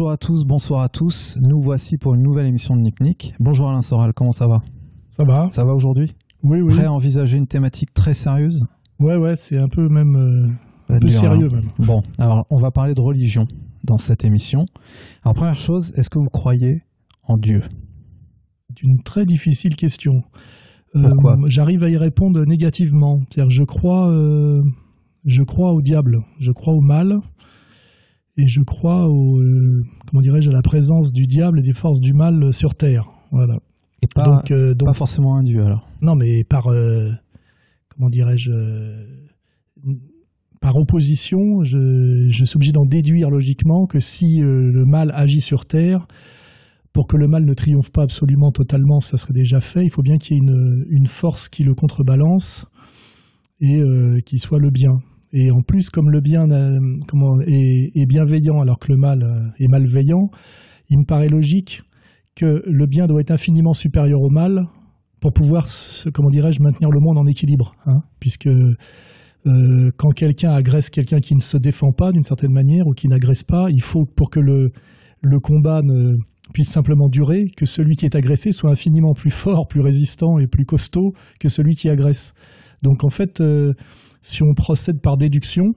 Bonjour 0.00 0.12
à 0.12 0.16
tous, 0.16 0.46
bonsoir 0.46 0.80
à 0.80 0.88
tous. 0.88 1.36
Nous 1.42 1.60
voici 1.60 1.98
pour 1.98 2.14
une 2.14 2.22
nouvelle 2.22 2.46
émission 2.46 2.74
de 2.74 2.80
Nick. 2.80 3.34
Bonjour 3.38 3.68
Alain 3.68 3.82
Soral, 3.82 4.14
comment 4.14 4.32
ça 4.32 4.46
va? 4.46 4.62
Ça 5.10 5.24
va 5.24 5.50
Ça 5.50 5.62
va 5.62 5.74
aujourd'hui? 5.74 6.14
Oui, 6.42 6.62
oui. 6.62 6.72
Prêt 6.74 6.86
à 6.86 6.92
envisager 6.94 7.36
une 7.36 7.46
thématique 7.46 7.92
très 7.92 8.14
sérieuse? 8.14 8.64
Ouais, 8.98 9.16
ouais, 9.16 9.36
c'est 9.36 9.58
un 9.58 9.68
peu 9.68 9.90
même 9.90 10.16
euh, 10.16 10.94
un 10.94 10.98
peu 11.00 11.10
sérieux 11.10 11.50
hein. 11.52 11.56
même. 11.56 11.86
Bon, 11.86 12.02
alors 12.16 12.46
on 12.48 12.58
va 12.58 12.70
parler 12.70 12.94
de 12.94 13.00
religion 13.02 13.46
dans 13.84 13.98
cette 13.98 14.24
émission. 14.24 14.64
Alors 15.22 15.34
première 15.34 15.58
chose, 15.58 15.92
est-ce 15.96 16.08
que 16.08 16.18
vous 16.18 16.30
croyez 16.30 16.82
en 17.24 17.36
Dieu? 17.36 17.62
C'est 18.70 18.82
une 18.82 19.02
très 19.02 19.26
difficile 19.26 19.76
question. 19.76 20.22
Euh, 20.96 21.10
Pourquoi 21.10 21.36
J'arrive 21.44 21.84
à 21.84 21.90
y 21.90 21.98
répondre 21.98 22.42
négativement. 22.46 23.20
C'est-à-dire, 23.28 23.50
je 23.50 23.64
crois, 23.64 24.10
euh, 24.10 24.62
je 25.26 25.42
crois 25.42 25.74
au 25.74 25.82
diable, 25.82 26.22
je 26.38 26.52
crois 26.52 26.72
au 26.72 26.80
mal, 26.80 27.20
et 28.36 28.46
je 28.46 28.60
crois 28.62 29.08
au, 29.08 29.40
euh, 29.40 29.82
comment 30.06 30.22
dirais-je, 30.22 30.50
à 30.50 30.52
la 30.52 30.62
présence 30.62 31.12
du 31.12 31.26
diable 31.26 31.58
et 31.58 31.62
des 31.62 31.72
forces 31.72 32.00
du 32.00 32.12
mal 32.12 32.52
sur 32.52 32.74
terre. 32.74 33.04
Voilà. 33.32 33.58
Et 34.02 34.06
pas, 34.06 34.24
donc, 34.24 34.50
euh, 34.50 34.74
donc 34.74 34.88
pas 34.88 34.94
forcément 34.94 35.36
un 35.36 35.42
Dieu 35.42 35.62
alors. 35.64 35.88
Non, 36.00 36.14
mais 36.14 36.44
par 36.44 36.68
euh, 36.68 37.10
comment 37.94 38.08
dirais-je 38.08 38.50
par 40.60 40.76
opposition, 40.76 41.62
je, 41.62 42.26
je 42.28 42.44
suis 42.44 42.56
obligé 42.56 42.72
d'en 42.72 42.84
déduire 42.84 43.30
logiquement 43.30 43.86
que 43.86 43.98
si 43.98 44.40
le 44.40 44.84
mal 44.84 45.10
agit 45.14 45.40
sur 45.40 45.64
Terre, 45.64 46.06
pour 46.92 47.06
que 47.06 47.16
le 47.16 47.28
mal 47.28 47.46
ne 47.46 47.54
triomphe 47.54 47.90
pas 47.90 48.02
absolument 48.02 48.52
totalement, 48.52 49.00
ça 49.00 49.16
serait 49.16 49.32
déjà 49.32 49.60
fait. 49.60 49.84
Il 49.84 49.90
faut 49.90 50.02
bien 50.02 50.18
qu'il 50.18 50.36
y 50.36 50.38
ait 50.38 50.42
une, 50.42 50.84
une 50.90 51.06
force 51.06 51.48
qui 51.48 51.64
le 51.64 51.74
contrebalance 51.74 52.66
et 53.62 53.80
qui 54.26 54.38
soit 54.38 54.58
le 54.58 54.68
bien. 54.68 55.00
Et 55.32 55.50
en 55.50 55.62
plus, 55.62 55.90
comme 55.90 56.10
le 56.10 56.20
bien 56.20 56.46
comment, 57.06 57.40
est, 57.40 58.06
bienveillant 58.06 58.60
alors 58.60 58.78
que 58.78 58.90
le 58.90 58.98
mal 58.98 59.22
euh, 59.22 59.48
est 59.58 59.68
malveillant, 59.68 60.30
il 60.88 60.98
me 60.98 61.04
paraît 61.04 61.28
logique 61.28 61.82
que 62.34 62.62
le 62.66 62.86
bien 62.86 63.06
doit 63.06 63.20
être 63.20 63.30
infiniment 63.30 63.72
supérieur 63.72 64.20
au 64.20 64.30
mal 64.30 64.66
pour 65.20 65.32
pouvoir, 65.32 65.66
comment 66.14 66.30
dirais-je, 66.30 66.62
maintenir 66.62 66.90
le 66.90 67.00
monde 67.00 67.18
en 67.18 67.26
équilibre. 67.26 67.74
hein, 67.86 68.02
puisque 68.18 68.48
euh, 68.48 69.90
quand 69.96 70.10
quelqu'un 70.10 70.52
agresse 70.52 70.90
quelqu'un 70.90 71.20
qui 71.20 71.34
ne 71.34 71.40
se 71.40 71.56
défend 71.56 71.92
pas 71.92 72.10
d'une 72.10 72.22
certaine 72.22 72.52
manière 72.52 72.86
ou 72.86 72.92
qui 72.92 73.08
n'agresse 73.08 73.42
pas, 73.42 73.70
il 73.70 73.82
faut 73.82 74.04
pour 74.04 74.30
que 74.30 74.40
le, 74.40 74.70
combat 75.40 75.80
puisse 76.52 76.70
simplement 76.70 77.08
durer, 77.08 77.46
que 77.56 77.66
celui 77.66 77.96
qui 77.96 78.06
est 78.06 78.16
agressé 78.16 78.52
soit 78.52 78.70
infiniment 78.70 79.12
plus 79.12 79.30
fort, 79.30 79.66
plus 79.68 79.80
résistant 79.80 80.38
et 80.38 80.46
plus 80.46 80.64
costaud 80.64 81.12
que 81.38 81.48
celui 81.48 81.74
qui 81.74 81.88
agresse. 81.88 82.34
Donc 82.82 83.04
en 83.04 83.10
fait, 83.10 83.40
euh, 83.40 83.74
si 84.22 84.42
on 84.42 84.54
procède 84.54 85.00
par 85.00 85.16
déduction, 85.16 85.74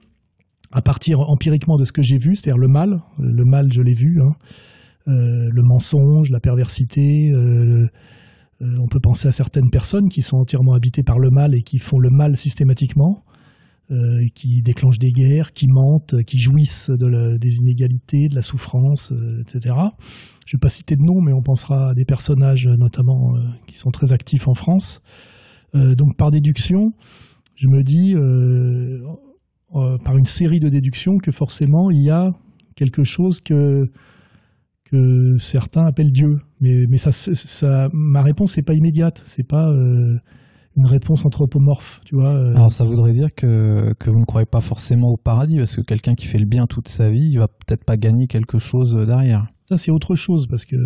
à 0.72 0.82
partir 0.82 1.20
empiriquement 1.20 1.76
de 1.76 1.84
ce 1.84 1.92
que 1.92 2.02
j'ai 2.02 2.18
vu, 2.18 2.34
c'est-à-dire 2.34 2.58
le 2.58 2.68
mal, 2.68 3.00
le 3.18 3.44
mal 3.44 3.72
je 3.72 3.80
l'ai 3.80 3.94
vu, 3.94 4.20
hein, 4.20 4.32
euh, 5.06 5.50
le 5.52 5.62
mensonge, 5.62 6.30
la 6.30 6.40
perversité, 6.40 7.30
euh, 7.30 7.86
euh, 8.62 8.78
on 8.80 8.86
peut 8.86 9.00
penser 9.00 9.28
à 9.28 9.32
certaines 9.32 9.68
personnes 9.70 10.08
qui 10.08 10.22
sont 10.22 10.38
entièrement 10.38 10.72
habitées 10.72 11.02
par 11.02 11.18
le 11.18 11.30
mal 11.30 11.54
et 11.54 11.62
qui 11.62 11.78
font 11.78 11.98
le 11.98 12.08
mal 12.10 12.36
systématiquement, 12.36 13.22
qui 14.34 14.62
déclenchent 14.62 14.98
des 14.98 15.12
guerres, 15.12 15.52
qui 15.52 15.68
mentent, 15.68 16.22
qui 16.24 16.38
jouissent 16.38 16.90
des 16.90 17.56
inégalités, 17.58 18.28
de 18.28 18.34
la 18.34 18.40
souffrance, 18.40 19.12
etc. 19.40 19.76
Je 20.46 20.56
ne 20.56 20.58
vais 20.58 20.60
pas 20.60 20.70
citer 20.70 20.96
de 20.96 21.02
nom, 21.02 21.20
mais 21.20 21.34
on 21.34 21.42
pensera 21.42 21.90
à 21.90 21.94
des 21.94 22.06
personnages 22.06 22.66
notamment 22.66 23.34
qui 23.68 23.76
sont 23.76 23.90
très 23.90 24.12
actifs 24.12 24.48
en 24.48 24.54
France. 24.54 25.02
Donc 25.74 26.16
par 26.16 26.30
déduction, 26.30 26.94
je 27.54 27.68
me 27.68 27.82
dis, 27.82 28.14
euh, 28.14 28.98
euh, 29.74 29.96
par 30.04 30.16
une 30.16 30.26
série 30.26 30.60
de 30.60 30.68
déductions, 30.68 31.18
que 31.18 31.30
forcément 31.30 31.90
il 31.90 32.02
y 32.02 32.10
a 32.10 32.30
quelque 32.76 33.04
chose 33.04 33.40
que 33.40 33.84
que 34.90 35.38
certains 35.38 35.86
appellent 35.86 36.12
Dieu. 36.12 36.38
Mais, 36.60 36.84
mais 36.88 36.98
ça, 36.98 37.10
ça, 37.10 37.88
ma 37.92 38.22
réponse 38.22 38.56
n'est 38.56 38.62
pas 38.62 38.74
immédiate. 38.74 39.22
C'est 39.26 39.46
pas 39.46 39.68
euh, 39.68 40.16
une 40.76 40.86
réponse 40.86 41.24
anthropomorphe, 41.24 42.00
tu 42.04 42.16
vois. 42.16 42.36
Alors 42.50 42.70
ça 42.70 42.84
voudrait 42.84 43.12
dire 43.12 43.34
que, 43.34 43.94
que 43.98 44.10
vous 44.10 44.20
ne 44.20 44.24
croyez 44.24 44.46
pas 44.46 44.60
forcément 44.60 45.08
au 45.08 45.16
paradis, 45.16 45.56
parce 45.56 45.74
que 45.74 45.80
quelqu'un 45.80 46.14
qui 46.14 46.26
fait 46.26 46.38
le 46.38 46.46
bien 46.46 46.66
toute 46.66 46.88
sa 46.88 47.10
vie, 47.10 47.30
il 47.32 47.38
va 47.38 47.48
peut-être 47.48 47.84
pas 47.84 47.96
gagner 47.96 48.26
quelque 48.26 48.58
chose 48.58 48.94
derrière. 49.06 49.46
Ça, 49.64 49.76
c'est 49.76 49.90
autre 49.90 50.14
chose 50.14 50.46
parce 50.46 50.66
que 50.66 50.76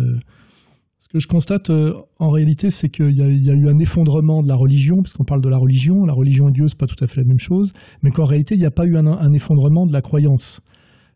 que 1.09 1.19
je 1.19 1.27
constate 1.27 1.69
euh, 1.71 1.93
en 2.19 2.29
réalité, 2.29 2.69
c'est 2.69 2.89
qu'il 2.89 3.11
y, 3.11 3.21
a- 3.21 3.53
eu 3.53 3.67
un 3.67 3.77
effondrement 3.79 4.43
de 4.43 4.47
la 4.47 4.55
religion, 4.55 5.01
puisqu'on 5.01 5.23
parle 5.23 5.41
de 5.41 5.49
la 5.49 5.57
religion. 5.57 6.05
La 6.05 6.13
religion 6.13 6.49
et 6.49 6.51
Dieu, 6.51 6.67
c'est 6.67 6.77
pas 6.77 6.85
tout 6.87 7.03
à 7.03 7.07
fait 7.07 7.19
la 7.21 7.27
même 7.27 7.39
chose, 7.39 7.73
mais 8.03 8.11
qu'en 8.11 8.25
réalité, 8.25 8.55
il 8.55 8.59
n'y 8.59 8.65
a 8.65 8.71
pas 8.71 8.85
eu 8.85 8.95
un, 8.95 9.33
effondrement 9.33 9.85
de 9.87 9.93
la 9.93 10.01
croyance. 10.01 10.61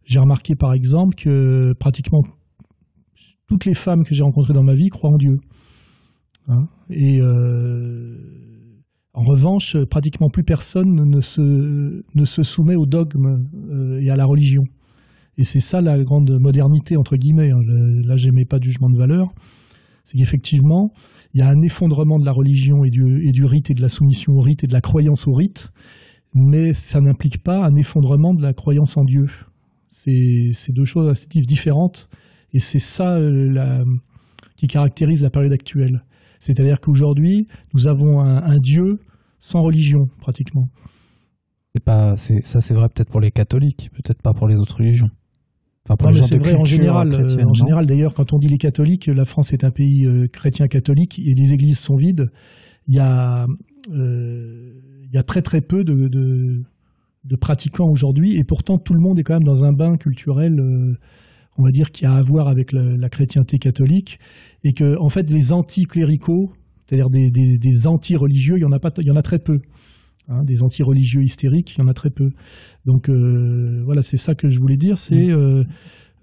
J'ai 0.05 0.19
remarqué 0.19 0.55
par 0.55 0.73
exemple 0.73 1.15
que 1.15 1.73
pratiquement 1.79 2.23
toutes 3.47 3.65
les 3.65 3.75
femmes 3.75 4.03
que 4.03 4.15
j'ai 4.15 4.23
rencontrées 4.23 4.53
dans 4.53 4.63
ma 4.63 4.73
vie 4.73 4.89
croient 4.89 5.11
en 5.11 5.17
Dieu. 5.17 5.39
Hein. 6.49 6.67
et 6.89 7.21
euh, 7.21 8.17
en 9.13 9.23
revanche, 9.23 9.77
pratiquement 9.85 10.29
plus 10.29 10.43
personne 10.43 10.93
ne 11.09 11.21
se, 11.21 12.43
soumet 12.43 12.75
au 12.75 12.85
dogme 12.85 13.45
euh, 13.69 14.01
et 14.01 14.09
à 14.09 14.15
la 14.17 14.25
religion. 14.25 14.63
Et 15.37 15.45
c'est 15.45 15.59
ça 15.61 15.81
la 15.81 16.03
grande 16.03 16.31
modernité, 16.39 16.97
entre 16.97 17.15
guillemets. 17.15 17.51
hein. 17.51 17.61
Là, 17.65 18.17
j'aimais 18.17 18.45
pas 18.45 18.59
de 18.59 18.63
jugement 18.65 18.89
de 18.89 18.97
valeur. 18.97 19.33
C'est 20.03 20.17
qu'effectivement, 20.17 20.91
il 21.33 21.39
y 21.39 21.43
a 21.43 21.49
un 21.49 21.61
effondrement 21.61 22.19
de 22.19 22.25
la 22.25 22.31
religion 22.31 22.83
et 22.83 22.89
du, 22.89 23.45
rite 23.45 23.69
et 23.71 23.73
de 23.73 23.81
la 23.81 23.89
soumission 23.89 24.33
au 24.33 24.41
rite 24.41 24.63
et 24.63 24.67
de 24.67 24.73
la 24.73 24.81
croyance 24.81 25.27
au 25.27 25.33
rite, 25.33 25.71
mais 26.33 26.73
ça 26.73 27.01
n'implique 27.01 27.43
pas 27.43 27.65
un 27.65 27.75
effondrement 27.75 28.33
de 28.33 28.41
la 28.41 28.53
croyance 28.53 28.97
en 28.97 29.05
Dieu. 29.05 29.27
C'est 29.89 30.51
deux 30.69 30.85
choses 30.85 31.07
assez 31.07 31.27
différentes. 31.41 32.09
Et 32.53 32.59
c'est 32.59 32.79
ça 32.79 33.15
euh, 33.15 33.83
qui 34.55 34.67
caractérise 34.67 35.23
la 35.23 35.29
période 35.29 35.53
actuelle. 35.53 36.03
C'est-à-dire 36.39 36.79
qu'aujourd'hui, 36.79 37.47
nous 37.73 37.87
avons 37.87 38.19
un, 38.21 38.59
Dieu 38.59 38.99
sans 39.39 39.61
religion, 39.61 40.09
pratiquement. 40.19 40.69
Pas, 41.85 42.15
ça 42.15 42.61
c'est 42.61 42.73
vrai 42.73 42.89
peut-être 42.89 43.09
pour 43.09 43.21
les 43.21 43.31
catholiques, 43.31 43.89
peut-être 43.93 44.21
pas 44.21 44.33
pour 44.33 44.47
les 44.47 44.57
autres 44.57 44.77
religions. 44.77 45.09
Enfin, 45.85 45.97
pour 45.97 46.07
Non, 46.07 46.11
les 46.11 46.15
mais 46.15 46.21
gens 46.21 46.27
c'est 46.27 46.37
vrai 46.37 46.55
en 46.55 46.65
général. 46.65 47.13
euh, 47.13 47.43
en 47.45 47.53
général, 47.53 47.85
d'ailleurs, 47.85 48.13
quand 48.13 48.31
on 48.33 48.39
dit 48.39 48.47
les 48.47 48.57
catholiques, 48.57 49.07
la 49.07 49.25
France 49.25 49.51
est 49.53 49.63
un 49.63 49.69
pays 49.71 50.05
euh, 50.05 50.27
chrétien 50.27 50.67
catholique 50.67 51.19
et 51.19 51.33
les 51.33 51.53
églises 51.53 51.79
sont 51.79 51.95
vides. 51.97 52.29
Il 52.87 52.95
y 52.95 52.99
a, 52.99 53.47
euh, 53.91 54.73
il 55.03 55.13
y 55.13 55.17
a 55.17 55.23
très 55.23 55.41
très 55.41 55.61
peu 55.61 55.83
de, 55.83 56.07
de, 56.07 56.63
de 57.25 57.35
pratiquants 57.35 57.89
aujourd'hui 57.89 58.37
et 58.37 58.43
pourtant 58.45 58.77
tout 58.77 58.93
le 58.93 58.99
monde 59.01 59.19
est 59.19 59.23
quand 59.23 59.33
même 59.33 59.43
dans 59.43 59.65
un 59.65 59.73
bain 59.73 59.97
culturel, 59.97 60.61
on 61.57 61.63
va 61.63 61.71
dire, 61.71 61.91
qui 61.91 62.05
a 62.05 62.13
à 62.13 62.21
voir 62.21 62.47
avec 62.47 62.71
la, 62.71 62.81
la 62.81 63.09
chrétienté 63.09 63.59
catholique 63.59 64.19
et 64.63 64.73
que 64.73 64.97
en 64.99 65.09
fait 65.09 65.29
les 65.29 65.51
anti-cléricaux, 65.53 66.51
c'est-à-dire 66.87 67.09
des, 67.09 67.29
des, 67.29 67.57
des 67.57 67.87
anti-religieux, 67.87 68.55
il 68.57 68.61
y 68.61 68.65
en 68.65 68.71
a 68.71 68.79
pas, 68.79 68.89
il 68.99 69.07
y 69.07 69.11
en 69.11 69.15
a 69.15 69.21
très 69.21 69.39
peu. 69.39 69.59
Hein, 70.29 70.45
des 70.45 70.63
anti-religieux 70.63 71.21
hystériques, 71.21 71.75
il 71.75 71.81
y 71.81 71.83
en 71.83 71.89
a 71.89 71.93
très 71.93 72.09
peu. 72.09 72.31
Donc 72.85 73.09
euh, 73.09 73.81
voilà, 73.83 74.01
c'est 74.01 74.15
ça 74.15 74.35
que 74.35 74.47
je 74.47 74.57
voulais 74.59 74.77
dire. 74.77 74.97
C'est 74.97 75.29
euh, 75.29 75.65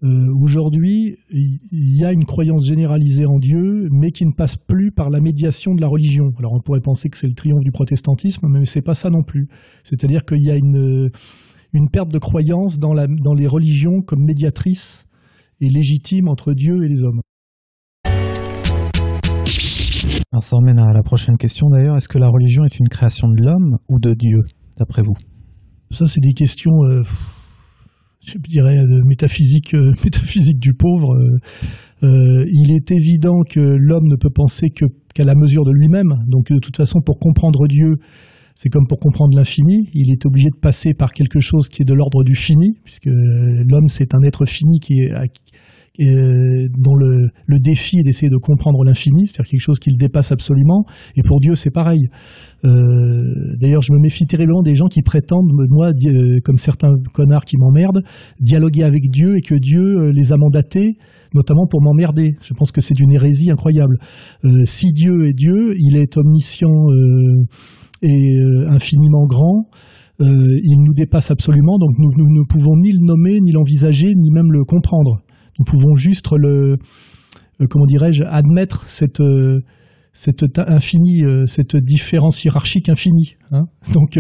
euh, 0.02 0.34
aujourd'hui, 0.40 1.18
il 1.30 1.60
y 1.70 2.02
a 2.06 2.10
une 2.10 2.24
croyance 2.24 2.64
généralisée 2.64 3.26
en 3.26 3.38
Dieu, 3.38 3.88
mais 3.90 4.10
qui 4.10 4.24
ne 4.24 4.32
passe 4.32 4.56
plus 4.56 4.90
par 4.90 5.10
la 5.10 5.20
médiation 5.20 5.74
de 5.74 5.82
la 5.82 5.86
religion. 5.86 6.32
Alors 6.38 6.54
on 6.54 6.60
pourrait 6.60 6.80
penser 6.80 7.10
que 7.10 7.18
c'est 7.18 7.28
le 7.28 7.34
triomphe 7.34 7.62
du 7.62 7.72
protestantisme, 7.72 8.48
mais 8.48 8.64
c'est 8.64 8.80
pas 8.80 8.94
ça 8.94 9.10
non 9.10 9.22
plus. 9.22 9.48
C'est-à-dire 9.84 10.24
qu'il 10.24 10.40
y 10.40 10.50
a 10.50 10.56
une, 10.56 11.10
une 11.74 11.90
perte 11.90 12.10
de 12.10 12.18
croyance 12.18 12.78
dans, 12.78 12.94
la, 12.94 13.06
dans 13.06 13.34
les 13.34 13.46
religions 13.46 14.00
comme 14.00 14.24
médiatrices 14.24 15.06
et 15.60 15.68
légitimes 15.68 16.28
entre 16.28 16.54
Dieu 16.54 16.84
et 16.84 16.88
les 16.88 17.02
hommes. 17.02 17.20
Alors 20.32 20.42
ça 20.42 20.56
emmène 20.56 20.78
à 20.78 20.92
la 20.92 21.02
prochaine 21.02 21.36
question 21.36 21.68
d'ailleurs. 21.68 21.96
Est-ce 21.96 22.08
que 22.08 22.18
la 22.18 22.28
religion 22.28 22.64
est 22.64 22.78
une 22.78 22.88
création 22.88 23.28
de 23.28 23.42
l'homme 23.42 23.78
ou 23.88 23.98
de 23.98 24.14
Dieu, 24.14 24.40
d'après 24.78 25.02
vous? 25.02 25.14
Ça, 25.90 26.06
c'est 26.06 26.20
des 26.20 26.32
questions, 26.32 26.84
euh, 26.84 27.02
je 28.24 28.38
dirais, 28.38 28.76
de 28.76 29.02
métaphysique, 29.06 29.74
euh, 29.74 29.92
métaphysique 30.04 30.58
du 30.60 30.72
pauvre. 30.72 31.14
Euh, 31.14 31.38
euh, 32.02 32.44
il 32.50 32.72
est 32.72 32.90
évident 32.92 33.40
que 33.48 33.60
l'homme 33.60 34.06
ne 34.06 34.16
peut 34.16 34.30
penser 34.32 34.68
qu'à 34.70 35.24
la 35.24 35.34
mesure 35.34 35.64
de 35.64 35.72
lui-même. 35.72 36.24
Donc, 36.28 36.50
de 36.50 36.58
toute 36.58 36.76
façon, 36.76 37.00
pour 37.04 37.18
comprendre 37.18 37.66
Dieu, 37.66 37.96
c'est 38.54 38.68
comme 38.68 38.86
pour 38.86 38.98
comprendre 38.98 39.36
l'infini. 39.36 39.88
Il 39.94 40.12
est 40.12 40.24
obligé 40.26 40.48
de 40.48 40.58
passer 40.60 40.94
par 40.94 41.12
quelque 41.12 41.40
chose 41.40 41.68
qui 41.68 41.82
est 41.82 41.84
de 41.84 41.94
l'ordre 41.94 42.22
du 42.24 42.34
fini, 42.34 42.78
puisque 42.84 43.08
euh, 43.08 43.64
l'homme, 43.68 43.88
c'est 43.88 44.14
un 44.14 44.22
être 44.22 44.46
fini 44.46 44.78
qui 44.80 45.00
est, 45.00 45.12
euh, 45.98 46.68
dont 46.78 46.94
le, 46.94 47.58
défi 47.58 47.98
est 47.98 48.02
d'essayer 48.02 48.30
de 48.30 48.36
comprendre 48.36 48.84
l'infini, 48.84 49.26
c'est-à-dire 49.26 49.50
quelque 49.50 49.60
chose 49.60 49.78
qui 49.78 49.90
le 49.90 49.98
dépasse 49.98 50.32
absolument. 50.32 50.84
Et 51.16 51.22
pour 51.22 51.40
Dieu, 51.40 51.54
c'est 51.54 51.70
pareil. 51.70 52.06
Euh, 52.64 53.56
D'ailleurs, 53.60 53.82
je 53.82 53.92
me 53.92 53.98
méfie 53.98 54.26
terriblement 54.26 54.62
des 54.62 54.74
gens 54.74 54.86
qui 54.86 55.02
prétendent, 55.02 55.50
moi, 55.68 55.88
euh, 55.88 56.38
comme 56.44 56.56
certains 56.56 56.94
connards 57.12 57.44
qui 57.44 57.56
m'emmerdent, 57.58 58.02
dialoguer 58.40 58.84
avec 58.84 59.10
Dieu 59.10 59.36
et 59.36 59.40
que 59.40 59.54
Dieu 59.54 59.82
euh, 59.82 60.12
les 60.12 60.32
a 60.32 60.36
mandatés 60.36 60.96
notamment 61.32 61.66
pour 61.68 61.80
m'emmerder. 61.80 62.34
Je 62.42 62.54
pense 62.54 62.72
que 62.72 62.80
c'est 62.80 62.98
une 62.98 63.12
hérésie 63.12 63.52
incroyable. 63.52 63.98
Si 64.64 64.92
Dieu 64.92 65.28
est 65.28 65.32
Dieu, 65.32 65.76
il 65.78 65.96
est 65.96 66.16
omniscient 66.16 66.88
et 68.02 68.34
infiniment 68.66 69.26
grand. 69.28 69.68
il 70.18 70.76
nous 70.84 70.92
dépasse 70.92 71.30
absolument, 71.30 71.78
donc 71.78 71.90
nous 72.00 72.28
ne 72.28 72.42
pouvons 72.48 72.76
ni 72.78 72.90
le 72.90 72.98
nommer, 73.06 73.38
ni 73.38 73.52
l'envisager, 73.52 74.08
ni 74.08 74.32
même 74.32 74.50
le 74.50 74.64
comprendre. 74.64 75.20
Nous 75.58 75.64
pouvons 75.64 75.94
juste 75.94 76.28
le, 76.36 76.76
comment 77.68 77.86
dirais-je, 77.86 78.24
admettre 78.24 78.88
cette 78.88 79.22
cette 80.12 80.42
infini, 80.58 81.22
cette 81.46 81.76
différence 81.76 82.44
hiérarchique 82.44 82.88
infinie. 82.88 83.36
Hein. 83.52 83.66
Donc, 83.94 84.18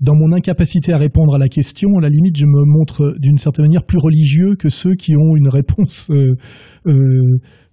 dans 0.00 0.14
mon 0.14 0.32
incapacité 0.32 0.92
à 0.92 0.96
répondre 0.98 1.34
à 1.34 1.38
la 1.38 1.48
question, 1.48 1.88
à 1.98 2.00
la 2.00 2.08
limite, 2.08 2.36
je 2.36 2.46
me 2.46 2.64
montre 2.64 3.12
d'une 3.18 3.36
certaine 3.36 3.64
manière 3.64 3.84
plus 3.84 3.98
religieux 3.98 4.54
que 4.56 4.68
ceux 4.68 4.94
qui 4.94 5.16
ont 5.16 5.34
une 5.34 5.48
réponse 5.48 6.12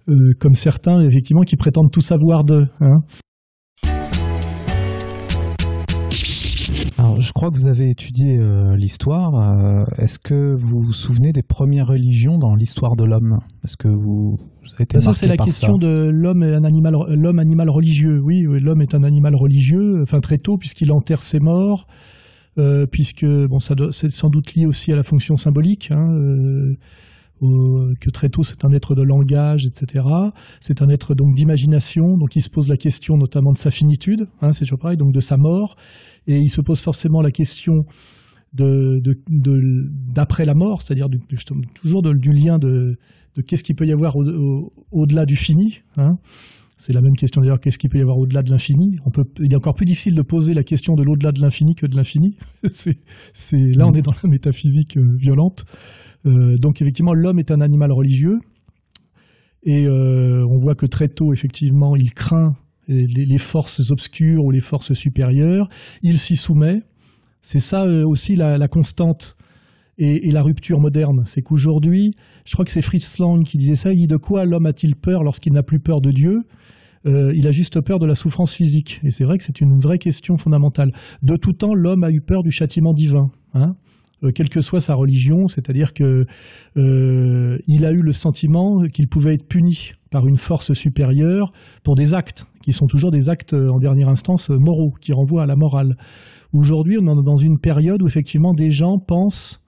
euh, 0.08 0.34
comme 0.38 0.54
certains, 0.54 1.00
effectivement, 1.00 1.42
qui 1.42 1.56
prétendent 1.56 1.90
tout 1.90 2.00
savoir 2.00 2.44
d'eux. 2.44 2.66
Hein. 2.80 2.98
Alors, 6.98 7.20
je 7.20 7.32
crois 7.32 7.50
que 7.50 7.56
vous 7.56 7.66
avez 7.66 7.90
étudié 7.90 8.38
euh, 8.38 8.76
l'histoire. 8.76 9.34
Euh, 9.34 9.84
est-ce 9.98 10.18
que 10.18 10.54
vous 10.54 10.80
vous 10.80 10.92
souvenez 10.92 11.32
des 11.32 11.42
premières 11.42 11.88
religions 11.88 12.38
dans 12.38 12.54
l'histoire 12.54 12.96
de 12.96 13.04
l'homme? 13.04 13.38
Est-ce 13.64 13.76
que 13.76 13.88
vous, 13.88 14.36
avez 14.74 14.84
été 14.84 15.00
Ça, 15.00 15.12
c'est 15.12 15.26
la 15.26 15.36
question 15.36 15.76
de 15.76 16.10
l'homme 16.12 16.42
un 16.42 16.64
animal, 16.64 16.94
l'homme 17.08 17.38
animal 17.38 17.70
religieux. 17.70 18.20
Oui, 18.22 18.42
l'homme 18.42 18.82
est 18.82 18.94
un 18.94 19.04
animal 19.04 19.34
religieux, 19.34 20.00
enfin 20.02 20.20
très 20.20 20.38
tôt, 20.38 20.56
puisqu'il 20.56 20.92
enterre 20.92 21.22
ses 21.22 21.40
morts, 21.40 21.86
puisque 22.90 23.26
bon, 23.26 23.58
ça 23.58 23.74
c'est 23.90 24.10
sans 24.10 24.30
doute 24.30 24.54
lié 24.54 24.66
aussi 24.66 24.92
à 24.92 24.96
la 24.96 25.02
fonction 25.02 25.36
symbolique. 25.36 25.90
Hein, 25.90 26.76
que 28.00 28.10
très 28.10 28.28
tôt 28.28 28.42
c'est 28.42 28.64
un 28.64 28.72
être 28.72 28.94
de 28.94 29.02
langage, 29.02 29.66
etc. 29.66 30.04
C'est 30.60 30.82
un 30.82 30.88
être 30.88 31.14
donc 31.14 31.34
d'imagination, 31.34 32.16
donc 32.16 32.36
il 32.36 32.40
se 32.40 32.48
pose 32.48 32.68
la 32.68 32.76
question 32.76 33.16
notamment 33.16 33.52
de 33.52 33.58
sa 33.58 33.70
finitude, 33.70 34.28
hein, 34.40 34.52
c'est 34.52 34.60
toujours 34.60 34.78
pareil, 34.78 34.96
donc 34.96 35.12
de 35.12 35.20
sa 35.20 35.36
mort, 35.36 35.76
et 36.26 36.38
il 36.38 36.50
se 36.50 36.60
pose 36.60 36.80
forcément 36.80 37.20
la 37.20 37.30
question 37.30 37.84
de, 38.52 39.02
d'après 39.28 40.44
la 40.44 40.54
mort, 40.54 40.82
c'est-à-dire 40.82 41.08
toujours 41.74 42.02
du 42.02 42.32
lien 42.32 42.58
de, 42.58 42.96
qu'est-ce 43.46 43.64
qu'il 43.64 43.74
peut 43.74 43.86
y 43.86 43.92
avoir 43.92 44.16
au, 44.16 45.06
delà 45.06 45.26
du 45.26 45.36
fini. 45.36 45.82
Hein. 45.96 46.16
C'est 46.76 46.92
la 46.92 47.00
même 47.00 47.14
question 47.16 47.40
d'ailleurs, 47.40 47.60
qu'est-ce 47.60 47.78
qu'il 47.78 47.90
peut 47.90 47.98
y 47.98 48.02
avoir 48.02 48.18
au-delà 48.18 48.42
de 48.42 48.50
l'infini 48.50 48.98
Il 49.38 49.52
est 49.52 49.56
encore 49.56 49.74
plus 49.74 49.86
difficile 49.86 50.14
de 50.14 50.22
poser 50.22 50.54
la 50.54 50.64
question 50.64 50.94
de 50.94 51.02
l'au-delà 51.02 51.32
de 51.32 51.40
l'infini 51.40 51.74
que 51.74 51.86
de 51.86 51.96
l'infini. 51.96 52.36
là, 52.62 53.86
on 53.86 53.94
est 53.94 54.02
dans 54.02 54.14
la 54.22 54.28
métaphysique 54.28 54.96
euh, 54.96 55.16
violente. 55.16 55.64
Euh, 56.26 56.56
donc 56.56 56.82
effectivement, 56.82 57.14
l'homme 57.14 57.38
est 57.38 57.50
un 57.50 57.60
animal 57.60 57.92
religieux. 57.92 58.38
Et 59.62 59.86
euh, 59.86 60.46
on 60.46 60.58
voit 60.58 60.74
que 60.74 60.84
très 60.84 61.08
tôt, 61.08 61.32
effectivement, 61.32 61.96
il 61.96 62.12
craint 62.12 62.54
les, 62.88 63.38
forces 63.38 63.90
obscures 63.90 64.44
ou 64.44 64.50
les 64.50 64.60
forces 64.60 64.92
supérieures. 64.94 65.68
Il 66.02 66.18
s'y 66.18 66.36
soumet. 66.36 66.82
C'est 67.42 67.58
ça 67.58 67.84
euh, 67.84 68.06
aussi 68.06 68.36
la, 68.36 68.68
constante 68.68 69.36
et, 69.98 70.30
la 70.30 70.42
rupture 70.42 70.80
moderne. 70.80 71.22
C'est 71.26 71.42
qu'aujourd'hui, 71.42 72.14
je 72.44 72.52
crois 72.52 72.64
que 72.64 72.70
c'est 72.70 72.82
Fritz 72.82 73.18
Lang 73.18 73.44
qui 73.44 73.58
disait 73.58 73.76
ça, 73.76 73.92
il 73.92 73.98
dit 73.98 74.06
de 74.06 74.16
quoi 74.16 74.44
l'homme 74.44 74.66
a-t-il 74.66 74.96
peur 74.96 75.22
lorsqu'il 75.22 75.52
n'a 75.52 75.62
plus 75.62 75.80
peur 75.80 76.00
de 76.00 76.10
Dieu? 76.10 76.42
Il 77.06 77.46
a 77.46 77.50
juste 77.50 77.82
peur 77.82 77.98
de 77.98 78.06
la 78.06 78.14
souffrance 78.14 78.54
physique. 78.54 78.98
Et 79.04 79.10
c'est 79.10 79.24
vrai 79.24 79.36
que 79.36 79.44
c'est 79.44 79.60
une 79.60 79.78
vraie 79.78 79.98
question 79.98 80.38
fondamentale. 80.38 80.90
De 81.22 81.36
tout 81.36 81.52
temps, 81.52 81.74
l'homme 81.74 82.02
a 82.02 82.10
eu 82.10 82.22
peur 82.22 82.42
du 82.42 82.50
châtiment 82.50 82.94
divin. 82.94 83.30
Hein 83.52 83.76
euh, 83.76 83.93
quelle 84.30 84.48
que 84.48 84.60
soit 84.60 84.80
sa 84.80 84.94
religion, 84.94 85.48
c'est-à-dire 85.48 85.92
que 85.92 86.26
euh, 86.76 87.58
il 87.66 87.84
a 87.84 87.92
eu 87.92 88.00
le 88.00 88.12
sentiment 88.12 88.84
qu'il 88.86 89.08
pouvait 89.08 89.34
être 89.34 89.46
puni 89.46 89.92
par 90.10 90.26
une 90.26 90.38
force 90.38 90.72
supérieure 90.72 91.52
pour 91.82 91.94
des 91.94 92.14
actes 92.14 92.46
qui 92.62 92.72
sont 92.72 92.86
toujours 92.86 93.10
des 93.10 93.28
actes 93.28 93.52
en 93.52 93.78
dernière 93.78 94.08
instance 94.08 94.48
moraux, 94.48 94.94
qui 95.00 95.12
renvoient 95.12 95.42
à 95.42 95.46
la 95.46 95.56
morale. 95.56 95.96
Aujourd'hui, 96.52 96.96
on 96.98 97.02
est 97.02 97.22
dans 97.22 97.36
une 97.36 97.58
période 97.58 98.00
où 98.00 98.06
effectivement 98.06 98.54
des 98.54 98.70
gens 98.70 98.98
pensent 98.98 99.60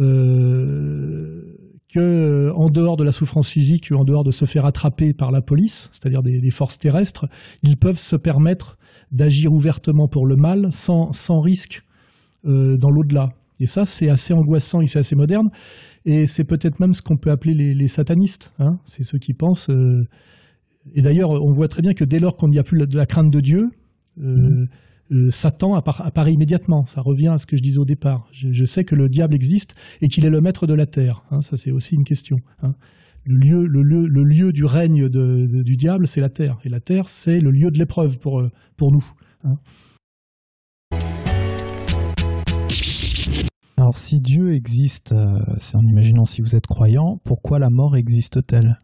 euh, 0.00 1.58
que, 1.92 2.50
dehors 2.70 2.96
de 2.96 3.04
la 3.04 3.12
souffrance 3.12 3.48
physique, 3.48 3.92
en 3.92 4.04
dehors 4.04 4.24
de 4.24 4.30
se 4.30 4.46
faire 4.46 4.64
attraper 4.64 5.12
par 5.12 5.30
la 5.30 5.42
police, 5.42 5.90
c'est-à-dire 5.92 6.22
des, 6.22 6.50
forces 6.50 6.78
terrestres, 6.78 7.26
ils 7.62 7.76
peuvent 7.76 7.98
se 7.98 8.16
permettre 8.16 8.78
d'agir 9.10 9.52
ouvertement 9.52 10.08
pour 10.08 10.26
le 10.26 10.36
mal 10.36 10.68
sans, 10.72 11.12
sans 11.12 11.40
risque 11.40 11.82
dans 12.44 12.90
l'au-delà. 12.90 13.28
Et 13.62 13.66
ça, 13.66 13.84
c'est 13.84 14.08
assez 14.08 14.34
angoissant 14.34 14.80
et 14.80 14.88
c'est 14.88 14.98
assez 14.98 15.14
moderne. 15.14 15.46
Et 16.04 16.26
c'est 16.26 16.42
peut-être 16.42 16.80
même 16.80 16.94
ce 16.94 17.00
qu'on 17.00 17.16
peut 17.16 17.30
appeler 17.30 17.54
les, 17.74 17.88
satanistes. 17.88 18.52
Hein. 18.58 18.80
c'est 18.86 19.04
ceux 19.04 19.18
qui 19.18 19.34
pensent. 19.34 19.70
Euh, 19.70 20.04
et 20.96 21.00
d'ailleurs, 21.00 21.30
on 21.30 21.52
voit 21.52 21.68
très 21.68 21.80
bien 21.80 21.94
que 21.94 22.04
dès 22.04 22.18
lors 22.18 22.36
qu'on 22.36 22.48
n'y 22.48 22.58
a 22.58 22.64
plus 22.64 22.84
de 22.84 22.96
la 22.96 23.06
crainte 23.06 23.30
de 23.30 23.40
Dieu, 23.40 23.70
euh, 24.20 24.36
mhm. 24.36 24.68
euh, 25.12 25.30
Satan 25.30 25.76
apparaît 25.76 26.32
immédiatement. 26.32 26.86
Ça 26.86 27.02
revient 27.02 27.28
à 27.28 27.38
ce 27.38 27.46
que 27.46 27.56
je 27.56 27.62
disais 27.62 27.78
au 27.78 27.84
départ. 27.84 28.26
Je, 28.32 28.64
sais 28.64 28.82
que 28.82 28.96
le 28.96 29.08
diable 29.08 29.36
existe 29.36 29.76
et 30.00 30.08
qu'il 30.08 30.26
est 30.26 30.30
le 30.30 30.40
maître 30.40 30.66
de 30.66 30.74
la 30.74 30.86
terre. 30.86 31.22
Hein. 31.30 31.40
ça, 31.40 31.54
c'est 31.54 31.70
aussi 31.70 31.94
une 31.94 32.04
question. 32.04 32.38
Hein. 32.64 32.74
Le 33.24 33.36
lieu, 33.36 33.66
le, 33.68 33.82
lieu, 33.84 34.08
le 34.08 34.24
lieu 34.24 34.52
du 34.52 34.64
règne 34.64 35.08
du 35.08 35.76
diable, 35.76 36.08
c'est 36.08 36.20
la 36.20 36.30
terre. 36.30 36.58
Et 36.64 36.68
la 36.68 36.80
terre, 36.80 37.08
c'est 37.08 37.38
le 37.38 37.52
lieu 37.52 37.70
de 37.70 37.78
l'épreuve 37.78 38.18
pour, 38.18 38.42
pour 38.76 38.90
nous. 38.90 39.04
Alors 43.82 43.96
si 43.96 44.20
Dieu 44.20 44.54
existe, 44.54 45.10
euh, 45.10 45.40
c'est 45.58 45.74
en 45.74 45.82
imaginant 45.82 46.24
si 46.24 46.40
vous 46.40 46.54
êtes 46.54 46.68
croyant, 46.68 47.20
pourquoi 47.24 47.58
la 47.58 47.68
mort 47.68 47.96
existe-t-elle? 47.96 48.78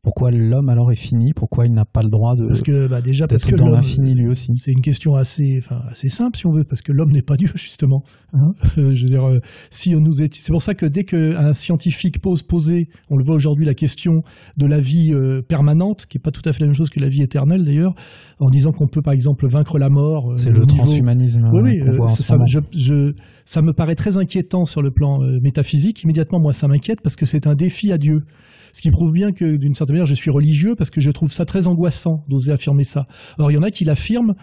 Pourquoi 0.00 0.30
l'homme 0.30 0.70
alors 0.70 0.92
est 0.92 0.96
fini? 0.96 1.34
Pourquoi 1.34 1.66
il 1.66 1.74
n'a 1.74 1.84
pas 1.84 2.02
le 2.02 2.08
droit 2.08 2.36
de 2.36 2.46
Parce 2.46 2.62
que 2.62 2.86
bah 2.86 3.02
déjà 3.02 3.26
parce 3.26 3.44
que 3.44 3.54
dans 3.54 3.68
l'infini 3.68 4.14
lui 4.14 4.28
aussi? 4.28 4.56
C'est 4.56 4.72
une 4.72 4.80
question 4.80 5.14
assez, 5.14 5.58
enfin, 5.58 5.82
assez 5.90 6.08
simple 6.08 6.38
si 6.38 6.46
on 6.46 6.52
veut, 6.52 6.64
parce 6.64 6.80
que 6.80 6.90
l'homme 6.90 7.10
n'est 7.10 7.20
pas 7.20 7.36
Dieu 7.36 7.50
justement. 7.54 8.02
Hein. 8.32 8.52
je 8.76 8.80
veux 8.80 8.94
dire, 8.94 9.28
euh, 9.28 9.40
si 9.70 9.94
on 9.94 10.00
nous 10.00 10.22
est, 10.22 10.32
c'est 10.32 10.52
pour 10.52 10.62
ça 10.62 10.74
que 10.74 10.86
dès 10.86 11.04
qu'un 11.04 11.52
scientifique 11.52 12.22
pose 12.22 12.42
poser, 12.42 12.88
on 13.10 13.18
le 13.18 13.24
voit 13.24 13.34
aujourd'hui 13.34 13.66
la 13.66 13.74
question 13.74 14.22
de 14.56 14.64
la 14.64 14.78
vie 14.78 15.12
euh, 15.12 15.42
permanente, 15.42 16.06
qui 16.06 16.16
est 16.16 16.20
pas 16.22 16.30
tout 16.30 16.48
à 16.48 16.54
fait 16.54 16.60
la 16.60 16.66
même 16.66 16.76
chose 16.76 16.88
que 16.88 17.00
la 17.00 17.10
vie 17.10 17.20
éternelle 17.20 17.62
d'ailleurs, 17.62 17.94
en 18.38 18.48
disant 18.48 18.72
qu'on 18.72 18.86
peut 18.86 19.02
par 19.02 19.12
exemple 19.12 19.46
vaincre 19.46 19.76
la 19.76 19.90
mort. 19.90 20.32
C'est 20.34 20.50
le 20.50 20.64
transhumanisme. 20.64 21.50
Oui, 21.52 21.82
oui 21.82 22.08
ça, 22.08 22.38
je, 22.46 22.60
je, 22.72 23.12
ça 23.46 23.62
me 23.62 23.72
paraît 23.72 23.94
très 23.94 24.18
inquiétant 24.18 24.66
sur 24.66 24.82
le 24.82 24.90
plan 24.90 25.20
métaphysique. 25.40 26.02
Immédiatement, 26.02 26.38
moi, 26.38 26.52
ça 26.52 26.68
m'inquiète 26.68 27.00
parce 27.00 27.16
que 27.16 27.24
c'est 27.24 27.46
un 27.46 27.54
défi 27.54 27.92
à 27.92 27.98
Dieu. 27.98 28.24
Ce 28.72 28.82
qui 28.82 28.90
prouve 28.90 29.12
bien 29.12 29.32
que 29.32 29.56
d'une 29.56 29.74
certaine 29.74 29.94
manière, 29.94 30.06
je 30.06 30.14
suis 30.14 30.30
religieux 30.30 30.74
parce 30.74 30.90
que 30.90 31.00
je 31.00 31.10
trouve 31.10 31.32
ça 31.32 31.46
très 31.46 31.66
angoissant 31.66 32.24
d'oser 32.28 32.52
affirmer 32.52 32.84
ça. 32.84 33.06
Or, 33.38 33.50
il 33.50 33.54
y 33.54 33.56
en 33.56 33.62
a 33.62 33.70
qui 33.70 33.86
l'affirment 33.86 34.34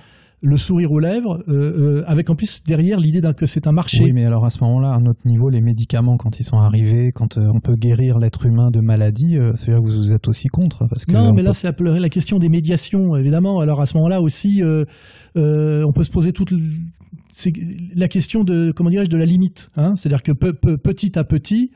le 0.43 0.57
sourire 0.57 0.91
aux 0.91 0.99
lèvres, 0.99 1.41
euh, 1.47 1.53
euh, 1.53 2.03
avec 2.05 2.29
en 2.29 2.35
plus 2.35 2.63
derrière 2.63 2.99
l'idée 2.99 3.21
que 3.35 3.45
c'est 3.45 3.65
un 3.65 3.71
marché. 3.71 4.03
Oui, 4.03 4.11
mais 4.11 4.25
alors 4.25 4.43
à 4.43 4.49
ce 4.49 4.61
moment-là, 4.65 4.93
à 4.93 4.99
notre 4.99 5.25
niveau, 5.25 5.49
les 5.49 5.61
médicaments, 5.61 6.17
quand 6.17 6.39
ils 6.39 6.43
sont 6.43 6.57
arrivés, 6.57 7.11
quand 7.13 7.37
euh, 7.37 7.47
on 7.53 7.61
peut 7.61 7.75
guérir 7.75 8.19
l'être 8.19 8.45
humain 8.45 8.69
de 8.69 8.81
maladies, 8.81 9.37
c'est-à-dire 9.55 9.81
que 9.81 9.89
vous 9.89 10.11
êtes 10.11 10.27
aussi 10.27 10.49
contre 10.49 10.85
parce 10.89 11.05
que 11.05 11.13
Non, 11.13 11.33
mais 11.33 11.43
là, 11.43 11.53
c'est 11.53 11.73
la, 11.79 12.09
question 12.09 12.39
des 12.39 12.49
médiations, 12.49 13.15
évidemment. 13.15 13.61
Alors 13.61 13.79
à 13.79 13.85
ce 13.85 13.95
moment-là 13.97 14.21
aussi, 14.21 14.61
on 15.35 15.91
peut 15.93 16.03
se 16.03 16.11
poser 16.11 16.33
toute 16.33 16.53
la 17.95 18.07
question 18.09 18.43
de, 18.43 18.73
comment 18.75 18.89
dirais-je, 18.89 19.09
de 19.09 19.17
la 19.17 19.25
limite. 19.25 19.69
Hein. 19.77 19.95
C'est-à-dire 19.95 20.23
que 20.23 20.33
petit 20.33 21.17
à 21.17 21.23
petit, 21.23 21.71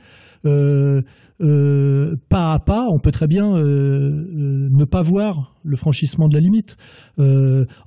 euh, 0.45 1.01
pas 1.39 2.53
à 2.53 2.59
pas, 2.59 2.87
on 2.89 2.99
peut 2.99 3.11
très 3.11 3.27
bien 3.27 3.55
euh, 3.55 3.59
euh, 3.59 4.69
ne 4.71 4.85
pas 4.85 5.01
voir 5.03 5.55
le 5.63 5.77
franchissement 5.77 6.27
de 6.27 6.33
la 6.33 6.39
limite. 6.39 6.77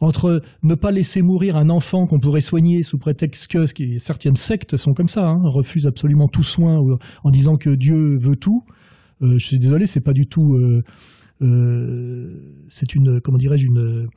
entre 0.00 0.42
ne 0.62 0.74
pas 0.74 0.90
laisser 0.90 1.22
mourir 1.22 1.56
un 1.56 1.68
enfant 1.68 2.06
qu'on 2.06 2.20
pourrait 2.20 2.40
soigner 2.40 2.82
sous 2.82 2.98
prétexte 2.98 3.48
que 3.48 3.66
certaines 3.98 4.36
sectes 4.36 4.76
sont 4.76 4.94
comme 4.94 5.08
ça, 5.08 5.26
hein, 5.26 5.40
refusent 5.44 5.86
absolument 5.86 6.28
tout 6.28 6.42
soin 6.42 6.98
en 7.24 7.30
disant 7.30 7.56
que 7.56 7.70
Dieu 7.70 8.16
veut 8.18 8.36
tout. 8.36 8.64
je 9.20 9.38
suis 9.38 9.58
désolé, 9.58 9.86
c'est 9.86 10.00
pas 10.00 10.12
du 10.12 10.26
tout. 10.26 10.60
c'est 11.40 12.94
une, 12.94 13.20
comment 13.20 13.38
dirais-je, 13.38 13.66
une 13.66 14.08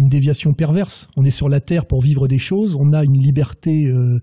une 0.00 0.08
déviation 0.08 0.54
perverse. 0.54 1.08
On 1.16 1.24
est 1.26 1.30
sur 1.30 1.48
la 1.50 1.60
terre 1.60 1.84
pour 1.84 2.00
vivre 2.00 2.26
des 2.26 2.38
choses, 2.38 2.74
on 2.74 2.94
a 2.94 3.04
une 3.04 3.20
liberté 3.20 3.86
euh, 3.86 4.18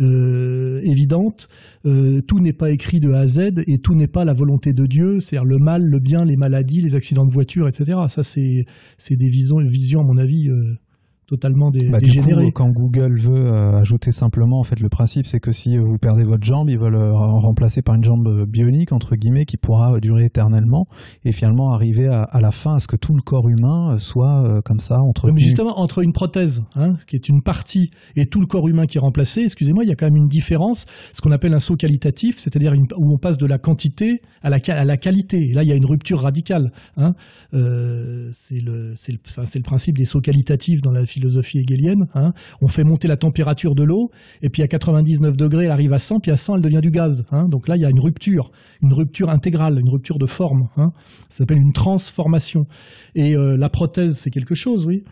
euh, 0.00 0.80
évidente, 0.82 1.50
euh, 1.84 2.22
tout 2.22 2.40
n'est 2.40 2.54
pas 2.54 2.70
écrit 2.70 2.98
de 2.98 3.12
A 3.12 3.20
à 3.20 3.26
Z 3.26 3.62
et 3.66 3.78
tout 3.78 3.94
n'est 3.94 4.06
pas 4.08 4.24
la 4.24 4.32
volonté 4.32 4.72
de 4.72 4.86
Dieu, 4.86 5.20
c'est-à-dire 5.20 5.44
le 5.44 5.58
mal, 5.58 5.84
le 5.84 5.98
bien, 5.98 6.24
les 6.24 6.36
maladies, 6.36 6.80
les 6.80 6.94
accidents 6.94 7.26
de 7.26 7.30
voiture, 7.30 7.68
etc. 7.68 7.98
Ça, 8.08 8.22
c'est 8.22 8.64
des 9.10 9.28
visions, 9.28 9.58
visions, 9.58 10.00
à 10.00 10.04
mon 10.04 10.16
avis, 10.16 10.48
totalement 11.28 11.70
dé- 11.70 11.88
Bah, 11.88 11.98
du 12.00 12.06
dégénéré. 12.06 12.46
coup, 12.46 12.50
quand 12.52 12.70
Google 12.70 13.20
veut 13.20 13.46
euh, 13.46 13.78
ajouter 13.78 14.10
simplement, 14.10 14.58
en 14.58 14.64
fait, 14.64 14.80
le 14.80 14.88
principe, 14.88 15.26
c'est 15.26 15.38
que 15.40 15.52
si 15.52 15.78
vous 15.78 15.98
perdez 15.98 16.24
votre 16.24 16.42
jambe, 16.42 16.70
ils 16.70 16.78
veulent 16.78 16.94
euh, 16.96 17.12
remplacer 17.12 17.82
par 17.82 17.94
une 17.94 18.02
jambe 18.02 18.44
bionique 18.46 18.92
entre 18.92 19.14
guillemets 19.14 19.44
qui 19.44 19.56
pourra 19.58 20.00
durer 20.00 20.24
éternellement 20.24 20.88
et 21.24 21.32
finalement 21.32 21.72
arriver 21.72 22.08
à, 22.08 22.22
à 22.22 22.40
la 22.40 22.50
fin 22.50 22.74
à 22.76 22.80
ce 22.80 22.86
que 22.86 22.96
tout 22.96 23.14
le 23.14 23.22
corps 23.22 23.48
humain 23.48 23.94
euh, 23.94 23.98
soit 23.98 24.42
euh, 24.44 24.60
comme 24.62 24.80
ça 24.80 25.00
entre. 25.00 25.28
Comme 25.28 25.38
justement, 25.38 25.78
entre 25.78 25.98
une 26.02 26.12
prothèse, 26.12 26.64
hein, 26.74 26.94
qui 27.06 27.14
est 27.14 27.28
une 27.28 27.42
partie, 27.42 27.90
et 28.16 28.26
tout 28.26 28.40
le 28.40 28.46
corps 28.46 28.66
humain 28.66 28.86
qui 28.86 28.96
est 28.98 29.00
remplacé, 29.00 29.42
excusez-moi, 29.42 29.84
il 29.84 29.88
y 29.88 29.92
a 29.92 29.96
quand 29.96 30.06
même 30.06 30.16
une 30.16 30.28
différence, 30.28 30.86
ce 31.12 31.20
qu'on 31.20 31.30
appelle 31.30 31.52
un 31.54 31.60
saut 31.60 31.76
qualitatif, 31.76 32.38
c'est-à-dire 32.38 32.72
où 32.96 33.12
on 33.12 33.18
passe 33.18 33.36
de 33.36 33.46
la 33.46 33.58
quantité 33.58 34.22
à 34.42 34.48
la, 34.50 34.58
à 34.68 34.84
la 34.84 34.96
qualité. 34.96 35.48
Et 35.50 35.52
là, 35.52 35.62
il 35.62 35.68
y 35.68 35.72
a 35.72 35.74
une 35.76 35.84
rupture 35.86 36.20
radicale. 36.22 36.72
Hein. 36.96 37.14
Euh, 37.54 38.30
c'est 38.32 38.60
le, 38.60 38.90
le, 38.90 39.18
enfin, 39.26 39.44
c'est 39.46 39.58
le 39.58 39.64
principe 39.64 39.98
des 39.98 40.04
sauts 40.04 40.20
qualitatifs 40.20 40.80
dans 40.80 40.92
la 40.92 41.04
philosophie 41.18 41.58
hegelienne. 41.58 42.06
Hein. 42.14 42.32
On 42.62 42.68
fait 42.68 42.84
monter 42.84 43.08
la 43.08 43.16
température 43.16 43.74
de 43.74 43.82
l'eau, 43.82 44.10
et 44.42 44.48
puis 44.48 44.62
à 44.62 44.68
99 44.68 45.36
degrés, 45.36 45.64
elle 45.64 45.70
arrive 45.70 45.92
à 45.92 45.98
100, 45.98 46.20
puis 46.20 46.30
à 46.30 46.36
100, 46.36 46.56
elle 46.56 46.62
devient 46.62 46.80
du 46.80 46.90
gaz. 46.90 47.24
Hein. 47.32 47.48
Donc 47.48 47.68
là, 47.68 47.76
il 47.76 47.82
y 47.82 47.84
a 47.84 47.90
une 47.90 48.00
rupture, 48.00 48.52
une 48.82 48.92
rupture 48.92 49.30
intégrale, 49.30 49.78
une 49.78 49.88
rupture 49.88 50.18
de 50.18 50.26
forme. 50.26 50.68
Hein. 50.76 50.92
Ça 51.28 51.38
s'appelle 51.38 51.58
une 51.58 51.72
transformation. 51.72 52.66
Et 53.14 53.36
euh, 53.36 53.56
la 53.56 53.68
prothèse, 53.68 54.18
c'est 54.18 54.30
quelque 54.30 54.54
chose, 54.54 54.86
oui. 54.86 55.04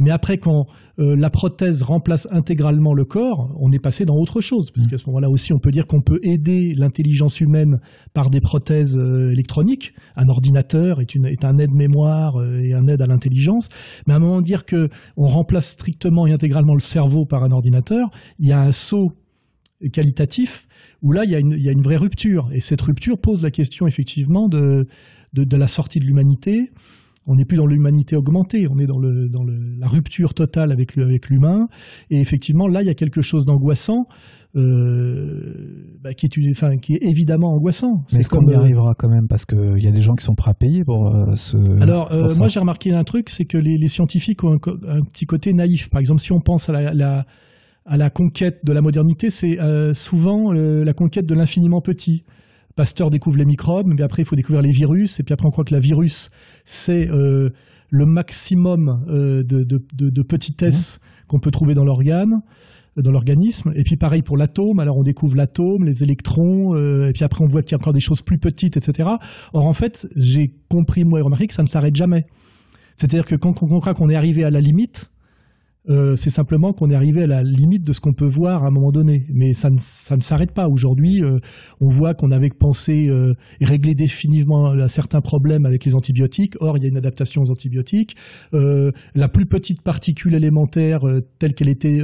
Mais 0.00 0.10
après, 0.10 0.38
quand 0.38 0.66
euh, 0.98 1.14
la 1.14 1.28
prothèse 1.28 1.82
remplace 1.82 2.26
intégralement 2.30 2.94
le 2.94 3.04
corps, 3.04 3.54
on 3.60 3.70
est 3.70 3.78
passé 3.78 4.06
dans 4.06 4.16
autre 4.16 4.40
chose. 4.40 4.70
Parce 4.70 4.86
qu'à 4.86 4.96
ce 4.96 5.04
moment-là 5.06 5.28
aussi, 5.28 5.52
on 5.52 5.58
peut 5.58 5.70
dire 5.70 5.86
qu'on 5.86 6.00
peut 6.00 6.18
aider 6.22 6.74
l'intelligence 6.74 7.38
humaine 7.40 7.80
par 8.14 8.30
des 8.30 8.40
prothèses 8.40 8.96
euh, 8.96 9.30
électroniques. 9.30 9.92
Un 10.16 10.28
ordinateur 10.30 11.02
est, 11.02 11.14
une, 11.14 11.26
est 11.26 11.44
un 11.44 11.58
aide-mémoire 11.58 12.40
euh, 12.40 12.60
et 12.60 12.72
un 12.72 12.88
aide 12.88 13.02
à 13.02 13.06
l'intelligence. 13.06 13.68
Mais 14.06 14.14
à 14.14 14.16
un 14.16 14.20
moment, 14.20 14.40
dire 14.40 14.64
que 14.64 14.88
on 15.18 15.26
remplace 15.26 15.68
strictement 15.68 16.26
et 16.26 16.32
intégralement 16.32 16.74
le 16.74 16.80
cerveau 16.80 17.26
par 17.26 17.44
un 17.44 17.52
ordinateur, 17.52 18.10
il 18.38 18.48
y 18.48 18.52
a 18.52 18.60
un 18.60 18.72
saut 18.72 19.12
qualitatif 19.92 20.66
où 21.02 21.12
là, 21.12 21.24
il 21.24 21.30
y, 21.30 21.34
a 21.34 21.38
une, 21.38 21.52
il 21.52 21.62
y 21.62 21.68
a 21.68 21.72
une 21.72 21.82
vraie 21.82 21.96
rupture. 21.96 22.48
Et 22.52 22.60
cette 22.60 22.80
rupture 22.80 23.18
pose 23.18 23.42
la 23.42 23.50
question, 23.50 23.86
effectivement, 23.86 24.48
de, 24.48 24.86
de, 25.34 25.44
de 25.44 25.56
la 25.58 25.66
sortie 25.66 26.00
de 26.00 26.06
l'humanité. 26.06 26.70
On 27.26 27.36
n'est 27.36 27.44
plus 27.44 27.58
dans 27.58 27.66
l'humanité 27.66 28.16
augmentée, 28.16 28.66
on 28.68 28.78
est 28.78 28.86
dans, 28.86 28.98
le, 28.98 29.28
dans 29.28 29.44
le, 29.44 29.54
la 29.78 29.86
rupture 29.86 30.34
totale 30.34 30.72
avec, 30.72 30.96
le, 30.96 31.04
avec 31.04 31.28
l'humain. 31.28 31.68
Et 32.10 32.20
effectivement, 32.20 32.66
là, 32.66 32.82
il 32.82 32.86
y 32.86 32.90
a 32.90 32.94
quelque 32.94 33.20
chose 33.22 33.44
d'angoissant, 33.44 34.06
euh, 34.56 35.94
bah, 36.02 36.14
qui, 36.14 36.26
est 36.26 36.36
une, 36.36 36.50
enfin, 36.50 36.78
qui 36.78 36.94
est 36.94 37.02
évidemment 37.02 37.52
angoissant. 37.52 38.04
Mais 38.12 38.20
est-ce 38.20 38.30
qu'on 38.30 38.48
y 38.48 38.54
euh, 38.54 38.58
arrivera 38.58 38.94
quand 38.98 39.08
même? 39.08 39.28
Parce 39.28 39.44
qu'il 39.44 39.78
y 39.78 39.86
a 39.86 39.92
des 39.92 40.00
gens 40.00 40.14
qui 40.14 40.24
sont 40.24 40.34
prêts 40.34 40.50
à 40.50 40.54
payer 40.54 40.82
pour 40.84 41.14
euh, 41.14 41.34
ce. 41.36 41.56
Alors, 41.80 42.10
moi, 42.38 42.48
j'ai 42.48 42.58
remarqué 42.58 42.92
un 42.92 43.04
truc, 43.04 43.28
c'est 43.28 43.44
que 43.44 43.58
les, 43.58 43.76
les 43.76 43.88
scientifiques 43.88 44.42
ont 44.42 44.54
un, 44.54 45.02
petit 45.02 45.26
côté 45.26 45.52
naïf. 45.52 45.90
Par 45.90 46.00
exemple, 46.00 46.20
si 46.20 46.32
on 46.32 46.40
pense 46.40 46.68
à 46.68 46.72
la, 46.72 46.94
la- 46.94 47.26
à 47.86 47.96
la 47.96 48.10
conquête 48.10 48.64
de 48.64 48.72
la 48.72 48.82
modernité, 48.82 49.30
c'est 49.30 49.56
souvent 49.94 50.52
la 50.52 50.92
conquête 50.92 51.26
de 51.26 51.34
l'infiniment 51.34 51.80
petit. 51.80 52.24
Pasteur 52.76 53.10
découvre 53.10 53.36
les 53.36 53.44
microbes, 53.44 53.86
mais 53.86 54.02
après, 54.02 54.22
il 54.22 54.24
faut 54.24 54.36
découvrir 54.36 54.62
les 54.62 54.70
virus, 54.70 55.18
et 55.20 55.22
puis 55.22 55.32
après, 55.32 55.46
on 55.46 55.50
croit 55.50 55.64
que 55.64 55.74
la 55.74 55.80
virus, 55.80 56.30
c'est 56.64 57.08
euh, 57.10 57.50
le 57.90 58.06
maximum 58.06 59.04
euh, 59.08 59.42
de, 59.42 59.64
de- 59.64 59.84
de- 59.94 60.10
de 60.10 60.22
petitesse 60.22 61.00
qu'on 61.28 61.40
peut 61.40 61.50
trouver 61.50 61.74
dans 61.74 61.84
l'organe 61.84 62.40
euh, 62.96 63.02
dans 63.02 63.10
l'organisme. 63.10 63.72
Et 63.74 63.82
puis 63.82 63.96
pareil 63.96 64.22
pour 64.22 64.36
l'atome, 64.36 64.78
alors 64.78 64.96
on 64.98 65.02
découvre 65.02 65.36
l'atome, 65.36 65.84
les 65.84 66.02
électrons, 66.04 66.74
euh, 66.74 67.08
et 67.08 67.12
puis 67.12 67.24
après 67.24 67.44
on 67.44 67.48
voit 67.48 67.62
qu'il 67.62 67.72
y 67.72 67.74
a 67.74 67.78
encore 67.78 67.92
des 67.92 68.00
choses 68.00 68.22
plus 68.22 68.38
petites, 68.38 68.76
etc. 68.76 69.08
Or 69.52 69.66
en 69.66 69.72
fait, 69.74 70.08
j'ai 70.16 70.54
compris, 70.68 71.04
moi 71.04 71.18
et 71.18 71.22
remarqué 71.22 71.46
que 71.48 71.54
ça 71.54 71.62
ne 71.62 71.68
s'arrête 71.68 71.96
jamais. 71.96 72.24
C'est-à-dire 72.96 73.24
que 73.26 73.34
quand 73.34 73.62
on 73.62 73.80
croit 73.80 73.94
qu'on 73.94 74.08
est 74.10 74.14
arrivé 74.16 74.44
à 74.44 74.50
la 74.50 74.60
limite, 74.60 75.09
euh, 75.88 76.14
c'est 76.14 76.30
simplement 76.30 76.72
qu'on 76.72 76.90
est 76.90 76.94
arrivé 76.94 77.22
à 77.22 77.26
la 77.26 77.42
limite 77.42 77.86
de 77.86 77.92
ce 77.92 78.00
qu'on 78.00 78.12
peut 78.12 78.26
voir 78.26 78.64
à 78.64 78.68
un 78.68 78.70
moment 78.70 78.92
donné. 78.92 79.26
Mais 79.32 79.54
ça 79.54 79.70
ne, 79.70 79.78
s'arrête 79.78 80.52
pas. 80.52 80.68
Aujourd'hui, 80.68 81.22
euh, 81.22 81.38
on 81.80 81.88
voit 81.88 82.14
qu'on 82.14 82.30
avait 82.30 82.50
pensé 82.50 83.08
euh, 83.08 83.34
réglé 83.60 83.94
définitivement 83.94 84.66
un 84.66 84.88
certain 84.88 85.20
problème 85.20 85.64
avec 85.64 85.84
les 85.84 85.94
antibiotiques. 85.94 86.54
Or, 86.60 86.76
il 86.76 86.82
y 86.82 86.86
a 86.86 86.88
une 86.88 86.98
adaptation 86.98 87.42
aux 87.42 87.50
antibiotiques. 87.50 88.16
Euh, 88.52 88.92
la 89.14 89.28
plus 89.28 89.46
petite 89.46 89.82
particule 89.82 90.34
élémentaire 90.34 91.06
euh, 91.06 91.20
telle 91.38 91.54
qu'elle 91.54 91.68
était 91.68 92.02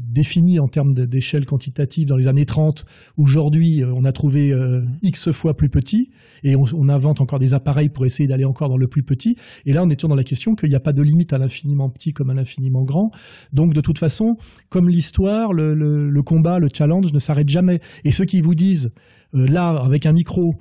définie 0.00 0.60
en 0.60 0.68
termes 0.68 0.94
d'échelle 0.94 1.46
quantitative 1.46 2.06
dans 2.08 2.16
les 2.16 2.28
années 2.28 2.44
30, 2.44 2.84
aujourd'hui, 3.16 3.82
on 3.84 4.04
a 4.04 4.12
trouvé 4.12 4.54
X 5.02 5.32
fois 5.32 5.56
plus 5.56 5.68
petit. 5.68 6.10
Et 6.44 6.54
on 6.56 6.88
invente 6.88 7.20
encore 7.20 7.38
des 7.38 7.54
appareils 7.54 7.88
pour 7.88 8.04
essayer 8.04 8.28
d'aller 8.28 8.44
encore 8.44 8.68
dans 8.68 8.76
le 8.76 8.86
plus 8.86 9.02
petit. 9.02 9.36
Et 9.64 9.72
là, 9.72 9.82
on 9.82 9.90
est 9.90 9.96
toujours 9.96 10.10
dans 10.10 10.16
la 10.16 10.24
question 10.24 10.54
qu'il 10.54 10.68
n'y 10.68 10.76
a 10.76 10.80
pas 10.80 10.92
de 10.92 11.02
limite 11.02 11.32
à 11.32 11.38
l'infiniment 11.38 11.88
petit 11.88 12.12
comme 12.12 12.30
à 12.30 12.34
l'infiniment 12.34 12.84
grand. 12.84 13.10
Donc, 13.52 13.74
de 13.74 13.80
toute 13.80 13.98
façon, 13.98 14.36
comme 14.68 14.88
l'histoire, 14.88 15.52
le, 15.52 16.20
combat, 16.22 16.58
le 16.58 16.68
challenge 16.72 17.12
ne 17.12 17.18
s'arrête 17.18 17.48
jamais. 17.48 17.80
Et 18.04 18.12
ceux 18.12 18.24
qui 18.24 18.40
vous 18.40 18.54
disent, 18.54 18.92
euh, 19.34 19.46
là, 19.46 19.70
avec 19.70 20.06
un 20.06 20.12
micro, 20.12 20.54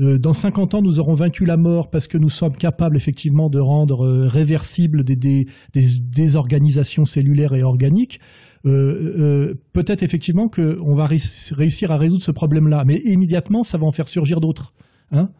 euh, 0.00 0.18
dans 0.18 0.32
50 0.32 0.74
ans, 0.74 0.82
nous 0.82 1.00
aurons 1.00 1.14
vaincu 1.14 1.44
la 1.44 1.56
mort 1.56 1.90
parce 1.90 2.08
que 2.08 2.18
nous 2.18 2.28
sommes 2.28 2.56
capables 2.56 2.96
effectivement 2.96 3.50
de 3.50 3.60
rendre 3.60 4.06
euh, 4.06 4.26
réversibles 4.26 5.04
des, 5.04 5.16
des, 5.16 6.36
cellulaires 7.04 7.54
et 7.54 7.62
organiques. 7.62 8.20
Peut-être 8.64 10.04
effectivement 10.04 10.48
qu'on 10.48 10.94
va 10.94 11.06
réuss- 11.06 11.52
réussir 11.52 11.90
à 11.90 11.96
résoudre 11.96 12.22
ce 12.22 12.30
problème-là, 12.30 12.84
mais 12.86 12.98
immédiatement, 13.04 13.64
ça 13.64 13.76
va 13.76 13.86
en 13.86 13.90
faire 13.90 14.06
surgir 14.06 14.40
d'autres. 14.40 14.72
Hein 15.10 15.30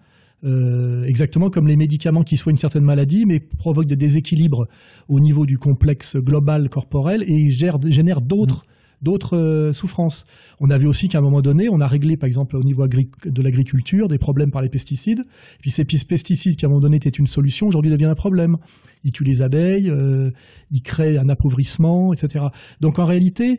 Euh, 0.45 1.05
exactement 1.05 1.51
comme 1.51 1.69
les 1.69 1.77
médicaments 1.77 2.25
qui 2.25 2.37
soignent 2.37 2.57
certaines 2.57 2.85
maladies, 2.85 3.27
mais 3.27 3.39
provoquent 3.39 3.87
des 3.87 3.97
déséquilibres 3.97 4.67
au 5.09 5.21
niveau 5.21 5.47
du 5.47 5.57
complexe 5.57 6.17
global 6.17 6.69
corporel 6.69 7.23
et 7.29 7.49
gèrent- 7.49 7.79
génèrent 7.91 8.21
d'autres 8.23 8.65
d'autres 9.03 9.37
euh, 9.37 9.73
souffrances. 9.73 10.25
On 10.61 10.71
a 10.71 10.79
vu 10.79 10.87
aussi 10.87 11.09
qu'à 11.09 11.19
un 11.19 11.23
moment 11.23 11.43
donné, 11.43 11.69
on 11.69 11.81
a 11.81 11.89
réglé, 11.89 12.17
par 12.17 12.29
exemple, 12.29 12.57
au 12.57 12.63
niveau 12.63 12.87
de 12.87 13.43
l'agriculture, 13.43 14.07
des 14.07 14.19
problèmes 14.19 14.53
par 14.53 14.63
les 14.63 14.69
pesticides. 14.69 15.21
Et 15.21 15.59
puis 15.61 15.71
ces 15.73 15.85
pesticides, 15.85 16.55
qui 16.55 16.65
à 16.65 16.69
un 16.69 16.71
moment 16.71 16.83
donné 16.83 16.99
étaient 16.99 17.09
une 17.11 17.27
solution, 17.27 17.67
aujourd'hui 17.67 17.91
deviennent 17.91 18.11
un 18.11 18.15
problème. 18.15 18.59
Ils 19.03 19.11
tuent 19.11 19.25
les 19.25 19.43
abeilles, 19.43 19.91
euh, 19.91 20.31
ils 20.71 20.83
créent 20.83 21.19
un 21.19 21.29
appauvrissement, 21.29 22.13
etc. 22.13 22.45
Donc 22.81 23.01
en 23.01 23.05
réalité, 23.05 23.59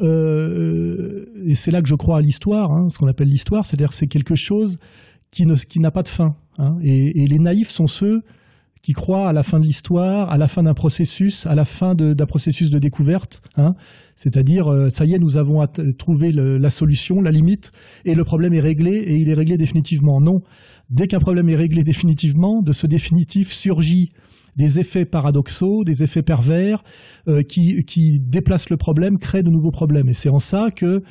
euh, 0.00 1.26
et 1.44 1.54
c'est 1.54 1.70
là 1.70 1.82
que 1.82 1.88
je 1.88 1.94
crois 1.94 2.18
à 2.18 2.20
l'histoire, 2.20 2.72
hein, 2.72 2.88
ce 2.90 2.98
qu'on 2.98 3.08
appelle 3.08 3.28
l'histoire, 3.28 3.64
c'est-à-dire 3.64 3.90
que 3.90 3.94
c'est 3.94 4.06
quelque 4.06 4.34
chose 4.34 4.76
qui 5.30 5.46
ne- 5.46 5.54
qui 5.54 5.80
n'a 5.80 5.90
pas 5.90 6.02
de 6.02 6.08
fin. 6.08 6.36
hein. 6.58 6.76
Et, 6.82 7.22
et 7.22 7.26
les 7.26 7.38
naïfs 7.38 7.70
sont 7.70 7.86
ceux 7.86 8.22
qui 8.80 8.92
croient 8.92 9.28
à 9.28 9.32
la 9.32 9.42
fin 9.42 9.58
de 9.58 9.64
l'histoire, 9.64 10.30
à 10.30 10.38
la 10.38 10.46
fin 10.48 10.62
d'un 10.62 10.72
processus, 10.72 11.46
à 11.46 11.54
la 11.54 11.64
fin 11.64 11.94
d'un 11.94 12.26
processus 12.26 12.70
de 12.70 12.78
découverte. 12.78 13.42
hein. 13.56 13.74
C'est-à-dire, 14.14 14.68
euh, 14.68 14.88
ça 14.88 15.04
y 15.04 15.14
est, 15.14 15.18
nous 15.18 15.36
avons 15.36 15.64
trouvé 15.98 16.32
la 16.32 16.70
solution, 16.70 17.20
la 17.20 17.30
limite, 17.30 17.72
et 18.04 18.14
le 18.14 18.24
problème 18.24 18.54
est 18.54 18.60
réglé, 18.60 18.92
et 18.96 19.14
il 19.16 19.28
est 19.28 19.34
réglé 19.34 19.58
définitivement. 19.58 20.20
Non. 20.20 20.42
Dès 20.90 21.06
qu'un 21.06 21.18
problème 21.18 21.48
est 21.50 21.56
réglé 21.56 21.84
définitivement, 21.84 22.60
de 22.62 22.72
ce 22.72 22.86
définitif 22.86 23.52
surgit 23.52 24.08
des 24.56 24.80
effets 24.80 25.04
paradoxaux, 25.04 25.84
des 25.84 26.02
effets 26.02 26.22
pervers, 26.22 26.82
euh, 27.28 27.42
qui, 27.42 27.84
qui 27.84 28.20
déplacent 28.20 28.70
le 28.70 28.76
problème, 28.76 29.18
créent 29.18 29.42
de 29.44 29.50
nouveaux 29.50 29.70
problèmes. 29.70 30.08
Et 30.08 30.14
c'est 30.14 30.30
en 30.30 30.38
ça 30.40 30.70
que 30.74 31.02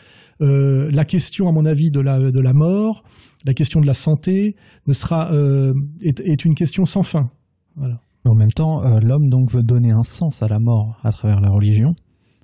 euh, 0.42 0.90
la 0.92 1.06
question, 1.06 1.48
à 1.48 1.52
mon 1.52 1.66
avis, 1.66 1.92
de 1.92 2.00
la, 2.02 2.20
de 2.32 2.40
la 2.40 2.54
mort, 2.54 3.04
la 3.48 3.54
question 3.54 3.82
de 3.82 3.88
la 3.88 3.94
santé, 3.94 4.56
ne 4.86 4.94
sera, 4.94 5.34
euh, 5.34 5.74
est, 6.02 6.20
est 6.20 6.46
une 6.46 6.54
question 6.54 6.86
sans 6.86 7.04
fin. 7.04 7.32
Voilà. 7.76 8.02
En 8.26 8.36
même 8.36 8.52
temps, 8.52 8.84
euh, 8.84 9.00
l'homme 9.00 9.30
donc 9.30 9.50
veut 9.52 9.64
donner 9.64 9.92
un 9.92 10.04
sens 10.04 10.44
à 10.44 10.48
la 10.48 10.60
mort 10.60 11.00
à 11.04 11.12
travers 11.12 11.40
la 11.40 11.50
religion. 11.50 11.96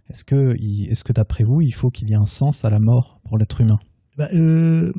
Est-ce 0.09 0.23
que, 0.23 0.55
est-ce 0.89 1.03
que 1.03 1.13
d'après 1.13 1.43
vous, 1.43 1.61
il 1.61 1.73
faut 1.73 1.89
qu'il 1.89 2.09
y 2.09 2.13
ait 2.13 2.15
un 2.17 2.25
sens 2.25 2.65
à 2.65 2.69
la 2.69 2.79
mort 2.79 3.19
pour 3.25 3.37
l'être 3.37 3.59
humain? 3.61 3.79
Bah, 4.17 4.29
euh, 4.33 4.93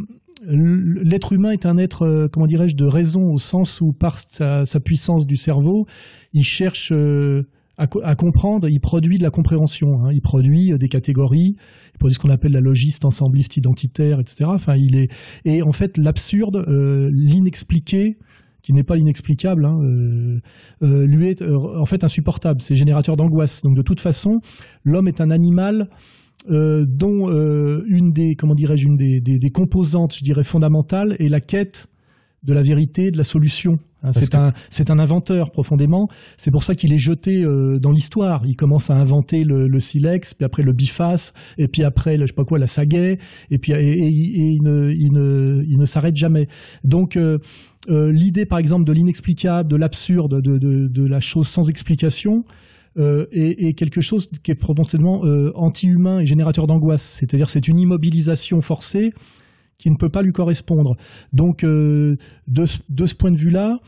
l- 0.46 1.00
L'être 1.02 1.32
humain 1.32 1.50
est 1.52 1.66
un 1.66 1.78
être, 1.78 2.02
euh, 2.02 2.28
comment 2.28 2.46
dirais-je, 2.46 2.74
de 2.76 2.84
raison 2.84 3.32
au 3.32 3.38
sens 3.38 3.80
où 3.80 3.92
par 3.92 4.18
sa, 4.18 4.64
sa 4.64 4.80
puissance 4.80 5.26
du 5.26 5.36
cerveau, 5.36 5.86
il 6.32 6.42
cherche 6.42 6.90
euh, 6.92 7.46
à, 7.76 7.86
co- 7.86 8.00
à 8.02 8.14
comprendre, 8.16 8.68
il 8.68 8.80
produit 8.80 9.18
de 9.18 9.22
la 9.22 9.30
compréhension, 9.30 10.04
hein. 10.04 10.10
il 10.12 10.20
produit 10.20 10.72
euh, 10.72 10.78
des 10.78 10.88
catégories, 10.88 11.56
produit 11.98 12.14
ce 12.14 12.18
qu'on 12.18 12.30
appelle 12.30 12.52
la 12.52 12.60
logiste, 12.60 13.04
ensembliste, 13.04 13.56
identitaire, 13.56 14.20
etc. 14.20 14.46
Enfin, 14.46 14.76
il 14.76 14.96
est 14.96 15.08
et 15.44 15.62
en 15.62 15.72
fait 15.72 15.98
l'absurde, 15.98 16.64
euh, 16.68 17.10
l'inexpliqué, 17.12 18.18
qui 18.62 18.72
n'est 18.72 18.82
pas 18.82 18.96
inexplicable, 18.96 19.66
hein, 19.66 19.78
euh, 19.82 20.40
euh, 20.82 21.06
lui 21.06 21.26
est 21.26 21.42
en 21.42 21.84
fait 21.84 22.02
insupportable. 22.02 22.62
C'est 22.62 22.76
générateur 22.76 23.16
d'angoisse. 23.16 23.62
Donc 23.62 23.76
de 23.76 23.82
toute 23.82 24.00
façon, 24.00 24.40
l'homme 24.84 25.08
est 25.08 25.20
un 25.20 25.30
animal 25.30 25.88
dont 26.46 27.28
une 27.86 28.12
des 28.12 28.34
comment 28.34 28.54
dirais-je 28.54 28.86
une 28.86 28.96
des 28.96 29.50
composantes, 29.50 30.14
je 30.16 30.22
dirais 30.22 30.44
fondamentales, 30.44 31.16
est 31.18 31.28
la 31.28 31.40
quête 31.40 31.88
de 32.44 32.52
la 32.52 32.62
vérité, 32.62 33.10
de 33.10 33.18
la 33.18 33.24
solution. 33.24 33.78
Hein, 34.02 34.12
c'est 34.12 34.30
que- 34.30 34.92
un 34.92 34.98
inventeur 34.98 35.50
profondément. 35.50 36.08
C'est 36.36 36.50
pour 36.50 36.62
ça 36.62 36.74
qu'il 36.74 36.92
est 36.92 36.98
jeté 36.98 37.42
euh, 37.42 37.78
dans 37.78 37.90
l'histoire. 37.90 38.44
Il 38.44 38.54
commence 38.54 38.90
à 38.90 38.96
inventer 38.96 39.44
le, 39.44 39.66
le 39.66 39.80
silex, 39.80 40.34
puis 40.34 40.44
après 40.44 40.62
le 40.62 40.72
biface, 40.72 41.32
et 41.56 41.68
puis 41.68 41.84
après 41.84 42.16
le, 42.18 42.26
je 42.26 42.32
sais 42.32 42.34
pas 42.34 42.44
quoi 42.44 42.58
la 42.58 42.66
sagaie, 42.66 43.18
et 43.50 43.58
puis 43.58 43.72
et, 43.72 43.76
et- 43.76 44.06
et 44.06 44.50
il 44.50 44.62
ne 44.62 44.92
il 44.92 45.12
ne 45.12 45.64
il 45.66 45.78
ne 45.78 45.84
s'arrête 45.86 46.16
jamais. 46.16 46.48
Donc 46.84 47.16
euh, 47.16 47.38
euh, 47.88 48.12
l'idée 48.12 48.44
par 48.44 48.58
exemple 48.58 48.84
de 48.84 48.92
l'inexplicable, 48.92 49.70
de 49.70 49.76
l'absurde, 49.76 50.40
de, 50.42 50.58
de, 50.58 50.86
de 50.88 51.06
la 51.06 51.20
chose 51.20 51.48
sans 51.48 51.68
explication 51.70 52.44
est, 52.96 53.76
quelque 53.76 54.00
chose 54.00 54.28
qui 54.44 54.52
est 54.52 54.54
potentiellement 54.54 55.22
anti-humain 55.56 56.20
et 56.20 56.26
générateur 56.26 56.66
d'angoisse. 56.68 57.16
C'est-à-dire 57.18 57.48
c'est 57.50 57.66
une 57.66 57.76
immobilisation 57.78 58.60
forcée 58.62 59.12
qui 59.78 59.90
ne 59.90 59.96
peut 59.96 60.08
pas 60.08 60.22
lui 60.22 60.32
correspondre. 60.32 60.96
Donc 61.32 61.64
de, 61.64 62.16
de, 62.48 63.06
ce 63.06 63.14
point 63.14 63.30
de 63.30 63.36
vue-là, 63.36 63.78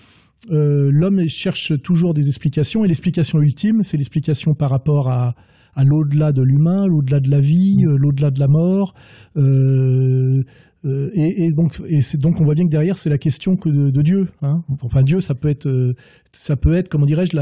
l'homme 0.48 1.26
cherche 1.28 1.72
toujours 1.82 2.14
des 2.14 2.28
explications 2.28 2.84
et 2.84 2.88
l'explication 2.88 3.40
ultime, 3.40 3.82
c'est 3.82 3.96
l'explication 3.96 4.54
par 4.54 4.70
rapport 4.70 5.08
à, 5.08 5.34
à 5.76 5.84
l'au-delà 5.84 6.32
de 6.32 6.42
l'humain, 6.42 6.86
l'au-delà 6.86 7.20
de 7.20 7.30
la 7.30 7.38
vie, 7.38 7.84
mmh. 7.84 7.96
l'au-delà 7.96 8.30
de 8.30 8.40
la 8.40 8.48
mort. 8.48 8.94
Euh, 9.36 10.42
euh, 10.84 11.10
et, 11.14 11.52
donc, 11.52 11.80
et 11.88 12.00
donc, 12.14 12.40
on 12.40 12.44
voit 12.44 12.54
bien 12.54 12.64
que 12.64 12.70
derrière, 12.70 12.96
c'est 12.96 13.10
la 13.10 13.18
question 13.18 13.56
que 13.56 13.68
de, 13.68 14.02
Dieu. 14.02 14.28
Hein. 14.42 14.62
Enfin, 14.82 15.02
Dieu, 15.02 15.20
ça 15.20 15.34
peut 15.34 15.48
être, 15.48 15.66
euh, 15.66 15.94
ça 16.32 16.56
peut 16.56 16.74
être, 16.74 16.88
comment 16.88 17.06
dirais-je, 17.06 17.36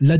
la 0.00 0.18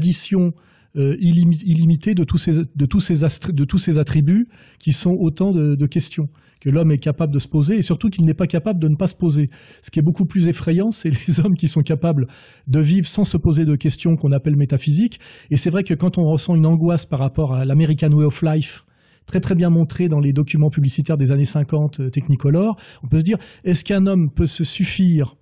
l'addition 0.95 1.67
illimitée 1.67 2.15
de 2.15 2.25
tous 2.25 2.39
ces, 2.39 2.63
de 2.75 2.87
tous 2.87 3.01
ces, 3.01 3.15
de 3.53 3.65
tous 3.65 3.79
ces 3.79 3.99
attributs 3.99 4.47
qui 4.79 4.93
sont 4.93 5.13
autant 5.13 5.53
de 5.53 5.87
questions 5.87 6.29
que 6.61 6.71
l'homme 6.71 6.91
est 6.91 6.99
capable 6.99 7.33
de 7.33 7.39
se 7.39 7.49
poser 7.49 7.77
et 7.77 7.83
surtout 7.83 8.11
qu'il 8.11 8.25
n'est 8.25 8.35
pas 8.35 8.47
capable 8.47 8.81
de 8.81 8.89
ne 8.89 8.97
pas 8.97 9.07
se 9.07 9.15
poser. 9.15 9.49
Ce 9.83 9.91
qui 9.91 9.99
est 9.99 10.03
beaucoup 10.03 10.27
plus 10.27 10.49
effrayant, 10.49 10.91
c'est 10.91 11.11
les 11.11 11.41
hommes 11.45 11.57
qui 11.57 11.69
sont 11.69 11.83
capables 11.83 12.27
de 12.67 12.81
vivre 12.81 13.07
sans 13.07 13.25
se 13.25 13.37
poser 13.37 13.65
de 13.65 13.77
questions 13.77 14.17
qu'on 14.17 14.31
appelle 14.31 14.57
métaphysiques. 14.57 15.21
Et 15.51 15.57
c'est 15.57 15.71
vrai 15.71 15.85
que 15.85 15.95
quand 15.95 16.19
on 16.19 16.25
ressent 16.25 16.55
une 16.55 16.67
angoisse 16.67 17.07
par 17.07 17.19
rapport 17.19 17.55
à 17.55 17.65
l'American 17.65 18.11
Way 18.11 18.25
of 18.25 18.43
Life, 18.43 18.85
très 19.27 19.41
très 19.41 19.55
bien 19.55 19.71
montré 19.71 20.09
dans 20.09 20.21
les 20.21 20.33
documents 20.33 20.71
publicitaires 20.71 21.17
des 21.17 21.31
années 21.31 21.45
50 21.45 22.01
euh, 22.01 22.11
Technicolor, 22.11 22.77
on 23.03 23.09
peut 23.09 23.19
se 23.19 23.25
dire, 23.25 23.39
est-ce 23.65 23.85
qu'un 23.85 24.07
homme 24.07 24.31
peut 24.31 24.47
se 24.47 24.65
suffire 24.65 25.37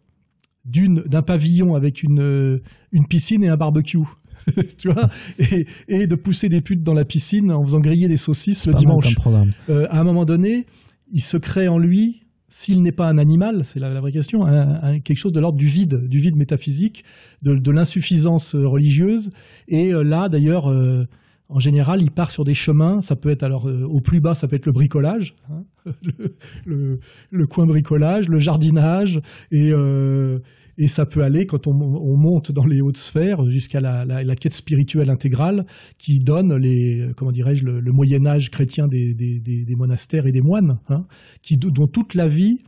d'un 0.64 1.22
pavillon 1.22 1.74
avec 1.74 2.02
euh, 2.04 2.60
une 2.90 3.06
piscine 3.06 3.44
et 3.44 3.48
un 3.48 3.56
barbecue? 3.56 3.98
tu 4.78 4.90
vois, 4.90 5.08
et, 5.88 6.06
de 6.06 6.14
pousser 6.14 6.48
des 6.48 6.60
putes 6.60 6.82
dans 6.82 6.94
la 6.94 7.04
piscine 7.04 7.50
en 7.50 7.64
faisant 7.64 7.80
griller 7.80 8.08
des 8.08 8.16
saucisses 8.16 8.66
le 8.66 8.74
dimanche. 8.74 9.14
Euh, 9.68 9.86
à 9.90 10.00
un 10.00 10.04
moment 10.04 10.24
donné, 10.24 10.66
il 11.12 11.22
se 11.22 11.36
crée 11.36 11.68
en 11.68 11.78
lui, 11.78 12.24
s'il 12.56 12.82
n'est 12.82 12.92
pas 12.92 13.08
un 13.08 13.18
animal, 13.18 13.62
c'est 13.64 13.80
la, 13.80 14.00
vraie 14.00 14.12
question, 14.12 14.46
quelque 15.02 15.16
chose 15.16 15.32
de 15.32 15.40
l'ordre 15.40 15.58
du 15.58 15.66
vide, 15.66 16.06
du 16.06 16.20
vide 16.20 16.36
métaphysique, 16.36 17.04
de, 17.42 17.70
l'insuffisance 17.72 18.54
euh, 18.54 18.64
religieuse. 18.64 19.30
Et 19.66 19.92
euh, 19.92 20.04
là, 20.04 20.28
d'ailleurs, 20.28 20.70
euh, 20.70 21.04
en 21.48 21.58
général, 21.58 22.00
il 22.00 22.12
part 22.12 22.30
sur 22.30 22.44
des 22.44 22.54
chemins. 22.54 23.00
Ça 23.00 23.16
peut 23.16 23.30
être 23.30 23.42
alors 23.42 23.66
au 23.66 24.00
plus 24.00 24.20
bas, 24.20 24.36
ça 24.36 24.46
peut 24.46 24.54
être 24.54 24.66
le 24.66 24.72
bricolage, 24.72 25.34
hein, 25.50 25.64
le, 26.64 27.46
coin 27.48 27.66
bricolage, 27.66 28.28
le 28.28 28.38
jardinage 28.38 29.20
et 29.50 29.72
et 30.78 30.88
ça 30.88 31.06
peut 31.06 31.22
aller, 31.22 31.46
quand 31.46 31.66
on, 31.66 31.74
monte 32.16 32.52
dans 32.52 32.64
les 32.64 32.80
hautes 32.80 32.96
sphères, 32.96 33.44
jusqu'à 33.48 33.80
la, 33.80 34.34
quête 34.34 34.52
spirituelle 34.52 35.10
intégrale, 35.10 35.66
qui 35.98 36.18
donne 36.18 36.54
les, 36.56 37.10
comment 37.16 37.32
dirais-je, 37.32 37.64
le, 37.64 37.92
Moyen 37.92 38.26
Âge 38.26 38.50
chrétien 38.50 38.88
des, 38.88 39.74
monastères 39.76 40.26
et 40.26 40.32
des 40.32 40.40
moines, 40.40 40.78
hein, 40.88 41.06
dont 41.50 41.86
toute 41.86 42.14
la 42.14 42.26
vie 42.26 42.62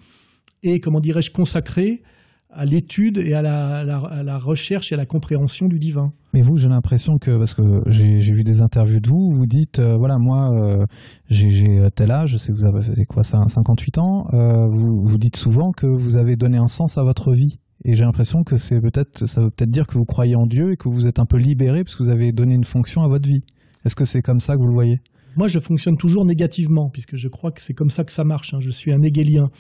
est, 0.63 0.81
comment 0.81 1.01
dirais-je, 1.01 1.31
consacrée 1.31 2.03
à 2.51 2.65
l'étude 2.65 3.19
et 3.19 3.35
à 3.35 3.43
la, 3.43 4.39
recherche 4.39 4.93
et 4.93 4.95
à 4.95 4.99
la 4.99 5.07
compréhension 5.07 5.67
du 5.67 5.79
divin. 5.79 6.13
Mais 6.33 6.43
vous, 6.43 6.57
j'ai 6.57 6.69
l'impression 6.69 7.19
que, 7.19 7.37
parce 7.37 7.55
que 7.55 7.83
j'ai 7.87 8.33
vu 8.33 8.45
des 8.45 8.63
interviews 8.63 9.01
de 9.01 9.09
vous, 9.09 9.31
vous 9.31 9.47
dites, 9.47 9.79
euh, 9.79 9.97
voilà, 9.97 10.17
moi, 10.19 10.51
euh, 10.53 10.85
j'ai 11.29 11.89
tel 11.95 12.11
âge, 12.11 12.31
je 12.33 12.39
sais 12.39 12.53
que 12.53 12.59
vous 12.59 12.65
avez 12.65 13.05
quoi, 13.05 13.23
58 13.23 13.99
ans, 13.99 14.27
euh, 14.33 14.69
vous 14.69 15.19
dites 15.19 15.37
souvent 15.37 15.73
que 15.73 15.87
vous 15.87 16.17
avez 16.17 16.37
donné 16.37 16.57
un 16.57 16.69
sens 16.69 16.99
à 16.99 17.05
votre 17.05 17.33
vie. 17.33 17.59
Et 17.89 17.95
j'ai 17.95 18.03
l'impression 18.03 18.43
que 18.43 18.57
c'est 18.57 18.81
peut-être, 18.81 19.27
ça 19.27 19.41
veut 19.41 19.51
peut-être 19.51 19.71
dire 19.71 19.87
que 19.87 19.97
vous 19.97 20.05
croyez 20.05 20.35
en 20.35 20.49
Dieu 20.49 20.73
et 20.73 20.77
que 20.77 20.89
vous 20.89 21.07
êtes 21.07 21.21
un 21.21 21.25
peu 21.25 21.37
libéré 21.37 21.85
parce 21.85 21.95
que 21.95 22.03
vous 22.03 22.09
avez 22.09 22.33
donné 22.33 22.53
une 22.53 22.65
fonction 22.65 23.05
à 23.05 23.09
votre 23.09 23.29
vie. 23.29 23.45
Est-ce 23.85 23.95
que 23.95 24.05
c'est 24.05 24.23
comme 24.23 24.41
ça 24.41 24.57
que 24.57 24.61
vous 24.61 24.67
le 24.67 24.73
voyez? 24.73 25.01
Moi, 25.37 25.47
je 25.47 25.61
fonctionne 25.61 25.97
toujours 25.97 26.25
négativement 26.25 26.91
puisque 26.91 27.15
je 27.15 27.29
crois 27.29 27.53
que 27.53 27.63
c'est 27.63 27.75
comme 27.75 27.91
ça 27.91 28.03
que 28.03 28.11
ça 28.11 28.25
marche. 28.25 28.55
Hein. 28.55 28.61
Je 28.61 28.73
suis 28.73 28.93
un 28.93 29.03
hégélien. 29.03 29.53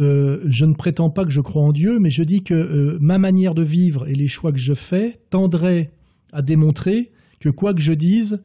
Euh, 0.00 0.40
je 0.46 0.64
ne 0.64 0.74
prétends 0.74 1.08
pas 1.08 1.24
que 1.24 1.30
je 1.30 1.40
crois 1.40 1.62
en 1.62 1.70
Dieu, 1.70 2.00
mais 2.00 2.10
je 2.10 2.24
dis 2.24 2.42
que 2.42 2.52
euh, 2.52 2.98
ma 3.00 3.18
manière 3.18 3.54
de 3.54 3.62
vivre 3.62 4.08
et 4.08 4.14
les 4.14 4.26
choix 4.26 4.50
que 4.50 4.58
je 4.58 4.74
fais 4.74 5.20
tendraient 5.30 5.92
à 6.32 6.42
démontrer 6.42 7.12
que 7.38 7.48
quoi 7.48 7.74
que 7.74 7.80
je 7.80 7.92
dise, 7.92 8.42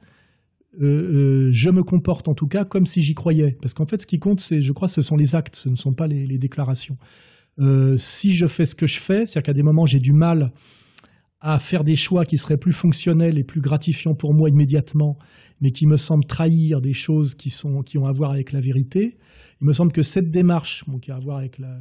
euh, 0.79 1.49
je 1.51 1.71
me 1.71 1.81
comporte 1.81 2.27
en 2.27 2.35
tout 2.35 2.47
cas 2.47 2.65
comme 2.65 2.85
si 2.85 3.01
j'y 3.01 3.15
croyais. 3.15 3.57
Parce 3.63 3.73
qu'en 3.73 3.87
fait, 3.87 3.99
ce 3.99 4.05
qui 4.05 4.19
compte, 4.19 4.41
c'est, 4.41 4.61
je 4.61 4.73
crois, 4.73 4.87
ce 4.87 5.01
sont 5.01 5.17
les 5.17 5.35
actes, 5.35 5.55
ce 5.55 5.69
ne 5.69 5.75
sont 5.75 5.93
pas 5.93 6.05
les 6.05 6.37
déclarations. 6.37 6.97
Euh, 7.59 7.97
si 7.97 8.33
je 8.33 8.45
fais 8.45 8.65
ce 8.65 8.75
que 8.75 8.87
je 8.87 8.99
fais, 8.99 9.25
c'est-à-dire 9.25 9.43
qu'à 9.43 9.53
des 9.53 9.63
moments 9.63 9.85
j'ai 9.85 9.99
du 9.99 10.13
mal 10.13 10.51
à 11.39 11.59
faire 11.59 11.83
des 11.83 11.95
choix 11.95 12.25
qui 12.25 12.37
seraient 12.37 12.57
plus 12.57 12.73
fonctionnels 12.73 13.37
et 13.37 13.43
plus 13.43 13.61
gratifiants 13.61 14.15
pour 14.15 14.33
moi 14.33 14.49
immédiatement, 14.49 15.17
mais 15.61 15.71
qui 15.71 15.87
me 15.87 15.97
semblent 15.97 16.25
trahir 16.25 16.81
des 16.81 16.93
choses 16.93 17.35
qui, 17.35 17.49
sont, 17.49 17.83
qui 17.83 17.97
ont 17.97 18.05
à 18.05 18.11
voir 18.11 18.31
avec 18.31 18.51
la 18.51 18.59
vérité, 18.59 19.17
il 19.61 19.67
me 19.67 19.73
semble 19.73 19.91
que 19.91 20.03
cette 20.03 20.29
démarche, 20.29 20.83
qui 21.01 21.11
a 21.11 21.15
à 21.15 21.19
voir 21.19 21.37
avec 21.37 21.57
la, 21.57 21.79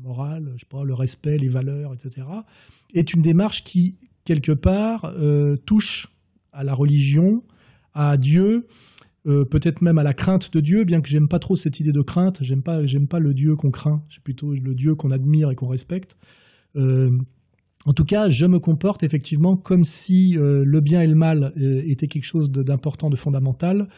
morale, 0.00 0.52
je 0.54 0.60
sais 0.60 0.66
pas, 0.68 0.84
le 0.84 0.94
respect, 0.94 1.36
les 1.36 1.48
valeurs, 1.48 1.92
etc., 1.92 2.26
est 2.94 3.12
une 3.12 3.20
démarche 3.20 3.64
qui, 3.64 3.96
quelque 4.24 4.52
part, 4.52 5.12
euh, 5.16 5.56
touche 5.56 6.08
à 6.52 6.64
la 6.64 6.72
religion, 6.72 7.42
à 7.92 8.16
Dieu, 8.16 8.66
euh, 9.28 9.44
peut-être 9.44 9.82
même 9.82 9.98
à 9.98 10.02
la 10.02 10.14
crainte 10.14 10.52
de 10.52 10.60
Dieu, 10.60 10.84
bien 10.84 11.02
que 11.02 11.08
j'aime 11.08 11.28
pas 11.28 11.38
trop 11.38 11.54
cette 11.54 11.80
idée 11.80 11.92
de 11.92 12.00
crainte. 12.00 12.38
J'aime 12.40 12.62
pas, 12.62 12.86
j'aime 12.86 13.06
pas 13.06 13.18
le 13.18 13.34
Dieu 13.34 13.56
qu'on 13.56 13.70
craint. 13.70 14.02
C'est 14.08 14.22
plutôt 14.22 14.54
le 14.54 14.74
Dieu 14.74 14.94
qu'on 14.94 15.10
admire 15.10 15.50
et 15.50 15.54
qu'on 15.54 15.68
respecte. 15.68 16.16
Euh, 16.76 17.10
en 17.84 17.92
tout 17.92 18.04
cas, 18.04 18.30
je 18.30 18.46
me 18.46 18.58
comporte 18.58 19.02
effectivement 19.02 19.56
comme 19.56 19.84
si 19.84 20.38
euh, 20.38 20.64
le 20.64 20.80
bien 20.80 21.02
et 21.02 21.06
le 21.06 21.14
mal 21.14 21.52
étaient 21.56 22.08
quelque 22.08 22.24
chose 22.24 22.50
d'important, 22.50 23.10
de, 23.10 23.16
fondamental, 23.16 23.88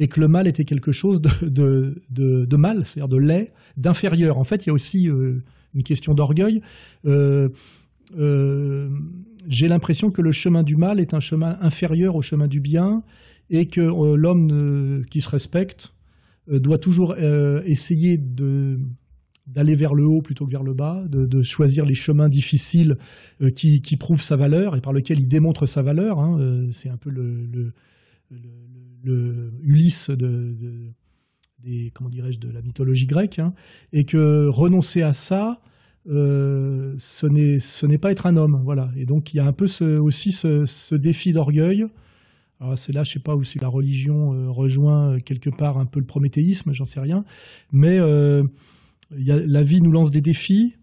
et 0.00 0.08
que 0.08 0.18
le 0.18 0.26
mal 0.28 0.48
était 0.48 0.64
quelque 0.64 0.92
chose 0.92 1.22
de, 1.22 2.02
de, 2.10 2.56
mal, 2.56 2.84
c'est-à-dire 2.84 3.08
de 3.08 3.16
laid, 3.16 3.52
d'inférieur. 3.76 4.38
En 4.38 4.44
fait, 4.44 4.66
il 4.66 4.68
y 4.68 4.70
a 4.70 4.72
aussi 4.72 5.04
une 5.04 5.82
question 5.84 6.14
d'orgueil. 6.14 6.62
J'ai 9.48 9.68
l'impression 9.68 10.10
que 10.10 10.20
le 10.20 10.32
chemin 10.32 10.62
du 10.62 10.76
mal 10.76 11.00
est 11.00 11.14
un 11.14 11.20
chemin 11.20 11.58
inférieur 11.60 12.16
au 12.16 12.22
chemin 12.22 12.48
du 12.48 12.60
bien, 12.60 13.02
et 13.50 13.66
que 13.66 13.80
euh, 13.80 14.16
l'homme 14.16 14.50
euh, 14.52 15.02
qui 15.10 15.20
se 15.20 15.28
respecte 15.28 15.92
euh, 16.48 16.58
doit 16.58 16.78
toujours 16.78 17.16
essayer 17.64 18.16
d'aller 19.46 19.74
vers 19.74 19.94
le 19.94 20.06
haut 20.06 20.22
plutôt 20.22 20.46
que 20.46 20.50
vers 20.50 20.62
le 20.62 20.72
bas, 20.72 21.04
de, 21.08 21.42
choisir 21.42 21.84
les 21.84 21.94
chemins 21.94 22.28
difficiles 22.28 22.96
qui, 23.54 23.96
prouvent 23.98 24.22
sa 24.22 24.36
valeur 24.36 24.76
et 24.76 24.80
par 24.80 24.92
lesquels 24.92 25.20
il 25.20 25.28
démontre 25.28 25.66
sa 25.66 25.82
valeur. 25.82 26.18
Hein, 26.18 26.68
c'est 26.72 26.88
un 26.88 26.96
peu 26.96 27.10
le, 27.10 27.72
de 32.38 32.52
la 32.52 32.62
mythologie 32.62 33.06
grecque, 33.06 33.38
hein, 33.38 33.52
et 33.92 34.04
que 34.04 34.46
renoncer 34.46 35.02
à 35.02 35.12
ça, 35.12 35.60
ce 36.06 37.86
n'est 37.86 37.98
pas 37.98 38.12
être 38.12 38.26
un 38.26 38.36
homme. 38.36 38.60
Voilà. 38.64 38.90
Et 38.96 39.04
donc 39.04 39.34
il 39.34 39.36
y 39.36 39.40
a 39.40 39.46
un 39.46 39.52
peu 39.52 39.66
aussi 39.98 40.32
ce 40.32 40.94
défi 40.94 41.32
d'orgueil 41.32 41.86
c'est 42.76 42.92
là, 42.92 43.04
je 43.04 43.12
sais 43.12 43.20
pas 43.20 43.34
où 43.36 43.42
la 43.60 43.68
religion 43.68 44.34
euh, 44.34 44.50
rejoint 44.50 45.12
euh, 45.12 45.18
quelque 45.18 45.50
part 45.50 45.78
un 45.78 45.86
peu 45.86 45.98
le 45.98 46.06
prométhéisme, 46.06 46.72
j'en 46.72 46.84
sais 46.84 47.00
rien. 47.00 47.24
Mais 47.72 47.98
euh, 47.98 48.44
la 49.10 49.62
vie 49.62 49.80
nous 49.80 49.90
lance 49.90 50.10
des 50.10 50.20
défis 50.20 50.76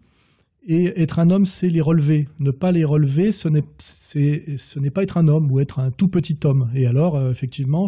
et 0.66 1.00
être 1.00 1.18
un 1.18 1.30
homme, 1.30 1.46
c'est 1.46 1.68
les 1.68 1.80
relever. 1.80 2.28
Ne 2.40 2.50
pas 2.50 2.72
les 2.72 2.84
relever, 2.84 3.32
ce 3.32 3.48
n'est 3.48 4.90
pas 4.90 5.02
être 5.02 5.16
un 5.16 5.28
homme 5.28 5.50
ou 5.50 5.60
être 5.60 5.78
un 5.78 5.90
tout 5.90 6.08
petit 6.08 6.38
homme. 6.44 6.68
Et 6.74 6.86
alors, 6.86 7.30
effectivement, 7.30 7.86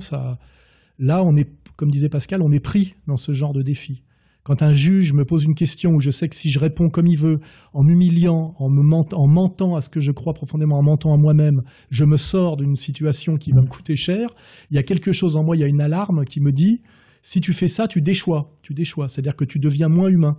là, 0.98 1.22
on 1.22 1.34
est, 1.34 1.50
comme 1.76 1.90
disait 1.90 2.08
Pascal, 2.08 2.40
on 2.40 2.52
est 2.52 2.60
pris 2.60 2.94
dans 3.06 3.18
ce 3.18 3.32
genre 3.32 3.52
de 3.52 3.60
défi. 3.60 4.02
Quand 4.42 4.62
un 4.62 4.72
juge 4.72 5.12
me 5.12 5.24
pose 5.24 5.44
une 5.44 5.54
question 5.54 5.92
où 5.92 6.00
je 6.00 6.10
sais 6.10 6.28
que 6.28 6.36
si 6.36 6.50
je 6.50 6.58
réponds 6.58 6.88
comme 6.88 7.06
il 7.06 7.16
veut, 7.16 7.40
en 7.74 7.82
m'humiliant, 7.82 8.54
en, 8.58 8.70
me 8.70 8.82
en 9.14 9.26
mentant 9.26 9.76
à 9.76 9.80
ce 9.80 9.90
que 9.90 10.00
je 10.00 10.12
crois 10.12 10.32
profondément, 10.32 10.78
en 10.78 10.82
mentant 10.82 11.12
à 11.12 11.16
moi-même, 11.16 11.62
je 11.90 12.04
me 12.04 12.16
sors 12.16 12.56
d'une 12.56 12.76
situation 12.76 13.36
qui 13.36 13.52
va 13.52 13.60
me 13.60 13.66
coûter 13.66 13.96
cher, 13.96 14.34
il 14.70 14.76
y 14.76 14.78
a 14.78 14.82
quelque 14.82 15.12
chose 15.12 15.36
en 15.36 15.44
moi, 15.44 15.56
il 15.56 15.60
y 15.60 15.64
a 15.64 15.66
une 15.66 15.80
alarme 15.80 16.24
qui 16.24 16.40
me 16.40 16.52
dit, 16.52 16.80
si 17.22 17.40
tu 17.40 17.52
fais 17.52 17.68
ça, 17.68 17.86
tu 17.86 18.00
déchois. 18.00 18.56
Tu 18.62 18.74
déchois, 18.74 19.08
c'est-à-dire 19.08 19.36
que 19.36 19.44
tu 19.44 19.58
deviens 19.58 19.88
moins 19.88 20.08
humain. 20.08 20.38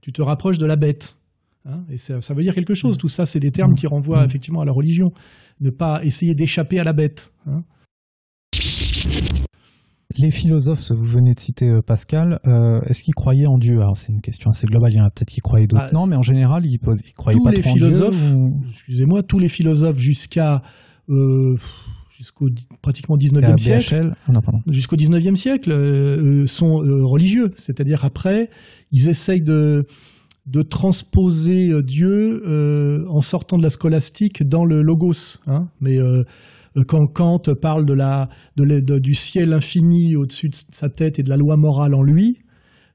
Tu 0.00 0.12
te 0.12 0.22
rapproches 0.22 0.58
de 0.58 0.66
la 0.66 0.76
bête. 0.76 1.16
Hein, 1.64 1.84
et 1.90 1.96
ça, 1.96 2.18
veut 2.30 2.42
dire 2.42 2.54
quelque 2.54 2.74
chose. 2.74 2.98
Tout 2.98 3.08
ça, 3.08 3.26
c'est 3.26 3.40
des 3.40 3.52
termes 3.52 3.74
qui 3.74 3.86
renvoient 3.86 4.24
effectivement 4.24 4.62
à 4.62 4.64
la 4.64 4.72
religion. 4.72 5.12
Ne 5.60 5.70
pas 5.70 6.04
essayer 6.04 6.34
d'échapper 6.34 6.80
à 6.80 6.84
la 6.84 6.92
bête. 6.92 7.32
Hein. 7.46 7.62
Les 10.18 10.30
philosophes, 10.30 10.90
vous 10.90 11.04
venez 11.04 11.34
de 11.34 11.40
citer 11.40 11.68
euh, 11.68 11.82
Pascal, 11.82 12.40
euh, 12.46 12.80
est-ce 12.82 13.02
qu'ils 13.02 13.14
croyaient 13.14 13.46
en 13.46 13.58
Dieu? 13.58 13.80
Alors 13.80 13.96
c'est 13.96 14.12
une 14.12 14.20
question 14.20 14.50
assez 14.50 14.66
globale, 14.66 14.92
il 14.92 14.96
y 14.96 15.00
en 15.00 15.04
a 15.04 15.10
peut-être 15.10 15.30
qui 15.30 15.40
croyaient, 15.40 15.66
d'autres 15.66 15.84
bah, 15.84 15.90
non, 15.92 16.06
mais 16.06 16.16
en 16.16 16.22
général, 16.22 16.66
ils, 16.66 16.80
ne 16.82 17.12
croyaient 17.16 17.38
pas 17.42 17.52
trop 17.52 17.70
en 17.70 17.74
Dieu. 17.74 17.90
Excusez-moi, 18.70 19.22
tous 19.22 19.38
les 19.38 19.48
philosophes 19.48 19.98
jusqu'à 19.98 20.62
euh, 21.08 21.56
jusqu'au 22.10 22.48
pratiquement 22.82 23.16
19e 23.16 23.58
siècle, 23.58 24.14
ah 24.28 24.40
jusqu'au 24.68 24.96
19e 24.96 25.36
siècle, 25.36 26.46
sont 26.46 26.76
religieux. 26.76 27.52
C'est-à-dire 27.56 28.04
après, 28.04 28.50
ils 28.90 29.08
essayent 29.08 29.42
de 29.42 29.86
de 30.46 30.62
transposer 30.62 31.82
Dieu 31.82 33.06
en 33.08 33.22
sortant 33.22 33.58
de 33.58 33.62
la 33.62 33.70
scolastique 33.70 34.42
dans 34.42 34.64
le 34.64 34.82
logos. 34.82 35.38
Hein. 35.46 35.68
mais 35.80 35.98
quand 36.86 37.06
Kant 37.06 37.42
parle 37.60 37.86
de 37.86 37.94
la, 37.94 38.28
du 38.56 39.14
ciel 39.14 39.52
infini 39.52 40.16
au-dessus 40.16 40.48
de 40.48 40.56
sa 40.70 40.88
tête 40.88 41.18
et 41.18 41.22
de 41.22 41.30
la 41.30 41.36
loi 41.36 41.56
morale 41.56 41.94
en 41.94 42.02
lui, 42.02 42.38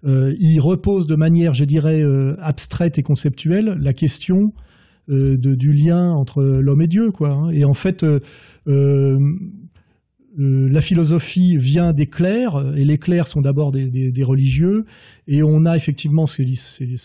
il 0.04 0.60
repose 0.60 1.08
de 1.08 1.16
manière, 1.16 1.54
je 1.54 1.66
dirais, 1.66 2.02
abstraite 2.40 2.98
et 2.98 3.04
conceptuelle 3.04 3.78
la 3.80 3.94
question 3.94 4.54
du 5.08 5.72
lien 5.74 6.12
entre 6.12 6.44
l'homme 6.44 6.82
et 6.82 6.88
Dieu. 6.88 7.12
Quoi, 7.12 7.32
hein. 7.32 7.50
Et 7.52 7.66
en 7.66 7.74
fait, 7.74 8.06
euh, 10.40 10.70
la 10.70 10.82
philosophie 10.82 11.58
vient 11.58 11.94
des 11.94 12.06
clercs, 12.06 12.74
et 12.76 12.86
les 12.86 13.00
clercs 13.00 13.28
sont 13.28 13.42
d'abord 13.42 13.72
des, 13.72 14.24
religieux, 14.24 14.86
et 15.28 15.42
on 15.42 15.66
a 15.66 15.76
effectivement, 15.76 16.28
c'est 16.28 16.46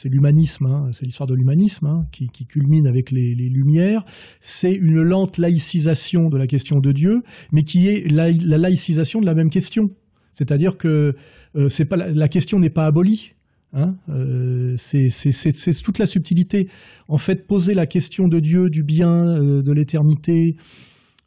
l'humanisme, 0.05 0.67
hein, 0.67 0.91
c'est 0.93 1.07
l'histoire 1.07 1.27
de 1.27 1.35
l'humanisme 1.35 1.87
hein, 1.87 2.07
qui, 2.13 2.29
culmine 2.47 2.87
avec 2.87 3.11
les, 3.11 3.35
Lumières, 3.35 4.05
c'est 4.41 4.73
une 4.73 5.01
lente 5.01 5.39
laïcisation 5.39 6.29
de 6.29 6.37
la 6.37 6.47
question 6.47 6.81
de 6.81 6.93
Dieu, 6.93 7.23
mais 7.53 7.63
qui 7.63 7.89
est 7.89 8.11
la, 8.11 8.31
laïcisation 8.31 9.21
de 9.21 9.27
la 9.27 9.35
même 9.35 9.51
question. 9.51 9.91
C'est-à-dire 10.33 10.77
que 10.77 11.15
euh, 11.57 11.69
la, 11.91 12.29
question 12.29 12.59
n'est 12.59 12.71
pas 12.71 12.87
abolie, 12.87 13.33
hein, 13.73 13.95
euh, 14.11 14.75
c'est 14.77 15.83
toute 15.83 15.99
la 15.99 16.07
subtilité. 16.07 16.69
En 17.09 17.19
fait, 17.19 17.47
poser 17.47 17.73
la 17.73 17.87
question 17.87 18.29
de 18.29 18.41
Dieu, 18.41 18.69
du 18.69 18.83
bien, 18.83 19.41
de 19.41 19.73
l'éternité, 19.73 20.57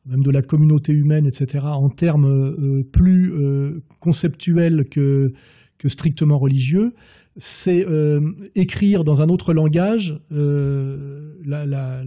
même 0.06 0.24
de 0.24 0.32
la 0.32 0.41
communauté 0.41 0.94
humaine, 0.94 1.26
etc., 1.26 1.65
en 1.65 1.89
termes 1.89 2.26
euh, 2.26 2.84
plus 2.84 3.34
euh, 3.34 3.82
conceptuels 4.00 4.88
que, 4.89 5.34
que, 5.78 5.89
strictement 5.89 6.38
religieux, 6.38 6.94
c'est 7.38 7.86
euh, 7.86 8.22
écrire 8.56 9.04
dans 9.04 9.22
un 9.22 9.30
autre 9.30 9.54
langage 9.54 10.18
la, 10.32 12.04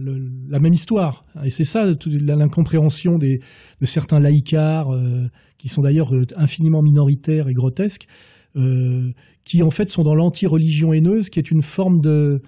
même 0.59 0.73
histoire. 0.73 1.25
Et 1.43 1.49
c'est 1.49 1.65
ça 1.65 1.85
l'incompréhension 2.05 3.19
de 3.19 3.39
certains 3.83 4.19
laïcars, 4.19 4.91
qui 5.59 5.67
sont 5.67 5.83
d'ailleurs 5.83 6.13
infiniment 6.35 6.81
minoritaires 6.81 7.47
et 7.47 7.53
grotesques, 7.53 8.07
qui 9.43 9.61
en 9.61 9.69
fait 9.69 9.87
sont 9.89 10.03
dans 10.03 10.15
l'anti-religion 10.15 10.93
haineuse, 10.93 11.29
qui 11.29 11.37
est 11.37 11.51
une 11.51 11.61
forme 11.61 12.01
de, 12.01 12.41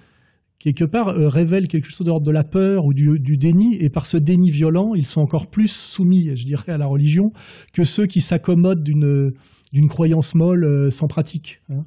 quelque 0.61 0.83
part, 0.83 1.09
euh, 1.09 1.27
révèle 1.27 1.67
quelque 1.67 1.89
chose 1.89 2.05
de 2.05 2.11
l'ordre 2.11 2.25
de 2.25 2.31
la 2.31 2.43
peur 2.43 2.85
ou 2.85 2.93
du, 2.93 3.37
déni, 3.37 3.75
et 3.75 3.89
par 3.89 4.05
ce 4.05 4.17
déni 4.17 4.51
violent, 4.51 4.93
ils 4.93 5.07
sont 5.07 5.21
encore 5.21 5.47
plus 5.47 5.71
soumis, 5.71 6.35
je 6.35 6.45
dirais, 6.45 6.71
à 6.71 6.77
la 6.77 6.85
religion 6.85 7.33
que 7.73 7.83
ceux 7.83 8.05
qui 8.05 8.21
s'accommodent 8.21 8.83
d'une, 8.83 9.33
d'une 9.73 9.87
croyance 9.87 10.35
molle 10.35 10.63
euh, 10.63 10.91
sans 10.91 11.07
pratique. 11.07 11.61
Hein. 11.71 11.85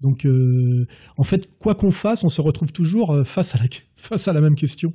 Donc, 0.00 0.24
euh, 0.24 0.86
en 1.16 1.24
fait, 1.24 1.48
quoi 1.58 1.74
qu'on 1.74 1.90
fasse, 1.90 2.22
on 2.22 2.28
se 2.28 2.40
retrouve 2.40 2.72
toujours 2.72 3.22
face 3.24 3.56
à 3.56 3.58
la, 3.58 3.64
face 3.96 4.28
à 4.28 4.32
la 4.32 4.40
même 4.40 4.54
question. 4.54 4.92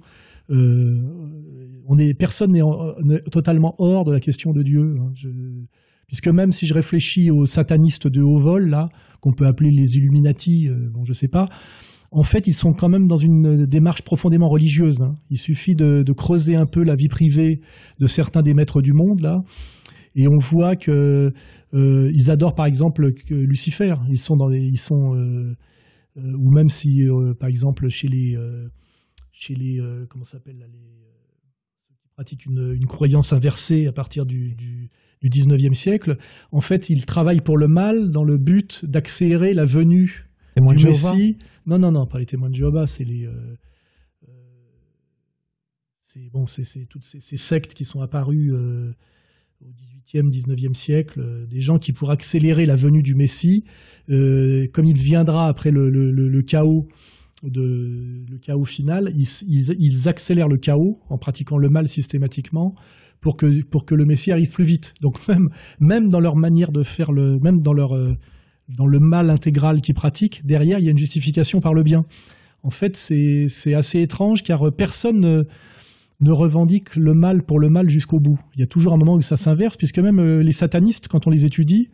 on 0.49 1.97
est, 1.97 2.13
personne 2.13 2.53
n'est 2.53 3.19
totalement 3.31 3.75
hors 3.77 4.05
de 4.05 4.13
la 4.13 4.21
question 4.21 4.53
de 4.53 4.63
Dieu. 4.63 4.95
Hein. 4.99 5.11
puisque 6.07 6.27
même 6.29 6.53
si 6.53 6.65
je 6.65 6.73
réfléchis 6.73 7.29
aux 7.31 7.45
satanistes 7.45 8.07
de 8.07 8.21
haut 8.21 8.37
vol, 8.37 8.69
là, 8.69 8.89
qu'on 9.19 9.33
peut 9.33 9.45
appeler 9.45 9.71
les 9.71 9.97
Illuminati, 9.97 10.69
bon, 10.91 11.03
je 11.03 11.13
sais 11.13 11.27
pas, 11.27 11.47
en 12.12 12.24
fait, 12.24 12.48
ils 12.48 12.54
sont 12.54 12.74
quand 12.74 12.89
même 12.89 13.08
dans 13.08 13.17
une 13.17 13.65
démarche 13.65 14.02
profondément 14.02 14.50
religieuse. 14.50 15.02
Hein. 15.02 15.15
Il 15.30 15.38
suffit 15.38 15.76
de, 15.76 16.04
creuser 16.13 16.56
un 16.56 16.65
peu 16.65 16.84
la 16.84 16.96
vie 16.96 17.10
privée 17.10 17.62
de 18.00 18.08
certains 18.08 18.41
des 18.41 18.54
maîtres 18.54 18.82
du 18.82 18.93
monde, 18.93 19.22
là, 19.22 19.43
et 20.15 20.28
on 20.28 20.38
voit 20.38 20.76
que 20.76 21.34
euh, 21.74 22.12
ils 22.13 22.32
adorent, 22.32 22.56
par 22.56 22.65
exemple, 22.65 23.13
Lucifer. 23.30 23.93
Ils 24.10 24.20
sont 24.20 24.39
euh, 24.41 25.56
euh, 26.17 26.34
ou 26.34 26.50
même 26.50 26.70
si, 26.70 27.06
par 27.39 27.50
exemple, 27.50 27.89
chez 27.89 28.08
les, 28.08 28.38
chez 29.32 29.56
les, 29.56 29.82
comment 30.10 30.24
s'appelle, 30.24 30.67
les 30.72 30.80
pratiquent 32.15 32.46
une, 32.46 32.86
croyance 32.88 33.34
inversée 33.34 33.86
à 33.86 33.91
partir 33.91 34.26
du, 34.26 34.56
du 34.56 34.89
du 35.22 35.30
19e 35.30 35.74
siècle, 35.74 36.17
en 36.52 36.62
fait, 36.62 36.89
ils 36.89 37.06
travaillent 37.06 37.41
pour 37.41 37.58
le 37.58 37.67
mal 37.67 38.12
dans 38.12 38.24
le 38.24 38.38
but 38.38 38.86
d'accélérer 38.86 39.54
la 39.54 39.65
venue 39.65 40.26
du 40.62 40.86
Messie. 40.86 41.38
Non, 41.65 41.80
non, 41.80 41.91
non, 41.91 42.06
pas 42.06 42.20
les 42.20 42.26
témoins 42.26 42.50
de 42.50 42.56
Jéhovah, 42.56 42.88
c'est 42.88 43.04
les. 43.04 43.26
Euh, 43.26 43.32
euh, 44.28 44.32
c'est 46.02 46.30
bon, 46.32 46.48
c'est 46.48 46.86
toutes 46.89 47.04
ces, 47.04 47.38
sectes 47.38 47.74
qui 47.74 47.86
sont 47.86 48.02
apparues 48.02 48.54
euh, 48.54 48.91
au 49.62 49.67
XVIIIe, 50.13 50.30
XIXe 50.30 50.78
siècle, 50.78 51.48
des 51.50 51.62
gens 51.62 51.80
qui, 51.80 51.91
pour 51.93 52.12
accélérer 52.12 52.65
la 52.65 52.76
venue 52.76 53.04
du 53.04 53.15
Messie, 53.15 53.65
comme 54.08 54.86
il 54.86 54.98
viendra 54.98 55.48
après 55.48 55.72
le, 55.72 56.41
chaos, 56.43 56.88
de, 57.43 58.24
le 58.30 58.38
chaos 58.38 58.65
final, 58.65 59.12
ils, 59.15 60.08
accélèrent 60.08 60.48
le 60.48 60.58
chaos 60.58 61.02
en 61.10 61.17
pratiquant 61.17 61.58
le 61.58 61.70
mal 61.70 61.88
systématiquement 61.89 62.76
pour 63.20 63.36
que, 63.36 63.63
pour 63.63 63.86
que 63.86 63.96
le 63.96 64.06
Messie 64.06 64.32
arrive 64.32 64.52
plus 64.52 64.63
vite. 64.63 64.93
Donc 65.02 65.20
même, 65.28 65.50
même 65.80 66.08
dans 66.08 66.22
leur 66.22 66.38
manière 66.38 66.72
de 66.72 66.84
faire 66.84 67.12
le, 67.12 67.39
même 67.39 67.60
dans 67.60 67.74
leur 67.74 67.93
dans 68.69 68.88
le 68.88 68.99
mal 68.99 69.30
intégral 69.30 69.82
qu'ils 69.82 69.95
pratiquent, 69.95 70.45
derrière, 70.45 70.80
il 70.80 70.86
y 70.86 70.88
a 70.88 70.91
une 70.91 70.97
justification 70.97 71.60
par 71.60 71.73
le 71.73 71.84
bien. 71.84 72.06
En 72.63 72.69
fait, 72.69 72.95
c'est 72.97 73.73
assez 73.73 74.01
étrange 74.01 74.43
car 74.43 74.71
personne 74.73 75.45
ne, 76.19 76.32
revendique 76.32 76.95
le 76.95 77.13
mal 77.13 77.43
pour 77.43 77.60
le 77.60 77.69
mal 77.69 77.89
jusqu'au 77.89 78.19
bout. 78.19 78.39
Il 78.56 78.60
y 78.60 78.63
a 78.63 78.67
toujours 78.67 78.93
un 78.93 78.97
moment 78.97 79.15
où 79.15 79.21
ça 79.21 79.38
s'inverse, 79.38 79.77
puisque 79.77 79.99
même 79.99 80.19
euh, 80.19 80.43
les 80.43 80.51
satanistes, 80.51 81.08
quand 81.08 81.27
on 81.27 81.30
les 81.30 81.45
étudie, 81.45 81.89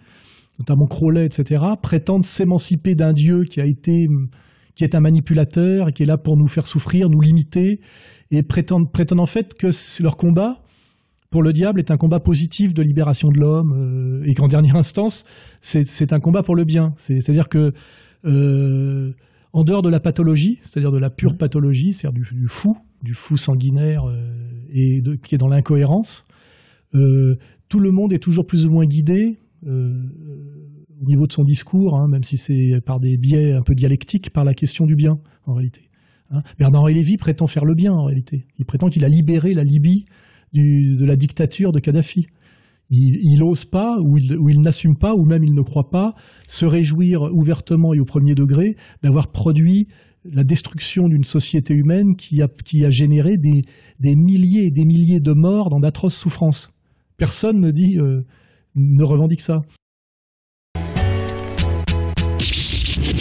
notamment 0.60 0.88
Crowley, 0.88 1.26
etc., 1.26 1.62
prétendent 1.82 2.26
s'émanciper 2.26 2.96
d'un 2.96 3.14
Dieu 3.14 3.44
qui 3.44 3.62
a 3.62 3.66
été 3.66 4.08
qui 4.76 4.84
est 4.84 4.96
un 4.96 5.00
manipulateur 5.00 5.94
qui 5.94 6.04
est 6.04 6.06
là 6.06 6.18
pour 6.18 6.38
nous 6.38 6.48
faire 6.48 6.66
souffrir, 6.66 7.10
nous 7.10 7.22
limiter, 7.22 7.80
et 8.32 8.42
prétendent, 8.42 8.92
prétendent 8.92 9.20
en 9.20 9.28
fait 9.28 9.54
que 9.54 9.70
leur 10.02 10.18
combat, 10.18 10.63
pour 11.34 11.42
le 11.42 11.52
diable 11.52 11.80
est 11.80 11.90
un 11.90 11.98
combat 11.98 12.20
positif 12.20 12.76
de 12.76 12.84
libération 12.84 13.30
de 13.30 13.40
l'homme 13.40 13.74
euh, 13.76 14.24
et 14.24 14.36
qu'en 14.36 14.48
dernière 14.48 14.76
instance, 14.76 15.24
c'est 15.62 16.14
un 16.14 16.20
combat 16.20 16.44
pour 16.44 16.56
le 16.56 16.64
bien. 16.64 16.94
C'est-à-dire 16.98 17.50
que 17.50 17.74
euh, 18.24 19.14
en 19.52 19.64
dehors 19.64 19.82
de 19.82 19.90
la 19.90 20.00
pathologie, 20.00 20.60
c'est-à-dire 20.62 20.92
de 20.92 21.00
la 21.00 21.10
pure 21.10 21.36
pathologie, 21.36 21.94
c'est-à-dire 21.94 22.22
du, 22.22 22.48
fou, 22.48 22.78
du 23.02 23.16
fou 23.16 23.36
sanguinaire 23.36 24.08
euh, 24.08 24.32
et 24.72 25.02
qui 25.24 25.34
est 25.34 25.40
dans 25.40 25.48
l'incohérence, 25.48 26.26
tout 26.92 27.80
le 27.80 27.90
monde 27.90 28.14
est 28.14 28.20
toujours 28.20 28.46
plus 28.46 28.68
ou 28.68 28.72
moins 28.72 28.86
guidé 28.86 29.40
au 29.66 31.06
niveau 31.08 31.26
de 31.26 31.32
son 31.32 31.44
discours, 31.44 31.96
hein, 31.96 32.08
même 32.08 32.24
si 32.24 32.38
c'est 32.38 32.80
par 32.86 33.00
des 33.00 33.18
biais 33.18 33.54
un 33.54 33.64
peu 33.64 33.74
dialectiques, 33.74 34.30
par 34.30 34.46
la 34.46 34.54
question 34.54 34.86
du 34.86 34.96
bien 34.96 35.18
en 35.48 35.56
réalité. 35.56 35.90
Hein. 36.30 36.44
Bernard-Henri 36.60 36.94
Lévy 36.94 37.18
prétend 37.18 37.48
faire 37.48 37.66
le 37.66 37.74
bien 37.74 37.92
en 37.92 38.04
réalité. 38.04 38.46
Il 38.60 38.66
prétend 38.66 38.90
qu'il 38.90 39.04
a 39.04 39.10
libéré 39.10 39.56
la 39.56 39.64
Libye 39.64 40.06
de 40.54 41.06
la 41.06 41.16
dictature 41.16 41.72
de 41.72 41.80
Kadhafi. 41.80 42.28
Il 42.90 43.40
n'ose 43.40 43.66
pas, 43.66 43.98
ou 44.00 44.18
il, 44.18 44.62
n'assume 44.62 44.98
pas, 44.98 45.16
ou 45.16 45.26
même 45.26 45.44
il 45.44 45.54
ne 45.54 45.62
croit 45.62 45.90
pas, 45.90 46.14
se 46.48 46.66
réjouir 46.66 47.24
ouvertement 47.34 47.94
et 47.94 48.00
au 48.00 48.06
premier 48.06 48.36
degré 48.36 48.76
d'avoir 49.02 49.32
produit 49.32 49.88
la 50.26 50.44
destruction 50.44 51.08
d'une 51.08 51.24
société 51.24 51.74
humaine 51.74 52.16
qui 52.16 52.42
a, 52.42 52.48
qui 52.48 52.86
a 52.86 52.90
généré 52.90 53.38
des, 53.38 53.62
milliers 54.16 54.66
et 54.66 54.72
des 54.72 54.86
milliers 54.86 55.20
de 55.20 55.34
morts 55.34 55.70
dans 55.70 55.80
d'atroces 55.80 56.16
souffrances. 56.16 56.72
Personne 57.18 57.60
ne 57.60 57.72
dit, 57.72 57.98
euh, 58.00 58.22
ne 58.76 59.04
revendique 59.04 59.42
ça. 59.42 59.62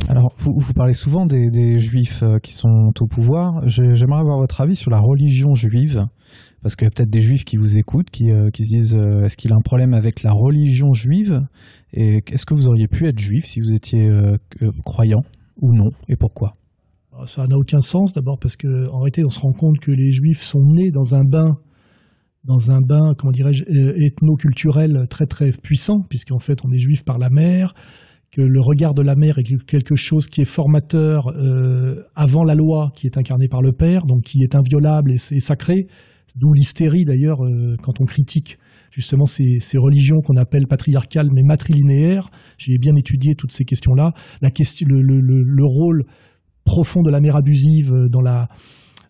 Alors, 0.08 0.34
vous, 0.36 0.54
vous, 0.58 0.72
parlez 0.74 0.92
souvent 0.92 1.24
des, 1.26 1.78
juifs 1.78 2.22
euh, 2.22 2.38
qui 2.38 2.52
sont 2.52 2.92
au 3.00 3.06
pouvoir. 3.06 3.66
J'aimerais 3.66 4.20
avoir 4.20 4.38
votre 4.38 4.60
avis 4.60 4.76
sur 4.76 4.90
la 4.90 5.00
religion 5.00 5.54
juive. 5.54 6.06
Parce 6.62 6.76
qu'il 6.76 6.86
y 6.86 6.88
a 6.88 6.90
peut-être 6.90 7.10
des 7.10 7.22
juifs 7.22 7.44
qui 7.44 7.56
vous 7.56 7.76
écoutent, 7.76 8.10
qui, 8.10 8.30
euh, 8.30 8.50
qui 8.50 8.64
se 8.64 8.68
disent 8.68 8.94
euh, 8.94 9.24
est-ce 9.24 9.36
qu'il 9.36 9.52
a 9.52 9.56
un 9.56 9.60
problème 9.60 9.94
avec 9.94 10.22
la 10.22 10.32
religion 10.32 10.92
juive? 10.92 11.40
Et 11.92 12.22
est-ce 12.28 12.46
que 12.46 12.54
vous 12.54 12.68
auriez 12.68 12.86
pu 12.86 13.06
être 13.08 13.18
juif 13.18 13.46
si 13.46 13.60
vous 13.60 13.74
étiez 13.74 14.06
euh, 14.06 14.36
croyant 14.84 15.24
ou 15.60 15.74
non? 15.74 15.90
Et 16.08 16.14
pourquoi? 16.16 16.54
Ah, 17.12 17.26
Ça 17.26 17.46
n'a 17.48 17.56
aucun 17.58 17.80
sens 17.80 18.12
d'abord 18.12 18.38
parce 18.38 18.56
qu'en 18.56 19.00
réalité 19.00 19.24
on 19.24 19.28
se 19.28 19.40
rend 19.40 19.52
compte 19.52 19.78
que 19.80 19.90
les 19.90 20.12
juifs 20.12 20.42
sont 20.42 20.64
nés 20.64 20.90
dans 20.90 21.14
un 21.14 21.24
bain 21.24 21.58
dans 22.44 22.72
un 22.72 22.80
bain, 22.80 23.12
comment 23.16 23.30
dirais-je, 23.30 23.62
ethno-culturel 23.62 25.06
très 25.08 25.26
très 25.26 25.52
puissant, 25.52 26.00
puisqu'en 26.00 26.40
fait 26.40 26.64
on 26.64 26.72
est 26.72 26.78
juif 26.78 27.04
par 27.04 27.18
la 27.18 27.30
mer, 27.30 27.72
que 28.32 28.42
le 28.42 28.60
regard 28.60 28.94
de 28.94 29.02
la 29.02 29.14
mère 29.14 29.38
est 29.38 29.64
quelque 29.64 29.94
chose 29.94 30.26
qui 30.26 30.40
est 30.40 30.44
formateur 30.44 31.28
avant 32.16 32.42
la 32.42 32.56
loi, 32.56 32.90
qui 32.96 33.06
est 33.06 33.16
incarné 33.16 33.46
par 33.46 33.62
le 33.62 33.70
Père, 33.70 34.06
donc 34.06 34.22
qui 34.22 34.42
est 34.42 34.56
inviolable 34.56 35.12
et 35.12 35.18
sacré, 35.18 35.86
D'où 36.34 36.52
l'hystérie 36.52 37.04
d'ailleurs 37.04 37.44
euh, 37.44 37.76
quand 37.82 38.00
on 38.00 38.04
critique 38.04 38.58
justement 38.90 39.26
ces, 39.26 39.60
religions 39.74 40.20
qu'on 40.20 40.36
appelle 40.36 40.66
patriarcales 40.66 41.28
mais 41.32 41.42
matrilinéaires. 41.42 42.30
J'ai 42.58 42.78
bien 42.78 42.94
étudié 42.96 43.34
toutes 43.34 43.52
ces 43.52 43.64
questions-là. 43.64 44.12
Le, 44.40 45.64
rôle 45.64 46.04
profond 46.64 47.02
de 47.02 47.10
la 47.10 47.20
mère 47.20 47.36
abusive 47.36 47.92
dans 48.10 48.20
la, 48.20 48.48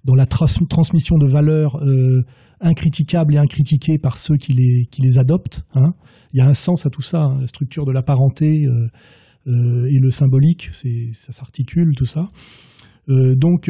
dans 0.04 0.14
la 0.14 0.26
transmission 0.26 1.18
de 1.18 1.26
valeurs 1.26 1.76
euh, 1.82 2.22
incriticables 2.61 3.35
et 3.35 3.38
incritiquées 3.38 3.98
par 3.98 4.18
ceux 4.18 4.37
qui 4.37 4.52
les, 4.52 4.87
qui 4.87 5.02
les 5.02 5.18
adoptent. 5.18 5.64
Hein. 5.74 5.90
Il 6.32 6.38
y 6.38 6.40
a 6.40 6.46
un 6.46 6.54
sens 6.54 6.87
à 6.87 6.90
tout 6.90 7.02
ça, 7.02 7.22
hein. 7.22 7.38
la 7.40 7.48
structure 7.48 7.85
de 7.85 7.92
la 7.92 8.02
parenté 8.02 8.66
euh, 8.66 8.88
et 9.46 9.98
le 9.98 10.11
symbolique, 10.11 10.70
ça 10.72 11.32
s'articule, 11.32 11.94
tout 11.96 12.06
ça. 12.06 12.28
donc 13.08 13.68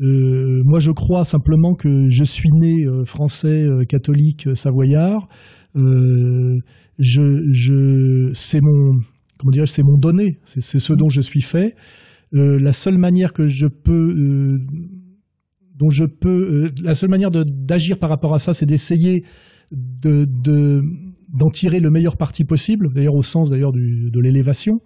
Euh, 0.00 0.62
moi, 0.64 0.80
je 0.80 0.90
crois 0.92 1.24
simplement 1.24 1.74
que 1.74 2.08
je 2.08 2.24
suis 2.24 2.50
né 2.52 2.86
euh, 2.86 3.04
français, 3.04 3.64
euh, 3.64 3.84
catholique, 3.84 4.48
savoyard. 4.54 5.28
c'est 5.74 5.80
mon, 8.62 9.00
comment 9.38 9.66
c'est 9.66 9.82
mon 9.82 9.98
donné. 9.98 10.38
C'est 10.44 10.78
ce 10.78 10.92
dont 10.94 11.10
je 11.10 11.20
suis 11.20 11.42
fait. 11.42 11.74
la 12.32 12.72
seule 12.72 12.98
manière 12.98 13.32
que 13.32 13.46
je 13.46 13.66
peux, 13.66 14.58
dont 15.76 15.90
je 15.90 16.04
peux, 16.04 16.70
la 16.82 16.94
seule 16.94 17.10
manière 17.10 17.30
d'agir 17.30 17.98
par 17.98 18.08
rapport 18.08 18.34
à 18.34 18.38
ça, 18.38 18.54
c'est 18.54 18.66
d'essayer 18.66 19.24
de, 19.72 20.26
d'en 21.28 21.50
tirer 21.50 21.78
le 21.78 21.90
meilleur 21.90 22.16
parti 22.16 22.44
possible, 22.44 22.92
d'ailleurs 22.94 23.16
au 23.16 23.22
sens 23.22 23.50
d'ailleurs 23.50 23.72
de 23.72 24.20
l'élévation. 24.20 24.80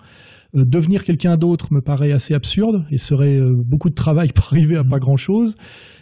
Euh, 0.57 0.65
devenir 0.65 1.05
quelqu'un 1.05 1.37
d'autre 1.37 1.73
me 1.73 1.81
paraît 1.81 2.13
assez 2.13 2.35
absurde 2.35 2.85
et 2.91 2.99
serait 2.99 3.41
euh, 3.41 3.55
beaucoup 3.55 3.91
de 3.91 3.95
travail 3.95 4.29
pour 4.35 4.47
arriver 4.47 4.77
à 4.77 4.85
pas 4.85 4.99
grand-chose. 4.99 5.55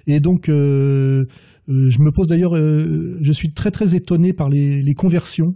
Et 0.06 0.20
donc, 0.20 0.48
euh, 0.48 1.24
je 1.68 2.00
me 2.00 2.10
pose 2.10 2.26
d'ailleurs, 2.26 2.56
je 2.56 3.32
suis 3.32 3.52
très 3.52 3.70
très 3.70 3.94
étonné 3.94 4.32
par 4.32 4.48
les, 4.50 4.94
conversions 4.94 5.54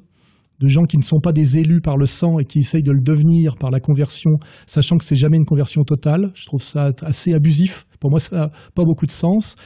de 0.60 0.68
gens 0.68 0.84
qui 0.84 0.96
ne 0.98 1.02
sont 1.02 1.18
pas 1.18 1.32
des 1.32 1.58
élus 1.58 1.80
par 1.80 1.96
le 1.96 2.06
sang 2.06 2.38
et 2.38 2.44
qui 2.44 2.60
essayent 2.60 2.84
de 2.84 2.92
le 2.92 3.00
devenir 3.00 3.56
par 3.56 3.72
la 3.72 3.80
conversion, 3.80 4.38
sachant 4.66 4.98
que 4.98 5.04
c'est 5.04 5.16
jamais 5.16 5.36
une 5.36 5.44
conversion 5.44 5.82
totale. 5.82 6.30
Je 6.34 6.46
trouve 6.46 6.62
ça 6.62 6.92
assez 7.02 7.34
abusif. 7.34 7.86
Pour 7.98 8.10
moi, 8.10 8.20
ça 8.20 8.36
n'a 8.36 8.50
pas 8.76 8.84
beaucoup 8.84 9.04
de 9.04 9.10
sens. 9.10 9.56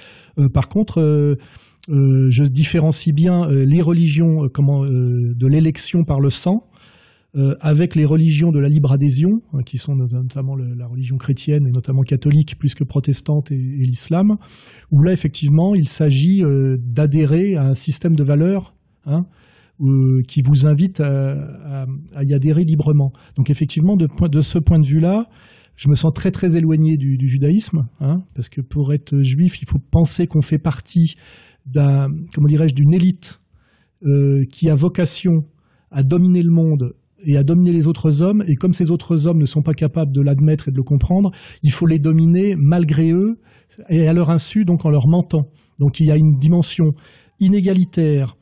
par 0.54 0.70
contre, 0.70 1.36
je 1.88 2.42
différencie 2.44 3.14
bien 3.14 3.46
les 3.50 3.82
religions 3.82 4.48
comment, 4.48 4.86
de 4.86 5.46
l'élection 5.46 6.04
par 6.04 6.20
le 6.20 6.30
sang 6.30 6.69
euh, 7.36 7.54
avec 7.60 7.94
les 7.94 8.04
religions 8.04 8.50
de 8.50 8.58
la 8.58 8.68
libre 8.68 8.90
adhésion, 8.90 9.40
hein, 9.52 9.62
qui 9.64 9.78
sont 9.78 9.94
notamment 9.94 10.56
la 10.56 10.88
religion 10.88 11.16
chrétienne 11.16 11.64
et 11.64 11.70
notamment 11.70 12.02
catholique 12.02 12.58
plus 12.58 12.74
que 12.74 12.82
protestante 12.82 13.52
et, 13.52 13.56
l'islam, 13.56 14.36
où 14.90 15.00
là 15.00 15.12
effectivement 15.12 15.76
il 15.76 15.86
s'agit 15.86 16.42
euh, 16.42 16.76
d'adhérer 16.80 17.54
à 17.54 17.66
un 17.66 17.74
système 17.74 18.16
de 18.16 18.24
valeurs 18.24 18.74
hein, 19.06 19.26
euh, 19.80 20.22
qui 20.26 20.42
vous 20.42 20.66
invite 20.66 20.98
à, 20.98 21.86
y 22.20 22.34
adhérer 22.34 22.64
librement. 22.64 23.12
Donc 23.36 23.48
effectivement, 23.48 23.96
de, 23.96 24.40
ce 24.40 24.58
point 24.58 24.80
de 24.80 24.86
vue-là, 24.86 25.28
je 25.76 25.88
me 25.88 25.94
sens 25.94 26.12
très 26.12 26.32
très 26.32 26.56
éloigné 26.56 26.96
du, 26.96 27.28
judaïsme, 27.28 27.86
hein, 28.00 28.24
parce 28.34 28.48
que 28.48 28.60
pour 28.60 28.92
être 28.92 29.22
juif, 29.22 29.62
il 29.62 29.68
faut 29.68 29.78
penser 29.78 30.26
qu'on 30.26 30.42
fait 30.42 30.58
partie 30.58 31.14
d'un, 31.64 32.08
comment 32.34 32.48
dirais-je, 32.48 32.74
d'une 32.74 32.92
élite 32.92 33.40
qui 34.50 34.68
a 34.68 34.74
vocation 34.74 35.44
à 35.90 36.02
dominer 36.02 36.42
le 36.42 36.50
monde 36.50 36.94
et 37.24 37.36
à 37.36 37.42
dominer 37.42 37.72
les 37.72 37.86
autres 37.86 38.22
hommes. 38.22 38.42
Et 38.46 38.56
comme 38.56 38.74
ces 38.74 38.90
autres 38.90 39.26
hommes 39.26 39.38
ne 39.38 39.46
sont 39.46 39.62
pas 39.62 39.74
capables 39.74 40.12
de 40.12 40.20
l'admettre 40.20 40.68
et 40.68 40.70
de 40.70 40.76
le 40.76 40.82
comprendre, 40.82 41.30
il 41.62 41.70
faut 41.70 41.86
les 41.86 41.98
dominer 41.98 42.56
malgré 42.56 43.10
eux 43.10 43.38
et 43.88 44.06
à 44.08 44.12
leur 44.12 44.30
insu, 44.30 44.64
donc 44.64 44.84
en 44.84 44.90
leur 44.90 45.08
mentant. 45.08 45.50
Donc 45.78 46.00
il 46.00 46.06
y 46.06 46.10
a 46.10 46.16
une 46.16 46.38
dimension 46.38 46.94
inégalitaire, 47.40 48.36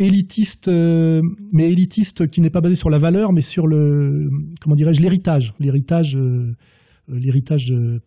élitiste, 0.00 0.68
euh, 0.68 1.22
mais 1.52 1.70
élitiste 1.70 2.28
qui 2.28 2.40
n'est 2.40 2.50
pas 2.50 2.60
basée 2.60 2.76
sur 2.76 2.90
la 2.90 2.98
valeur, 2.98 3.32
mais 3.32 3.40
sur 3.40 3.66
le, 3.66 4.30
comment 4.60 4.76
dirais-je, 4.76 5.02
l'héritage, 5.02 5.54
l'héritage, 5.60 6.16
euh, 6.16 6.56
l'héritage 7.08 7.72
euh, 7.72 8.00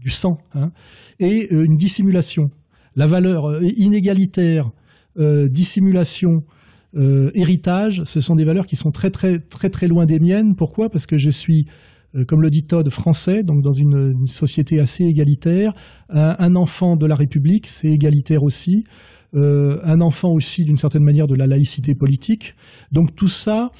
du 0.00 0.10
sang, 0.10 0.38
hein, 0.54 0.70
et 1.18 1.52
une 1.52 1.76
dissimulation. 1.76 2.50
La 2.94 3.06
valeur 3.06 3.62
inégalitaire, 3.62 4.70
dissimulation, 5.16 6.44
euh, 6.94 7.30
héritage, 7.34 8.02
ce 8.04 8.20
sont 8.20 8.34
des 8.34 8.44
valeurs 8.44 8.66
qui 8.66 8.76
sont 8.76 8.90
très 8.90 9.10
très 9.10 9.38
très 9.38 9.70
très 9.70 9.88
loin 9.88 10.04
des 10.04 10.18
miennes. 10.18 10.54
Pourquoi? 10.54 10.90
Parce 10.90 11.06
que 11.06 11.16
je 11.16 11.30
suis 11.30 11.66
euh, 12.14 12.24
comme 12.24 12.42
le 12.42 12.50
dit 12.50 12.64
Todd, 12.64 12.88
français, 12.90 13.42
donc 13.42 13.62
dans 13.62 13.70
une, 13.70 14.26
société 14.26 14.80
assez 14.80 15.04
égalitaire. 15.04 15.72
Un, 16.10 16.56
enfant 16.56 16.96
de 16.96 17.06
la 17.06 17.14
République, 17.14 17.68
c'est 17.68 17.88
égalitaire 17.88 18.42
aussi. 18.42 18.84
Euh, 19.34 19.80
un 19.84 20.02
enfant 20.02 20.30
aussi, 20.32 20.64
d'une 20.64 20.76
certaine 20.76 21.04
manière, 21.04 21.26
de 21.26 21.34
la 21.34 21.46
laïcité 21.46 21.94
politique. 21.94 22.54
Donc 22.90 23.16
tout 23.16 23.28
ça 23.28 23.70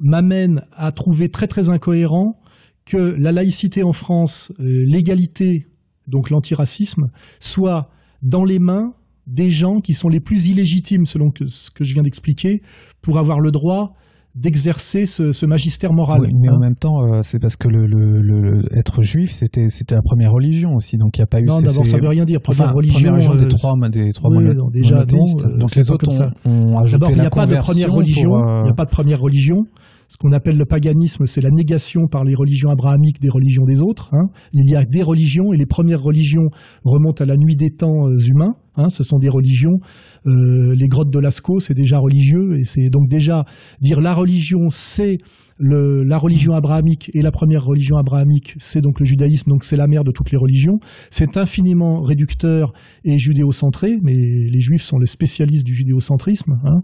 m'amène 0.00 0.62
à 0.72 0.92
trouver 0.92 1.30
très 1.30 1.46
très 1.46 1.70
incohérent 1.70 2.38
que 2.84 2.98
la 3.18 3.32
laïcité 3.32 3.82
en 3.82 3.92
France, 3.92 4.52
l'égalité, 4.58 5.66
donc 6.06 6.30
l'antiracisme, 6.30 7.10
soit 7.40 7.90
dans 8.22 8.44
les 8.44 8.58
mains 8.58 8.94
des 9.28 9.50
gens 9.50 9.80
qui 9.80 9.94
sont 9.94 10.08
les 10.08 10.20
plus 10.20 10.48
illégitimes, 10.48 11.06
selon 11.06 11.28
ce 11.46 11.70
que 11.70 11.84
je 11.84 11.94
viens 11.94 12.02
d'expliquer, 12.02 12.62
pour 13.02 13.18
avoir 13.18 13.40
le 13.40 13.50
droit 13.50 13.92
d'exercer 14.34 15.06
ce, 15.06 15.46
magistère 15.46 15.92
moral. 15.92 16.20
Oui, 16.20 16.32
mais 16.40 16.48
en 16.48 16.54
hein. 16.54 16.58
même 16.60 16.76
temps, 16.76 17.02
euh, 17.02 17.20
c'est 17.22 17.40
parce 17.40 17.56
que 17.56 17.68
le, 17.68 18.62
être 18.76 19.02
juif, 19.02 19.32
c'était 19.32 19.66
la 19.90 20.02
première 20.02 20.32
religion 20.32 20.74
aussi, 20.74 20.96
donc 20.96 21.18
il 21.18 21.20
n'y 21.20 21.24
a 21.24 21.26
pas 21.26 21.40
eu. 21.40 21.46
Non, 21.46 21.60
d'abord, 21.60 21.86
ça 21.86 21.98
veut 21.98 22.08
rien 22.08 22.24
dire. 22.24 22.40
Première 22.40 22.72
religion, 22.72 22.98
première 22.98 23.14
religion 23.14 23.34
des 23.34 23.48
trois, 23.48 23.74
des 23.88 24.12
trois 24.12 24.30
déjà, 24.70 24.94
monothéistes. 24.94 25.44
Euh, 25.44 25.56
donc 25.56 25.74
les 25.74 25.90
autres 25.90 26.08
ont, 26.44 26.50
ont, 26.50 26.78
ajouté 26.78 26.98
D'abord, 27.00 27.10
il 27.10 27.20
n'y 27.20 27.26
a 27.26 27.30
pas 27.30 27.46
de 27.46 27.56
première 27.56 27.92
religion. 27.92 28.34
Euh, 28.34 28.60
il 28.60 28.64
n'y 28.64 28.70
a 28.70 28.74
pas 28.74 28.84
de 28.84 28.90
première 28.90 29.20
religion 29.20 29.64
ce 30.08 30.16
qu'on 30.16 30.32
appelle 30.32 30.56
le 30.56 30.64
paganisme, 30.64 31.26
c'est 31.26 31.42
la 31.42 31.50
négation 31.50 32.06
par 32.08 32.24
les 32.24 32.34
religions 32.34 32.70
abrahamiques 32.70 33.20
des 33.20 33.28
religions 33.28 33.64
des 33.64 33.82
autres. 33.82 34.08
Hein. 34.14 34.28
Il 34.54 34.68
y 34.68 34.74
a 34.74 34.84
des 34.84 35.02
religions, 35.02 35.52
et 35.52 35.58
les 35.58 35.66
premières 35.66 36.02
religions 36.02 36.48
remontent 36.84 37.22
à 37.22 37.26
la 37.26 37.36
nuit 37.36 37.56
des 37.56 37.70
temps 37.70 38.08
euh, 38.08 38.16
humains. 38.16 38.54
Hein. 38.78 38.88
Ce 38.88 39.02
sont 39.02 39.18
des 39.18 39.28
religions. 39.28 39.78
Euh, 40.26 40.74
les 40.74 40.88
grottes 40.88 41.10
de 41.10 41.18
Lascaux, 41.18 41.60
c'est 41.60 41.74
déjà 41.74 41.98
religieux, 41.98 42.58
et 42.58 42.64
c'est 42.64 42.88
donc 42.88 43.08
déjà 43.08 43.44
dire 43.80 44.00
la 44.00 44.14
religion, 44.14 44.68
c'est 44.70 45.18
la 45.60 46.18
religion 46.18 46.54
abrahamique 46.54 47.10
et 47.14 47.20
la 47.20 47.32
première 47.32 47.64
religion 47.64 47.96
abrahamique, 47.96 48.54
c'est 48.58 48.80
donc 48.80 49.00
le 49.00 49.06
judaïsme, 49.06 49.50
donc 49.50 49.64
c'est 49.64 49.76
la 49.76 49.88
mère 49.88 50.04
de 50.04 50.12
toutes 50.12 50.30
les 50.30 50.38
religions. 50.38 50.78
C'est 51.10 51.36
infiniment 51.36 52.02
réducteur 52.02 52.72
et 53.04 53.18
judéocentré, 53.18 53.98
mais 54.02 54.14
les 54.14 54.60
juifs 54.60 54.82
sont 54.82 54.98
les 54.98 55.06
spécialistes 55.06 55.66
du 55.66 55.74
judéocentrisme. 55.74 56.54
Hein. 56.64 56.80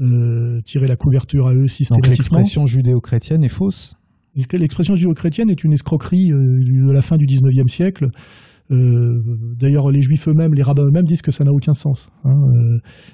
Euh, 0.00 0.60
tirer 0.64 0.86
la 0.86 0.96
couverture 0.96 1.48
à 1.48 1.54
eux 1.54 1.68
systématiquement. 1.68 2.08
Donc 2.08 2.18
l'expression 2.18 2.64
judéo-chrétienne 2.64 3.44
est 3.44 3.48
fausse? 3.48 3.94
L'expression 4.52 4.94
judéo-chrétienne 4.94 5.50
est 5.50 5.62
une 5.62 5.72
escroquerie 5.72 6.32
euh, 6.32 6.36
de 6.36 6.90
la 6.90 7.02
fin 7.02 7.16
du 7.16 7.26
19e 7.26 7.68
siècle. 7.68 8.08
Euh, 8.70 9.20
d'ailleurs, 9.58 9.90
les 9.90 10.00
juifs 10.00 10.28
eux-mêmes, 10.28 10.54
les 10.54 10.62
rabbins 10.62 10.84
eux-mêmes 10.84 11.04
disent 11.04 11.22
que 11.22 11.30
ça 11.30 11.44
n'a 11.44 11.52
aucun 11.52 11.72
sens. 11.72 12.10
Hein, 12.24 12.36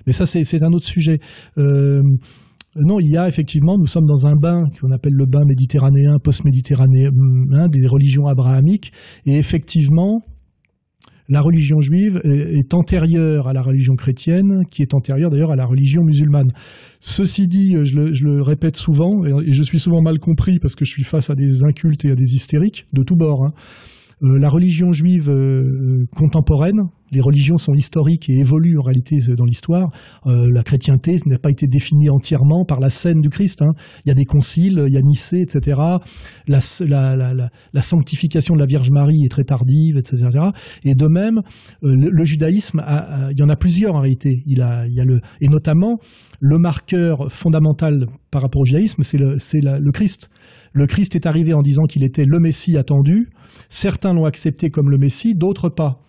mais 0.07 0.12
ça, 0.12 0.27
c'est 0.27 0.62
un 0.62 0.73
autre 0.73 0.87
sujet. 0.87 1.19
non, 1.57 3.01
il 3.01 3.11
y 3.11 3.16
a 3.16 3.27
effectivement, 3.27 3.79
nous 3.79 3.87
sommes 3.87 4.07
dans 4.07 4.27
un 4.27 4.35
bain 4.35 4.64
qu'on 4.81 4.90
appelle 4.90 5.14
le 5.14 5.27
bain 5.27 5.45
méditerranéen, 5.47 6.19
post-méditerranéen, 6.23 7.11
hein, 7.53 7.69
des 7.69 7.87
religions 7.87 8.27
abrahamiques. 8.27 8.92
Et 9.25 9.37
effectivement, 9.37 10.23
la 11.29 11.40
religion 11.40 11.81
juive 11.81 12.21
est 12.25 12.73
antérieure 12.73 13.49
à 13.49 13.53
la 13.53 13.61
religion 13.61 13.95
chrétienne, 13.95 14.62
qui 14.71 14.83
est 14.83 14.95
antérieure 14.95 15.31
d'ailleurs 15.31 15.51
à 15.51 15.57
la 15.57 15.66
religion 15.66 16.03
musulmane. 16.05 16.51
Ceci 17.01 17.49
dit, 17.49 17.75
je 17.83 17.99
le, 17.99 18.42
répète 18.42 18.77
souvent, 18.77 19.25
et 19.25 19.53
je 19.53 19.62
suis 19.64 19.79
souvent 19.79 20.03
mal 20.03 20.19
compris 20.19 20.59
parce 20.61 20.77
que 20.77 20.85
je 20.85 20.90
suis 20.92 21.05
face 21.05 21.29
à 21.29 21.35
des 21.35 21.64
incultes 21.64 22.05
et 22.05 22.12
à 22.12 22.14
des 22.14 22.35
hystériques 22.35 22.87
de 22.92 23.03
tous 23.03 23.16
bords. 23.16 23.45
Hein. 23.45 23.53
Euh, 24.22 24.38
la 24.38 24.48
religion 24.48 24.92
juive 24.92 25.29
euh, 25.29 26.07
contemporaine, 26.16 26.81
les 27.12 27.20
religions 27.20 27.59
sont 27.59 27.74
historiques 27.74 28.31
et 28.31 28.38
évoluent 28.38 28.79
en 28.79 28.83
réalité 28.83 29.18
dans 29.37 29.44
l'histoire. 29.44 29.90
Euh, 30.26 30.48
la 30.50 30.62
chrétienté 30.62 31.16
n'a 31.26 31.38
pas 31.38 31.50
été 31.50 31.66
définie 31.66 32.09
entièrement 32.09 32.64
par 32.64 32.81
la 32.81 32.88
scène 32.88 33.20
du 33.20 33.29
Christ. 33.29 33.61
Hein. 33.61 33.72
Il 34.05 34.09
y 34.09 34.11
a 34.11 34.14
des 34.14 34.24
conciles, 34.24 34.85
il 34.87 34.92
y 34.92 34.96
a 34.96 35.02
Nicée, 35.02 35.42
etc. 35.42 35.81
La, 36.48 36.61
sanctification 37.83 38.55
de 38.55 38.61
la 38.61 38.66
Vierge 38.66 38.90
Marie 38.90 39.22
est 39.24 39.31
très 39.31 39.44
tardive, 39.44 39.98
etc. 39.98 40.31
Et 40.83 40.94
de 40.94 41.07
même, 41.07 41.42
le, 41.83 42.24
judaïsme, 42.24 42.83
il 43.31 43.38
y 43.38 43.42
en 43.42 43.48
a 43.48 43.57
plusieurs 43.57 43.94
en 43.94 44.00
réalité. 44.00 44.42
Il 44.46 44.59
y 44.59 44.61
a 44.62 45.05
le, 45.05 45.20
et 45.40 45.48
notamment, 45.48 45.98
le 46.40 46.59
marqueur 46.59 47.31
fondamental 47.31 48.07
par 48.33 48.42
rapport 48.42 48.62
au 48.62 48.64
judaïsme, 48.64 49.02
c'est 49.05 49.18
le 49.18 49.92
Christ. 49.92 50.31
Le 50.77 50.87
Christ 50.87 51.17
est 51.17 51.25
arrivé 51.25 51.55
en 51.55 51.62
disant 51.62 51.85
qu'il 51.85 52.05
était 52.05 52.27
le 52.27 52.39
Messie 52.39 52.77
attendu. 52.77 53.31
Certains 53.71 54.12
l'ont 54.12 54.27
accepté 54.27 54.69
comme 54.69 54.91
le 54.91 54.99
Messie, 54.99 55.33
d'autres 55.35 55.71
pas. 55.71 56.03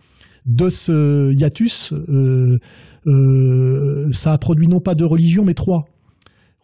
De 0.46 0.68
ce 0.68 1.34
hiatus, 1.34 1.94
euh, 1.94 2.58
euh, 3.08 4.12
ça 4.12 4.34
a 4.34 4.38
produit 4.38 4.68
non 4.68 4.82
pas 4.82 4.94
deux 4.94 5.06
religions, 5.06 5.46
mais 5.46 5.54
trois. 5.54 5.86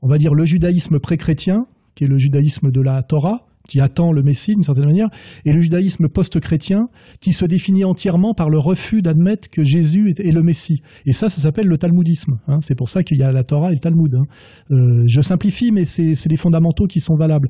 On 0.02 0.10
va 0.10 0.18
dire 0.18 0.34
le 0.34 0.44
judaïsme 0.44 1.00
pré-chrétien, 1.00 1.64
qui 1.96 2.04
est 2.04 2.08
le 2.08 2.18
judaïsme 2.18 2.72
de 2.72 2.82
la 2.82 3.04
Torah, 3.04 3.48
qui 3.68 3.80
attend 3.80 4.12
le 4.12 4.22
Messie 4.22 4.54
d'une 4.54 4.64
certaine 4.64 4.86
manière, 4.86 5.08
et 5.46 5.54
le 5.54 5.62
judaïsme 5.62 6.10
post-chrétien 6.10 6.88
qui 7.22 7.32
se 7.32 7.46
définit 7.46 7.86
entièrement 7.86 8.34
par 8.34 8.50
le 8.50 8.60
refus 8.60 9.02
d'admettre 9.02 9.50
que 9.50 9.64
Jésus 9.64 10.14
est, 10.18 10.32
le 10.32 10.44
Messie. 10.44 10.82
Et 11.06 11.14
ça, 11.14 11.30
ça 11.30 11.42
s'appelle 11.42 11.68
le 11.68 11.78
talmudisme. 11.78 12.40
Hein. 12.48 12.60
C'est 12.62 12.76
pour 12.76 12.90
ça 12.90 13.04
qu'il 13.04 13.18
y 13.18 13.24
a 13.24 13.32
la 13.32 13.44
Torah 13.44 13.70
et 13.70 13.76
le 13.76 13.80
Talmud. 13.80 14.16
Hein. 14.16 14.24
Euh, 14.72 15.04
je 15.08 15.22
simplifie, 15.22 15.72
mais 15.72 15.86
c'est 15.86 16.28
des 16.28 16.38
fondamentaux 16.38 16.88
qui 16.88 17.00
sont 17.00 17.16
valables. 17.16 17.48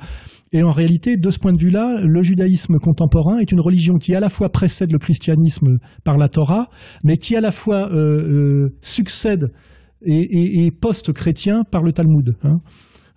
Et 0.53 0.61
en 0.61 0.71
réalité, 0.71 1.17
de 1.17 1.29
ce 1.31 1.39
point 1.39 1.51
de 1.51 1.59
vue-là, 1.59 2.01
le 2.01 2.21
judaïsme 2.21 2.77
contemporain 2.77 3.39
est 3.39 3.51
une 3.51 3.59
religion 3.59 3.95
qui 3.95 4.15
à 4.15 4.19
la 4.19 4.29
fois 4.29 4.49
précède 4.49 4.91
le 4.91 4.99
christianisme 4.99 5.79
par 6.03 6.17
la 6.17 6.29
Torah, 6.29 6.69
mais 7.03 7.17
qui 7.17 7.35
à 7.35 7.41
la 7.41 7.51
fois 7.51 7.91
euh, 7.91 7.95
euh, 7.95 8.69
succède 8.81 9.51
et, 10.05 10.71
post-chrétien 10.79 11.63
par 11.63 11.81
le 11.81 11.91
Talmud. 11.91 12.35
Hein. 12.43 12.57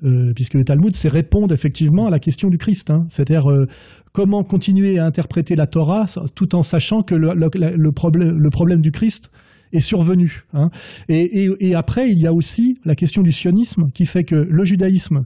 Euh, 0.05 0.33
puisque 0.35 0.55
le 0.55 0.65
Talmud, 0.65 0.95
c'est 0.95 1.09
répondre 1.09 1.55
effectivement 1.55 2.07
à 2.07 2.11
la 2.11 2.19
question 2.19 2.49
du 2.49 2.59
Christ. 2.59 2.91
Hein. 2.91 3.05
C'est-à-dire 3.09 3.51
euh, 3.51 3.67
comment 4.13 4.43
continuer 4.43 4.99
à 4.99 5.07
interpréter 5.07 5.57
la 5.57 5.67
Torah 5.67 6.05
tout 6.35 6.55
en 6.55 6.63
sachant 6.63 7.03
que 7.03 7.15
le, 7.15 7.33
le, 7.35 7.93
problème, 7.93 8.39
le 8.39 8.51
problème, 8.51 8.81
du 8.81 8.91
Christ 8.91 9.31
est 9.73 9.81
survenu. 9.81 10.45
Hein. 10.53 10.69
Et, 11.09 11.45
et, 11.45 11.51
et, 11.61 11.75
après, 11.75 12.11
il 12.11 12.19
y 12.19 12.27
a 12.27 12.33
aussi 12.33 12.79
la 12.85 12.95
question 12.95 13.23
du 13.23 13.33
sionisme 13.33 13.91
qui 13.95 14.07
fait 14.07 14.25
que 14.25 14.37
le 14.37 14.65
judaïsme 14.65 15.25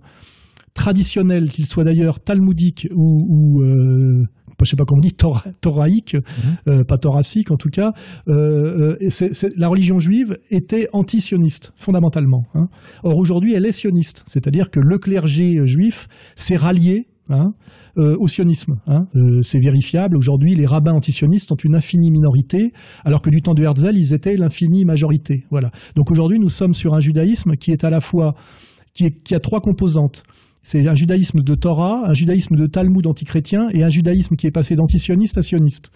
traditionnel, 0.74 1.50
qu'il 1.50 1.66
soit 1.66 1.84
d'ailleurs 1.84 2.20
talmudique 2.20 2.88
ou, 2.94 3.26
ou 3.28 3.62
euh, 3.62 4.24
je 4.64 4.70
sais 4.70 4.76
pas 4.76 4.84
comment 4.84 4.98
on 4.98 5.00
dit, 5.00 5.14
thoraïque, 5.60 6.14
mhm. 6.14 6.56
euh, 6.68 6.84
pas 6.84 6.98
thoracique 6.98 7.50
en 7.50 7.56
tout 7.56 7.70
cas, 7.70 7.92
euh, 8.28 8.96
euh 9.00 9.48
la 9.56 9.68
religion 9.68 9.98
juive 9.98 10.36
était 10.50 10.88
anti-sioniste, 10.92 11.72
fondamentalement. 11.76 12.44
Hein. 12.54 12.68
Or 13.02 13.16
aujourd'hui, 13.16 13.54
elle 13.54 13.66
est 13.66 13.72
sioniste, 13.72 14.22
c'est-à-dire 14.26 14.70
que 14.70 14.80
le 14.80 14.98
clergé 14.98 15.66
juif 15.66 16.08
s'est 16.36 16.56
rallié 16.56 17.06
hein, 17.30 17.52
euh, 17.98 18.16
au 18.18 18.28
sionisme. 18.28 18.76
Hein. 18.86 19.02
Euh, 19.16 19.42
c'est 19.42 19.60
vérifiable. 19.60 20.16
Aujourd'hui, 20.16 20.54
les 20.54 20.66
rabbins 20.66 20.92
antisionistes 20.92 21.48
sont 21.48 21.56
une 21.56 21.74
infinie 21.74 22.10
minorité, 22.10 22.72
alors 23.04 23.22
que 23.22 23.30
du 23.30 23.40
temps 23.40 23.54
de 23.54 23.62
Herzl, 23.62 23.96
ils 23.96 24.12
étaient 24.12 24.36
l'infinie 24.36 24.84
majorité. 24.84 25.44
Voilà. 25.50 25.70
Donc 25.96 26.10
aujourd'hui, 26.10 26.38
nous 26.38 26.48
sommes 26.48 26.74
sur 26.74 26.94
un 26.94 27.00
judaïsme 27.00 27.56
qui 27.56 27.72
est 27.72 27.84
à 27.84 27.90
la 27.90 28.00
fois 28.00 28.34
qui, 28.94 29.06
est, 29.06 29.22
qui 29.22 29.34
a 29.34 29.40
trois 29.40 29.60
composantes. 29.60 30.22
C'est 30.62 30.86
un 30.86 30.94
judaïsme 30.94 31.40
de 31.42 31.54
Torah, 31.54 32.08
un 32.08 32.14
judaïsme 32.14 32.54
de 32.56 32.66
Talmud 32.66 33.06
antichrétien 33.06 33.68
et 33.72 33.82
un 33.82 33.88
judaïsme 33.88 34.36
qui 34.36 34.46
est 34.46 34.50
passé 34.50 34.76
d'antisioniste 34.76 35.38
à 35.38 35.42
sioniste. 35.42 35.90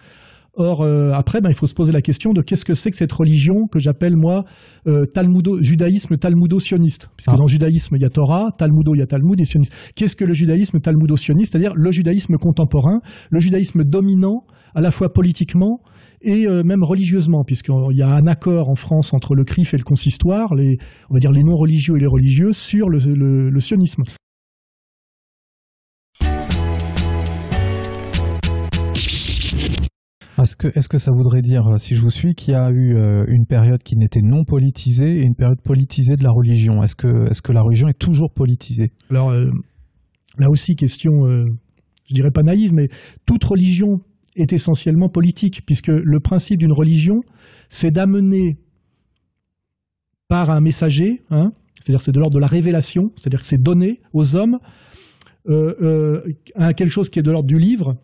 Or, 0.57 0.83
euh, 0.83 1.11
après, 1.13 1.41
ben, 1.41 1.51
il 1.51 1.57
faut 1.57 1.67
se 1.67 1.75
poser 1.75 1.93
la 1.93 2.01
question 2.01 2.33
de 2.33 2.41
qu'est-ce 2.41 2.65
que 2.65 2.75
c'est 2.75 2.91
que 2.91 2.97
cette 2.97 3.13
religion 3.13 3.67
que 3.71 3.81
j'appelle, 3.81 4.17
moi, 4.17 4.45
euh, 4.87 5.05
talmudo, 5.05 5.61
judaïsme 5.61 6.17
talmudo-sioniste. 6.17 7.11
Puisque 7.17 7.33
ah. 7.33 7.37
dans 7.37 7.43
le 7.43 7.49
judaïsme, 7.49 7.97
il 7.97 8.03
y 8.03 8.05
a 8.05 8.11
Torah, 8.11 8.53
Talmudo, 8.57 8.95
il 8.95 8.99
y 8.99 9.03
a 9.03 9.07
Talmud 9.07 9.41
et 9.41 9.45
sioniste. 9.45 9.75
Qu'est-ce 9.97 10.15
que 10.15 10.25
le 10.25 10.33
judaïsme 10.33 10.79
talmudo-sioniste? 10.79 11.53
C'est-à-dire 11.53 11.73
le 11.75 11.91
judaïsme 11.91 12.37
contemporain, 12.37 13.01
le 13.31 13.41
judaïsme 13.41 13.83
dominant, 13.83 14.45
à 14.77 14.81
la 14.81 14.91
fois 14.91 15.13
politiquement 15.13 15.81
et 16.23 16.47
euh, 16.47 16.63
même 16.65 16.83
religieusement, 16.83 17.43
puisqu'il 17.45 17.97
y 17.97 18.03
a 18.03 18.09
un 18.09 18.27
accord 18.27 18.71
en 18.71 18.77
France 18.77 19.13
entre 19.13 19.35
le 19.35 19.45
CRIF 19.45 19.75
et 19.75 19.77
le 19.77 19.85
consistoire, 19.85 20.55
les, 20.55 20.79
on 21.11 21.15
va 21.15 21.21
dire 21.21 21.33
les 21.33 21.43
non-religieux 21.43 21.97
et 21.97 22.01
les 22.01 22.07
religieux, 22.07 22.53
sur 22.53 22.89
le, 22.89 23.51
le 23.51 23.61
sionisme. 23.61 24.05
Est-ce 30.45 30.57
que, 30.57 30.69
est 30.69 30.87
que 30.89 30.99
ça 30.99 31.11
voudrait 31.11 31.41
dire, 31.41 31.67
euh, 31.67 31.79
si 31.79 31.95
je 31.95 32.03
vous 32.03 32.11
suis, 32.11 32.35
qu'il 32.35 32.53
y 32.53 32.55
a 32.55 32.71
eu 32.71 32.95
euh, 32.97 33.25
une 33.29 33.47
période 33.47 33.83
qui 33.83 33.97
n'était 33.97 34.21
non 34.21 34.45
politisée 34.45 35.21
et 35.21 35.23
une 35.23 35.35
période 35.35 35.63
politisée 35.63 36.17
de 36.17 36.23
la 36.23 36.31
religion? 36.31 36.83
Est-ce 36.83 36.95
que, 36.95 37.31
est 37.31 37.41
que 37.41 37.53
la 37.53 37.63
religion 37.63 37.89
est 37.89 37.99
toujours 37.99 38.31
politisée? 38.31 38.93
Alors, 39.09 39.31
euh, 39.31 39.51
là 40.37 40.51
aussi, 40.51 40.77
question, 40.77 41.13
je 41.25 42.15
dirais 42.15 42.31
pas 42.31 42.43
naïve, 42.43 42.75
mais 42.75 42.89
toute 43.25 43.43
religion 43.43 44.01
est 44.37 44.53
essentiellement 44.53 45.09
politique, 45.09 45.63
puisque 45.65 45.89
le 45.89 46.21
principe 46.21 46.59
d'une 46.59 46.75
religion, 46.75 47.23
c'est 47.71 47.91
d'amener 47.91 48.59
par 50.29 50.51
un 50.51 50.61
messager, 50.61 51.23
hein, 51.31 51.53
c'est-à-dire 51.81 52.03
c'est 52.03 52.13
de 52.13 52.19
l'ordre 52.19 52.35
de 52.35 52.41
la 52.41 52.49
révélation, 52.49 53.13
c'est-à-dire 53.17 53.41
que 53.41 53.47
c'est 53.47 53.63
donner 53.63 54.03
aux 54.13 54.37
hommes 54.37 54.59
à 55.47 56.75
quelque 56.75 56.91
chose 56.91 57.09
qui 57.09 57.19
est 57.19 57.23
de 57.23 57.31
l'ordre 57.31 57.47
du 57.47 57.59
livre, 57.59 57.97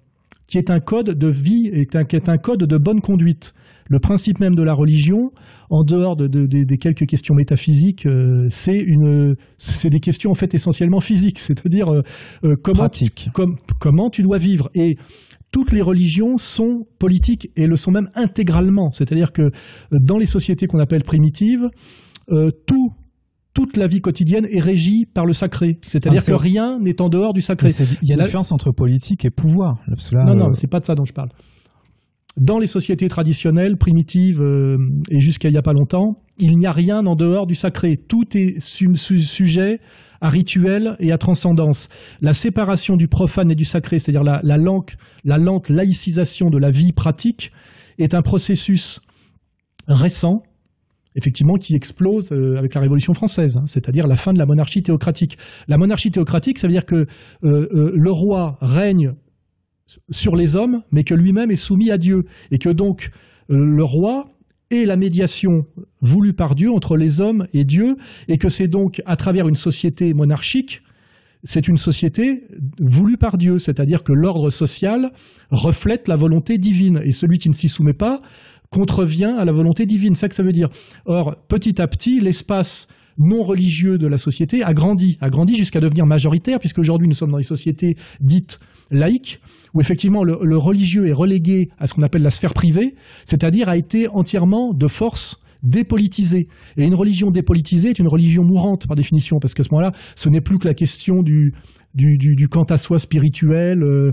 qui 0.50 0.58
est 0.58 0.70
un 0.70 0.80
code 0.80 1.16
de 1.16 1.28
vie 1.28 1.70
et 1.72 1.86
qui 1.86 2.16
est 2.16 2.28
un 2.28 2.36
code 2.36 2.64
de 2.64 2.76
bonne 2.76 3.00
conduite. 3.00 3.54
Le 3.88 4.00
principe 4.00 4.40
même 4.40 4.54
de 4.54 4.62
la 4.62 4.72
religion, 4.72 5.30
en 5.68 5.84
dehors 5.84 6.16
de, 6.16 6.26
des 6.26 6.78
quelques 6.78 7.06
questions 7.06 7.34
métaphysiques, 7.34 8.06
euh, 8.06 8.46
c'est 8.50 8.78
une, 8.78 9.36
c'est 9.58 9.90
des 9.90 10.00
questions 10.00 10.30
en 10.30 10.34
fait 10.34 10.54
essentiellement 10.54 11.00
physiques, 11.00 11.38
c'est-à-dire 11.38 11.88
euh, 11.88 12.02
euh, 12.44 12.56
comment, 12.62 12.88
tu, 12.88 13.06
comment 13.80 14.10
tu 14.10 14.22
dois 14.22 14.38
vivre. 14.38 14.70
Et 14.74 14.96
toutes 15.52 15.72
les 15.72 15.82
religions 15.82 16.36
sont 16.36 16.86
politiques 16.98 17.50
et 17.56 17.66
le 17.66 17.76
sont 17.76 17.92
même 17.92 18.08
intégralement. 18.14 18.90
C'est-à-dire 18.92 19.32
que 19.32 19.50
dans 19.92 20.18
les 20.18 20.26
sociétés 20.26 20.66
qu'on 20.66 20.78
appelle 20.78 21.02
primitives, 21.02 21.68
tout 22.28 22.92
toute 23.54 23.76
la 23.76 23.86
vie 23.86 24.00
quotidienne 24.00 24.46
est 24.50 24.60
régie 24.60 25.06
par 25.06 25.26
le 25.26 25.32
sacré. 25.32 25.78
C'est-à-dire 25.86 26.22
ah, 26.22 26.26
que 26.26 26.32
rien 26.32 26.78
n'est 26.78 27.00
en 27.00 27.08
dehors 27.08 27.32
du 27.32 27.40
sacré. 27.40 27.70
Il 28.02 28.08
y 28.08 28.12
a 28.12 28.14
une 28.14 28.22
différence 28.22 28.52
entre 28.52 28.70
politique 28.70 29.24
et 29.24 29.30
pouvoir. 29.30 29.78
non, 30.12 30.34
non, 30.34 30.48
euh, 30.48 30.52
c'est 30.52 30.68
pas 30.68 30.80
de 30.80 30.84
ça 30.84 30.94
dont 30.94 31.04
je 31.04 31.12
parle. 31.12 31.28
Dans 32.36 32.58
les 32.58 32.68
sociétés 32.68 33.08
traditionnelles, 33.08 33.76
primitives 33.76 34.40
euh, 34.40 34.78
et 35.10 35.20
jusqu'à 35.20 35.48
il 35.48 35.52
n'y 35.52 35.58
a 35.58 35.62
pas 35.62 35.72
longtemps, 35.72 36.22
il 36.38 36.56
n'y 36.56 36.66
a 36.66 36.72
rien 36.72 37.04
en 37.06 37.16
dehors 37.16 37.46
du 37.46 37.54
sacré. 37.54 37.96
Tout 37.96 38.36
est 38.36 38.60
sujet 38.60 39.80
à 40.20 40.28
rituel 40.28 40.96
et 41.00 41.12
à 41.12 41.18
transcendance. 41.18 41.88
La 42.20 42.32
séparation 42.32 42.96
du 42.96 43.08
profane 43.08 43.50
et 43.50 43.54
du 43.54 43.64
sacré, 43.64 43.98
c'est-à-dire 43.98 44.22
la, 44.22 44.40
la 44.44 45.38
lente 45.38 45.68
laïcisation 45.68 46.50
de 46.50 46.58
la 46.58 46.70
vie 46.70 46.92
pratique, 46.92 47.50
est 47.98 48.14
un 48.14 48.22
processus 48.22 49.00
récent 49.88 50.42
effectivement, 51.16 51.56
qui 51.56 51.74
explose 51.74 52.32
euh, 52.32 52.56
avec 52.56 52.74
la 52.74 52.80
Révolution 52.80 53.14
française, 53.14 53.56
hein, 53.56 53.64
c'est-à-dire 53.66 54.06
la 54.06 54.16
fin 54.16 54.32
de 54.32 54.38
la 54.38 54.46
monarchie 54.46 54.82
théocratique. 54.82 55.38
La 55.68 55.78
monarchie 55.78 56.10
théocratique, 56.10 56.58
ça 56.58 56.66
veut 56.66 56.72
dire 56.72 56.86
que 56.86 56.94
euh, 56.94 57.06
euh, 57.44 57.92
le 57.94 58.10
roi 58.10 58.58
règne 58.60 59.14
sur 60.10 60.36
les 60.36 60.54
hommes, 60.54 60.82
mais 60.92 61.02
que 61.02 61.14
lui-même 61.14 61.50
est 61.50 61.56
soumis 61.56 61.90
à 61.90 61.98
Dieu, 61.98 62.24
et 62.50 62.58
que 62.58 62.68
donc 62.68 63.10
le 63.48 63.82
roi 63.82 64.30
est 64.70 64.84
la 64.84 64.94
médiation 64.94 65.66
voulue 66.00 66.32
par 66.32 66.54
Dieu 66.54 66.70
entre 66.70 66.96
les 66.96 67.20
hommes 67.20 67.48
et 67.52 67.64
Dieu, 67.64 67.96
et 68.28 68.38
que 68.38 68.48
c'est 68.48 68.68
donc 68.68 69.02
à 69.04 69.16
travers 69.16 69.48
une 69.48 69.56
société 69.56 70.14
monarchique, 70.14 70.82
c'est 71.42 71.66
une 71.66 71.76
société 71.76 72.44
voulue 72.78 73.16
par 73.16 73.36
Dieu, 73.36 73.58
c'est-à-dire 73.58 74.04
que 74.04 74.12
l'ordre 74.12 74.50
social 74.50 75.10
reflète 75.50 76.06
la 76.06 76.14
volonté 76.14 76.58
divine, 76.58 77.00
et 77.02 77.10
celui 77.10 77.38
qui 77.38 77.48
ne 77.48 77.54
s'y 77.54 77.68
soumet 77.68 77.94
pas 77.94 78.20
contrevient 78.70 79.34
à 79.38 79.44
la 79.44 79.52
volonté 79.52 79.84
divine. 79.84 80.14
C'est 80.14 80.22
ça 80.22 80.28
que 80.28 80.34
ça 80.34 80.42
veut 80.42 80.52
dire. 80.52 80.68
Or, 81.04 81.36
petit 81.48 81.80
à 81.80 81.88
petit, 81.88 82.20
l'espace 82.20 82.88
non 83.18 83.42
religieux 83.42 83.98
de 83.98 84.06
la 84.06 84.16
société 84.16 84.62
a 84.62 84.72
grandi, 84.72 85.18
a 85.20 85.28
grandi 85.28 85.54
jusqu'à 85.54 85.80
devenir 85.80 86.06
majoritaire, 86.06 86.58
puisque 86.58 86.78
aujourd'hui 86.78 87.08
nous 87.08 87.14
sommes 87.14 87.32
dans 87.32 87.38
des 87.38 87.42
sociétés 87.42 87.96
dites 88.20 88.58
laïques, 88.90 89.40
où 89.74 89.80
effectivement 89.80 90.24
le, 90.24 90.56
religieux 90.56 91.06
est 91.06 91.12
relégué 91.12 91.68
à 91.78 91.86
ce 91.86 91.94
qu'on 91.94 92.02
appelle 92.02 92.22
la 92.22 92.30
sphère 92.30 92.54
privée, 92.54 92.94
c'est-à-dire 93.24 93.68
a 93.68 93.76
été 93.76 94.08
entièrement 94.08 94.72
de 94.72 94.88
force 94.88 95.38
dépolitisé. 95.62 96.48
Et 96.76 96.84
une 96.84 96.94
religion 96.94 97.30
dépolitisée 97.30 97.90
est 97.90 97.98
une 97.98 98.08
religion 98.08 98.42
mourante 98.42 98.86
par 98.86 98.96
définition, 98.96 99.38
parce 99.38 99.52
qu'à 99.52 99.62
ce 99.62 99.68
moment-là, 99.72 99.92
ce 100.16 100.28
n'est 100.30 100.40
plus 100.40 100.58
que 100.58 100.66
la 100.66 100.74
question 100.74 101.22
du, 101.22 101.52
du, 101.94 102.16
du, 102.16 102.48
quant 102.48 102.64
à 102.64 102.78
soi 102.78 102.98
spirituel, 102.98 103.82
euh, 103.82 104.12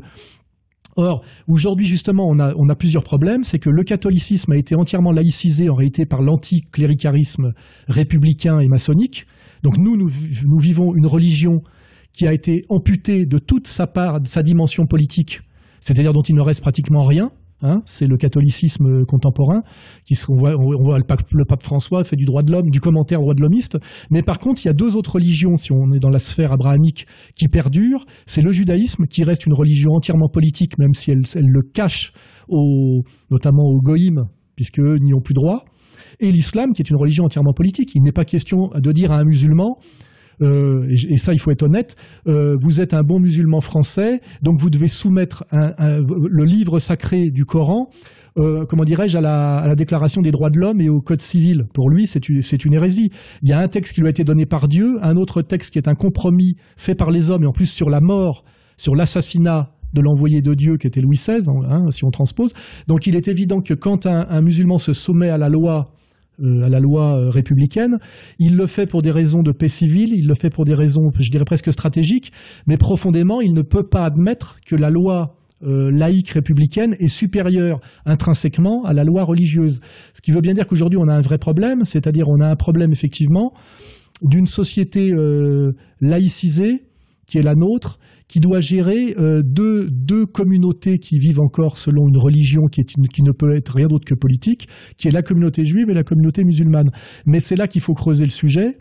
Or, 0.97 1.23
aujourd'hui, 1.47 1.85
justement, 1.85 2.27
on 2.27 2.39
a, 2.69 2.75
plusieurs 2.75 3.03
problèmes. 3.03 3.43
C'est 3.43 3.59
que 3.59 3.69
le 3.69 3.83
catholicisme 3.83 4.51
a 4.51 4.57
été 4.57 4.75
entièrement 4.75 5.11
laïcisé 5.11 5.69
en 5.69 5.75
réalité 5.75 6.07
par 6.07 6.23
l'anticléricarisme 6.23 7.53
républicain 7.87 8.59
et 8.59 8.67
maçonnique. 8.67 9.27
Donc 9.61 9.77
nous, 9.77 9.95
nous, 9.95 10.09
nous, 10.45 10.57
vivons 10.57 10.95
une 10.95 11.05
religion 11.05 11.61
qui 12.13 12.27
a 12.27 12.33
été 12.33 12.65
amputée 12.69 13.27
de 13.27 13.37
toute 13.37 13.67
sa 13.67 13.85
part, 13.85 14.21
de 14.21 14.27
sa 14.27 14.41
dimension 14.41 14.87
politique, 14.87 15.41
c'est-à-dire 15.81 16.13
dont 16.13 16.23
il 16.23 16.35
ne 16.35 16.41
reste 16.41 16.61
pratiquement 16.61 17.03
rien. 17.03 17.31
Hein, 17.63 17.81
c'est 17.85 18.05
le 18.05 18.17
catholicisme 18.17 19.03
contemporain, 19.05 19.63
qui 20.05 20.13
on 20.29 20.35
voit, 20.35 20.55
on 20.55 20.83
voit 20.83 20.99
le, 20.99 21.03
pape, 21.03 21.63
François 21.63 22.03
fait 22.03 22.15
du 22.15 22.25
droit 22.25 22.43
de 22.43 22.51
l'homme, 22.51 22.69
du 22.69 22.79
commentaire 22.79 23.19
droit 23.19 23.33
de 23.33 23.41
l'homiste. 23.41 23.79
Mais 24.11 24.21
par 24.21 24.37
contre, 24.37 24.63
il 24.63 24.67
y 24.67 24.69
a 24.69 24.73
deux 24.73 24.95
autres 24.95 25.15
religions, 25.15 25.55
si 25.55 25.71
on 25.71 25.91
est 25.91 25.99
dans 25.99 26.11
la 26.11 26.19
sphère 26.19 26.51
abrahamique, 26.51 27.07
qui 27.35 27.47
perdurent. 27.47 28.05
C'est 28.27 28.43
le 28.43 28.51
judaïsme, 28.51 29.07
qui 29.07 29.23
reste 29.23 29.47
une 29.47 29.55
religion 29.55 29.93
entièrement 29.93 30.29
politique, 30.29 30.77
même 30.77 30.93
si 30.93 31.09
elle, 31.09 31.23
le 31.35 31.61
cache, 31.63 32.13
notamment 33.31 33.63
aux 33.63 33.81
goïms, 33.81 34.25
puisque 34.55 34.79
n'y 34.79 35.15
ont 35.15 35.21
plus 35.21 35.33
droit. 35.33 35.65
Et 36.19 36.31
l'islam, 36.31 36.73
qui 36.73 36.83
est 36.83 36.89
une 36.89 36.97
religion 36.97 37.25
entièrement 37.25 37.53
politique. 37.53 37.95
Il 37.95 38.03
n'est 38.03 38.11
pas 38.11 38.25
question 38.25 38.69
de 38.75 38.91
dire 38.91 39.11
à 39.11 39.17
un 39.17 39.23
musulman, 39.23 39.79
euh, 40.41 40.87
et, 40.89 41.17
ça 41.17 41.33
il 41.33 41.39
faut 41.39 41.51
être 41.51 41.63
honnête, 41.63 41.95
euh, 42.27 42.55
vous 42.61 42.81
êtes 42.81 42.93
un 42.93 43.03
bon 43.03 43.19
musulman 43.19 43.61
français, 43.61 44.21
donc 44.41 44.59
vous 44.59 44.69
devez 44.69 44.87
soumettre 44.87 45.45
le 45.51 46.43
livre 46.43 46.79
sacré 46.79 47.29
du 47.29 47.45
Coran, 47.45 47.89
euh, 48.37 48.65
comment 48.67 48.83
dirais-je, 48.83 49.17
à 49.17 49.21
la, 49.21 49.75
déclaration 49.75 50.21
des 50.21 50.31
droits 50.31 50.49
de 50.49 50.59
l'homme 50.59 50.79
et 50.79 50.89
au 50.89 51.01
code 51.01 51.21
civil. 51.21 51.65
Pour 51.73 51.89
lui, 51.89 52.05
c'est 52.05 52.29
une, 52.29 52.73
hérésie. 52.73 53.09
Il 53.41 53.49
y 53.49 53.53
a 53.53 53.59
un 53.59 53.67
texte 53.67 53.93
qui 53.93 54.01
lui 54.01 54.07
a 54.07 54.11
été 54.11 54.23
donné 54.23 54.45
par 54.45 54.67
Dieu, 54.67 54.97
un 55.01 55.15
autre 55.17 55.41
texte 55.41 55.73
qui 55.73 55.79
est 55.79 55.87
un 55.87 55.95
compromis 55.95 56.55
fait 56.75 56.95
par 56.95 57.09
les 57.09 57.31
hommes, 57.31 57.43
et 57.43 57.47
en 57.47 57.51
plus 57.51 57.65
sur 57.65 57.89
la 57.89 57.99
mort, 57.99 58.43
sur 58.77 58.95
l'assassinat 58.95 59.71
de 59.93 60.01
l'envoyé 60.01 60.41
de 60.41 60.53
Dieu 60.53 60.77
qui 60.77 60.85
était 60.85 61.01
Louis 61.01 61.15
XVI, 61.15 61.49
hein, 61.49 61.89
si 61.89 62.03
on 62.03 62.11
transpose. 62.11 62.53
Donc 62.87 63.07
il 63.07 63.15
est 63.15 63.27
évident 63.27 63.61
que 63.61 63.73
quand 63.73 64.05
un 64.05 64.41
musulman 64.41 64.77
se 64.77 64.93
soumet 64.93 65.29
à 65.29 65.37
la 65.37 65.49
loi 65.49 65.93
à 66.39 66.69
la 66.69 66.79
loi 66.79 67.17
euh, 67.17 67.29
républicaine. 67.29 67.97
Il 68.39 68.55
le 68.55 68.67
fait 68.67 68.85
pour 68.85 69.01
des 69.01 69.11
raisons 69.11 69.43
de 69.43 69.51
paix 69.51 69.67
civile, 69.67 70.13
il 70.13 70.27
le 70.27 70.35
fait 70.35 70.49
pour 70.49 70.65
des 70.65 70.73
raisons, 70.73 71.09
je 71.19 71.29
dirais 71.29 71.45
presque 71.45 71.71
stratégiques, 71.71 72.31
mais 72.65 72.77
profondément, 72.77 73.41
il 73.41 73.53
ne 73.53 73.61
peut 73.61 73.87
pas 73.87 74.05
admettre 74.05 74.57
que 74.65 74.75
la 74.75 74.89
loi 74.89 75.35
euh, 75.63 75.89
laïque 75.91 76.29
républicaine 76.29 76.95
est 76.99 77.07
supérieure 77.07 77.79
intrinsèquement 78.05 78.83
à 78.83 78.93
la 78.93 79.03
loi 79.03 79.23
religieuse. 79.23 79.79
Ce 80.13 80.21
qui 80.21 80.31
veut 80.31 80.41
bien 80.41 80.53
dire 80.53 80.67
qu'aujourd'hui 80.67 80.99
on 81.01 81.07
a 81.07 81.15
un 81.15 81.21
vrai 81.21 81.37
problème, 81.37 81.83
c'est-à-dire 81.83 82.27
on 82.27 82.39
a 82.41 82.47
un 82.47 82.55
problème 82.55 82.91
effectivement 82.91 83.53
d'une 84.21 84.47
société 84.47 85.13
laïcisée 86.01 86.87
qui 87.27 87.37
est 87.37 87.43
la 87.43 87.53
nôtre, 87.53 87.99
qui 88.27 88.39
doit 88.39 88.59
gérer 88.59 89.15
deux, 89.43 89.89
deux, 89.89 90.25
communautés 90.25 90.99
qui 90.99 91.17
vivent 91.17 91.39
encore 91.39 91.77
selon 91.77 92.07
une 92.07 92.17
religion 92.17 92.65
qui, 92.65 92.81
est 92.81 93.07
qui 93.13 93.23
ne 93.23 93.31
peut 93.31 93.55
être 93.55 93.75
rien 93.75 93.87
d'autre 93.87 94.05
que 94.05 94.15
politique, 94.15 94.67
qui 94.97 95.07
est 95.07 95.11
la 95.11 95.21
communauté 95.21 95.63
juive 95.63 95.89
et 95.89 95.93
la 95.93 96.03
communauté 96.03 96.43
musulmane. 96.43 96.89
Mais 97.25 97.39
c'est 97.39 97.55
là 97.55 97.67
qu'il 97.67 97.81
faut 97.81 97.93
creuser 97.93 98.25
le 98.25 98.31
sujet. 98.31 98.77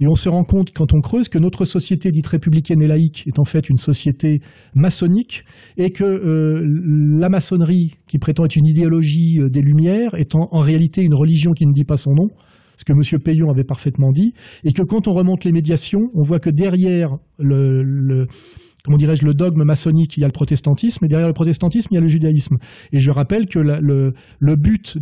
Et 0.00 0.06
on 0.08 0.14
se 0.14 0.28
rend 0.28 0.44
compte, 0.44 0.72
quand 0.72 0.92
on 0.92 1.00
creuse, 1.00 1.28
que 1.28 1.38
notre 1.38 1.64
société 1.64 2.10
dite 2.10 2.26
républicaine 2.26 2.82
et 2.82 2.86
laïque 2.86 3.24
est 3.26 3.38
en 3.38 3.44
fait 3.44 3.68
une 3.68 3.76
société 3.76 4.40
maçonnique 4.74 5.44
et 5.76 5.90
que 5.90 6.04
euh, 6.04 6.62
la 7.18 7.28
maçonnerie, 7.28 7.96
qui 8.06 8.18
prétend 8.18 8.44
être 8.44 8.56
une 8.56 8.66
idéologie 8.66 9.40
euh, 9.40 9.48
des 9.48 9.60
Lumières, 9.60 10.14
est 10.14 10.34
en, 10.34 10.48
réalité 10.58 11.02
une 11.02 11.14
religion 11.14 11.52
qui 11.52 11.66
ne 11.66 11.72
dit 11.72 11.84
pas 11.84 11.96
son 11.96 12.12
nom, 12.12 12.28
ce 12.76 12.84
que 12.84 12.92
M. 12.92 13.20
Payon 13.20 13.50
avait 13.50 13.64
parfaitement 13.64 14.10
dit, 14.10 14.32
et 14.64 14.72
que 14.72 14.82
quand 14.82 15.06
on 15.06 15.12
remonte 15.12 15.44
les 15.44 15.52
médiations, 15.52 16.10
on 16.14 16.22
voit 16.22 16.40
que 16.40 16.50
derrière 16.50 17.16
le, 17.38 18.26
comment 18.84 18.98
dirais-je, 18.98 19.24
le 19.24 19.32
dogme 19.32 19.64
maçonnique, 19.64 20.16
il 20.16 20.20
y 20.20 20.24
a 20.24 20.28
le 20.28 20.32
protestantisme, 20.32 21.04
et 21.04 21.08
derrière 21.08 21.26
le 21.26 21.34
protestantisme, 21.34 21.88
il 21.92 21.94
y 21.94 21.98
a 21.98 22.02
le 22.02 22.06
judaïsme. 22.06 22.58
Et 22.92 23.00
je 23.00 23.10
rappelle 23.10 23.46
que 23.46 23.58
le, 23.58 24.56
but 24.56 24.98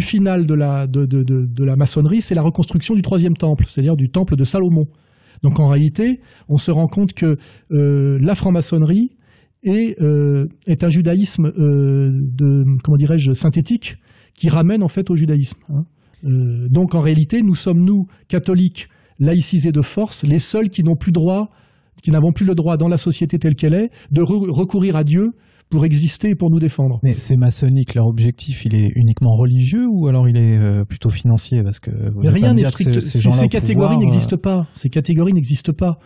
final 0.00 0.46
de 0.46 0.54
la, 0.54 1.76
maçonnerie, 1.76 2.22
c'est 2.22 2.34
la 2.34 2.42
reconstruction 2.42 2.94
du 2.94 3.02
troisième 3.02 3.34
temple, 3.34 3.66
c'est-à-dire 3.68 3.96
du 3.96 4.08
temple 4.08 4.36
de 4.36 4.44
Salomon. 4.44 4.86
Donc 5.42 5.60
en 5.60 5.68
réalité, 5.68 6.20
on 6.48 6.56
se 6.56 6.70
rend 6.70 6.86
compte 6.86 7.12
que 7.12 7.36
euh, 7.70 8.18
la 8.20 8.34
franc-maçonnerie 8.34 9.10
est, 9.62 10.00
euh, 10.00 10.46
un 10.66 10.88
judaïsme 10.88 11.46
euh, 11.46 12.10
comment 12.82 12.96
dirais-je, 12.96 13.32
synthétique 13.32 13.96
qui 14.34 14.48
ramène 14.48 14.82
en 14.82 14.88
fait 14.88 15.10
au 15.10 15.14
judaïsme. 15.14 15.58
Hein. 15.68 15.84
donc 16.22 16.94
en 16.94 17.00
réalité, 17.02 17.42
nous 17.42 17.54
sommes, 17.54 17.84
nous, 17.84 18.06
catholiques, 18.28 18.88
laïcisés 19.18 19.72
de 19.72 19.82
force, 19.82 20.24
les 20.24 20.38
seuls 20.38 20.70
qui 20.70 20.82
n'ont 20.82 20.96
plus 20.96 21.12
droit, 21.12 21.50
qui 22.02 22.10
n'avons 22.10 22.32
plus 22.32 22.46
le 22.46 22.54
droit 22.54 22.76
dans 22.76 22.88
la 22.88 22.96
société 22.96 23.38
telle 23.38 23.54
qu'elle 23.54 23.74
est, 23.74 23.90
de 24.10 24.22
recourir 24.22 24.96
à 24.96 25.04
Dieu 25.04 25.32
pour 25.70 25.84
exister 25.84 26.30
et 26.30 26.34
pour 26.34 26.50
nous 26.50 26.58
défendre. 26.58 27.00
Mais 27.02 27.14
c'est 27.18 27.36
maçonnique, 27.36 27.94
leur 27.94 28.06
objectif, 28.06 28.64
il 28.64 28.74
est 28.74 28.92
uniquement 28.94 29.36
religieux 29.36 29.86
ou 29.90 30.06
alors 30.08 30.28
il 30.28 30.36
est 30.36 30.58
euh, 30.58 30.84
plutôt 30.84 31.10
financier? 31.10 31.62
Parce 31.62 31.80
que 31.80 31.90
rien 32.16 32.52
n'est 32.52 32.64
strict. 32.64 33.00
Ces, 33.00 33.48
catégories 33.48 33.98
n'existent 33.98 34.36
pas. 34.36 34.66
Ces 34.74 34.90
catégories 34.90 35.32
n'existent 35.32 35.72
pas. 35.72 35.98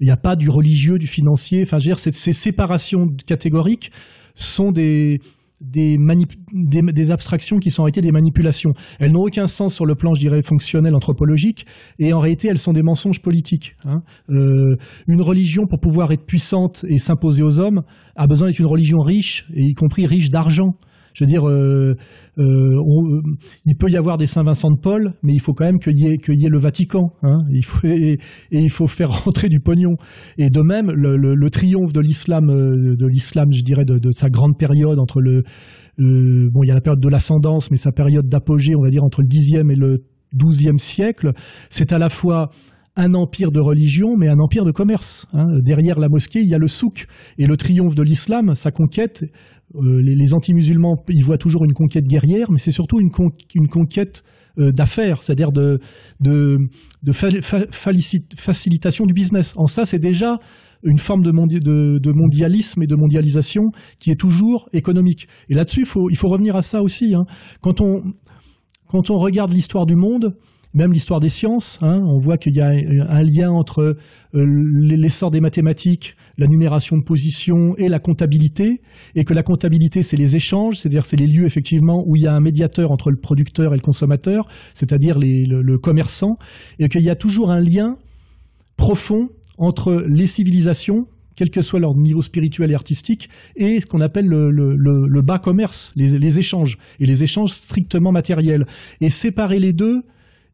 Il 0.00 0.04
n'y 0.04 0.12
a 0.12 0.16
pas 0.16 0.36
du 0.36 0.48
religieux, 0.48 0.98
du 0.98 1.06
financier. 1.06 1.62
Enfin, 1.62 1.78
je 1.78 1.90
veux 1.90 1.94
dire, 1.94 1.98
ces 1.98 2.32
séparations 2.32 3.08
catégoriques 3.26 3.90
sont 4.34 4.72
des 4.72 5.20
des, 5.60 7.10
abstractions 7.10 7.58
qui 7.58 7.70
sont 7.70 7.82
en 7.82 7.84
réalité 7.84 8.00
des 8.00 8.12
manipulations. 8.12 8.72
Elles 8.98 9.12
n'ont 9.12 9.22
aucun 9.22 9.46
sens 9.46 9.74
sur 9.74 9.86
le 9.86 9.94
plan, 9.94 10.14
je 10.14 10.20
dirais, 10.20 10.42
fonctionnel, 10.42 10.94
anthropologique, 10.94 11.66
et 11.98 12.12
en 12.12 12.20
réalité, 12.20 12.48
elles 12.48 12.58
sont 12.58 12.72
des 12.72 12.82
mensonges 12.82 13.20
politiques. 13.20 13.76
Hein. 13.84 14.02
Euh, 14.30 14.76
une 15.06 15.22
religion, 15.22 15.66
pour 15.66 15.80
pouvoir 15.80 16.12
être 16.12 16.24
puissante 16.24 16.84
et 16.88 16.98
s'imposer 16.98 17.42
aux 17.42 17.60
hommes, 17.60 17.82
a 18.16 18.26
besoin 18.26 18.48
d'être 18.48 18.58
une 18.58 18.66
religion 18.66 18.98
riche, 18.98 19.46
et 19.54 19.62
y 19.62 19.74
compris 19.74 20.06
riche 20.06 20.30
d'argent. 20.30 20.74
Je 21.14 21.24
veux 21.24 21.26
dire, 21.26 21.48
euh, 21.48 21.96
euh, 22.38 22.42
euh, 22.42 23.22
il 23.64 23.76
peut 23.76 23.90
y 23.90 23.96
avoir 23.96 24.16
des 24.16 24.26
Saint-Vincent 24.26 24.70
de 24.70 24.80
Paul, 24.80 25.14
mais 25.22 25.32
il 25.32 25.40
faut 25.40 25.52
quand 25.52 25.64
même 25.64 25.78
qu'il 25.78 25.98
y, 25.98 26.06
ait, 26.06 26.48
le 26.48 26.58
Vatican. 26.58 27.12
Hein. 27.22 27.38
il 27.50 27.64
faut, 27.64 27.86
et, 27.86 28.18
il 28.50 28.70
faut 28.70 28.86
faire 28.86 29.10
rentrer 29.24 29.48
du 29.48 29.60
pognon. 29.60 29.96
Et 30.38 30.50
de 30.50 30.60
même, 30.60 30.90
le, 30.90 31.50
triomphe 31.50 31.92
de 31.92 32.00
l'islam, 32.00 32.46
de 32.48 33.06
l'islam, 33.06 33.52
je 33.52 33.62
dirais, 33.62 33.84
de, 33.84 34.10
sa 34.12 34.28
grande 34.28 34.56
période 34.58 34.98
entre 34.98 35.20
le, 35.20 35.42
bon, 35.98 36.62
il 36.62 36.68
y 36.68 36.70
a 36.70 36.74
la 36.74 36.80
période 36.80 37.02
de 37.02 37.08
l'ascendance, 37.08 37.70
mais 37.70 37.76
sa 37.76 37.92
période 37.92 38.28
d'apogée, 38.28 38.74
on 38.76 38.82
va 38.82 38.90
dire 38.90 39.04
entre 39.04 39.22
le 39.22 39.28
Xe 39.28 39.54
et 39.54 39.76
le 39.76 40.04
XIIe 40.34 40.78
siècle, 40.78 41.32
c'est 41.70 41.92
à 41.92 41.98
la 41.98 42.08
fois 42.08 42.50
un 42.96 43.14
empire 43.14 43.50
de 43.50 43.60
religion, 43.60 44.16
mais 44.16 44.28
un 44.28 44.38
empire 44.38 44.64
de 44.64 44.72
commerce. 44.72 45.26
Hein. 45.32 45.46
Derrière 45.60 45.98
la 45.98 46.08
mosquée, 46.08 46.40
il 46.40 46.48
y 46.48 46.54
a 46.54 46.58
le 46.58 46.68
souk. 46.68 47.06
Et 47.38 47.46
le 47.46 47.56
triomphe 47.56 47.94
de 47.94 48.02
l'islam, 48.02 48.54
sa 48.54 48.70
conquête, 48.70 49.24
euh, 49.76 50.02
les, 50.02 50.34
anti-musulmans, 50.34 51.02
ils 51.08 51.24
voient 51.24 51.38
toujours 51.38 51.64
une 51.64 51.72
conquête 51.72 52.06
guerrière, 52.06 52.50
mais 52.50 52.58
c'est 52.58 52.70
surtout 52.70 53.00
une, 53.00 53.10
conquête 53.68 54.24
euh, 54.58 54.72
d'affaires, 54.72 55.22
c'est-à-dire 55.22 55.50
de, 55.50 55.78
facilitation 58.36 59.06
du 59.06 59.14
business. 59.14 59.54
En 59.56 59.66
ça, 59.66 59.84
c'est 59.84 59.98
déjà 59.98 60.38
une 60.82 60.98
forme 60.98 61.22
de, 61.22 61.30
mondialisme 61.30 62.82
et 62.82 62.86
de 62.86 62.96
mondialisation 62.96 63.70
qui 63.98 64.10
est 64.10 64.18
toujours 64.18 64.68
économique. 64.72 65.28
Et 65.48 65.54
là-dessus, 65.54 65.86
il 66.10 66.16
faut, 66.16 66.28
revenir 66.28 66.56
à 66.56 66.62
ça 66.62 66.82
aussi. 66.82 67.14
Hein. 67.14 67.26
quand 67.60 67.80
on 67.80 69.16
regarde 69.16 69.52
l'histoire 69.52 69.86
du 69.86 69.94
monde, 69.94 70.34
même 70.72 70.92
l'histoire 70.92 71.18
des 71.18 71.28
sciences, 71.28 71.78
hein, 71.82 72.00
on 72.06 72.18
voit 72.18 72.38
qu'il 72.38 72.54
y 72.54 72.60
a 72.60 72.68
un 72.68 73.22
lien 73.22 73.50
entre 73.50 73.96
euh, 74.34 74.44
l'essor 74.80 75.32
des 75.32 75.40
mathématiques, 75.40 76.16
la 76.38 76.46
numération 76.46 76.96
de 76.96 77.02
position 77.02 77.74
et 77.76 77.88
la 77.88 77.98
comptabilité, 77.98 78.80
et 79.16 79.24
que 79.24 79.34
la 79.34 79.42
comptabilité, 79.42 80.02
c'est 80.02 80.16
les 80.16 80.36
échanges, 80.36 80.78
c'est-à-dire 80.78 81.04
c'est 81.04 81.16
les 81.16 81.26
lieux 81.26 81.44
effectivement 81.44 82.04
où 82.06 82.14
il 82.14 82.22
y 82.22 82.26
a 82.28 82.32
un 82.32 82.40
médiateur 82.40 82.92
entre 82.92 83.10
le 83.10 83.16
producteur 83.16 83.72
et 83.72 83.76
le 83.76 83.82
consommateur, 83.82 84.46
c'est-à-dire 84.74 85.18
le, 85.18 85.78
commerçant, 85.78 86.36
et 86.78 86.88
qu'il 86.88 87.02
y 87.02 87.10
a 87.10 87.16
toujours 87.16 87.50
un 87.50 87.60
lien 87.60 87.96
profond 88.76 89.28
entre 89.58 90.04
les 90.08 90.28
civilisations, 90.28 91.06
quel 91.34 91.50
que 91.50 91.62
soit 91.62 91.80
leur 91.80 91.96
niveau 91.96 92.22
spirituel 92.22 92.70
et 92.70 92.74
artistique, 92.74 93.28
et 93.56 93.80
ce 93.80 93.86
qu'on 93.86 94.00
appelle 94.00 94.26
le, 94.26 95.22
bas 95.22 95.40
commerce, 95.40 95.92
les, 95.96 96.38
échanges, 96.38 96.78
et 97.00 97.06
les 97.06 97.24
échanges 97.24 97.50
strictement 97.50 98.12
matériels. 98.12 98.66
Et 99.00 99.10
séparer 99.10 99.58
les 99.58 99.72
deux, 99.72 100.02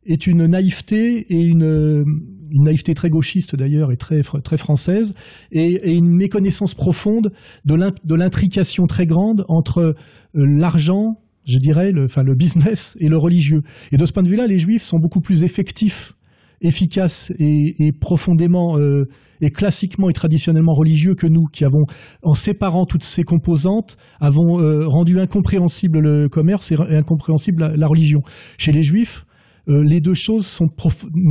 est 0.07 0.27
une 0.27 0.47
naïveté 0.47 1.27
et 1.29 1.43
une, 1.43 2.05
naïveté 2.53 2.95
très 2.95 3.11
gauchiste 3.11 3.57
d'ailleurs 3.57 3.93
et 3.93 3.97
très, 3.97 4.23
très 4.23 4.57
française 4.57 5.15
et, 5.53 5.91
une 5.97 6.17
méconnaissance 6.17 6.75
profonde 6.75 7.33
de 7.65 8.15
l'intrication 8.15 8.87
très 8.87 9.07
grande 9.07 9.45
entre 9.49 9.81
euh, 9.81 9.95
l'argent, 10.35 11.17
je 11.45 11.59
dirais, 11.59 11.93
le, 11.93 12.05
enfin, 12.05 12.23
le 12.23 12.35
business 12.35 12.97
et 13.01 13.09
le 13.09 13.17
religieux. 13.17 13.63
Et 13.93 13.97
de 13.97 14.07
ce 14.07 14.13
point 14.13 14.23
de 14.23 14.29
vue-là, 14.29 14.47
les 14.47 14.59
juifs 14.59 14.83
sont 14.83 14.99
beaucoup 14.99 15.21
plus 15.21 15.45
effectifs, 15.45 16.15
efficaces 16.61 17.33
et, 17.39 17.93
profondément 18.01 18.79
euh, 18.79 19.05
et 19.41 19.51
classiquement 19.51 20.09
et 20.09 20.15
traditionnellement 20.15 20.73
religieux 20.73 21.15
que 21.15 21.27
nous, 21.27 21.45
qui 21.53 21.65
avons, 21.65 21.85
en 22.23 22.35
séparant 22.35 22.87
toutes 22.87 23.05
ces 23.05 23.23
composantes, 23.23 23.97
avons 24.21 24.61
euh, 24.61 24.87
rendu 24.87 25.21
incompréhensible 25.21 25.99
le 25.99 26.29
commerce 26.29 26.73
et 26.73 26.77
incompréhensible 26.77 27.75
la 27.77 27.87
religion. 27.87 28.21
Chez 28.57 28.73
les 28.73 28.83
juifs, 28.83 29.27
euh, 29.69 29.83
les 29.83 30.01
deux 30.01 30.15
choses 30.15 30.47
sont, 30.47 30.69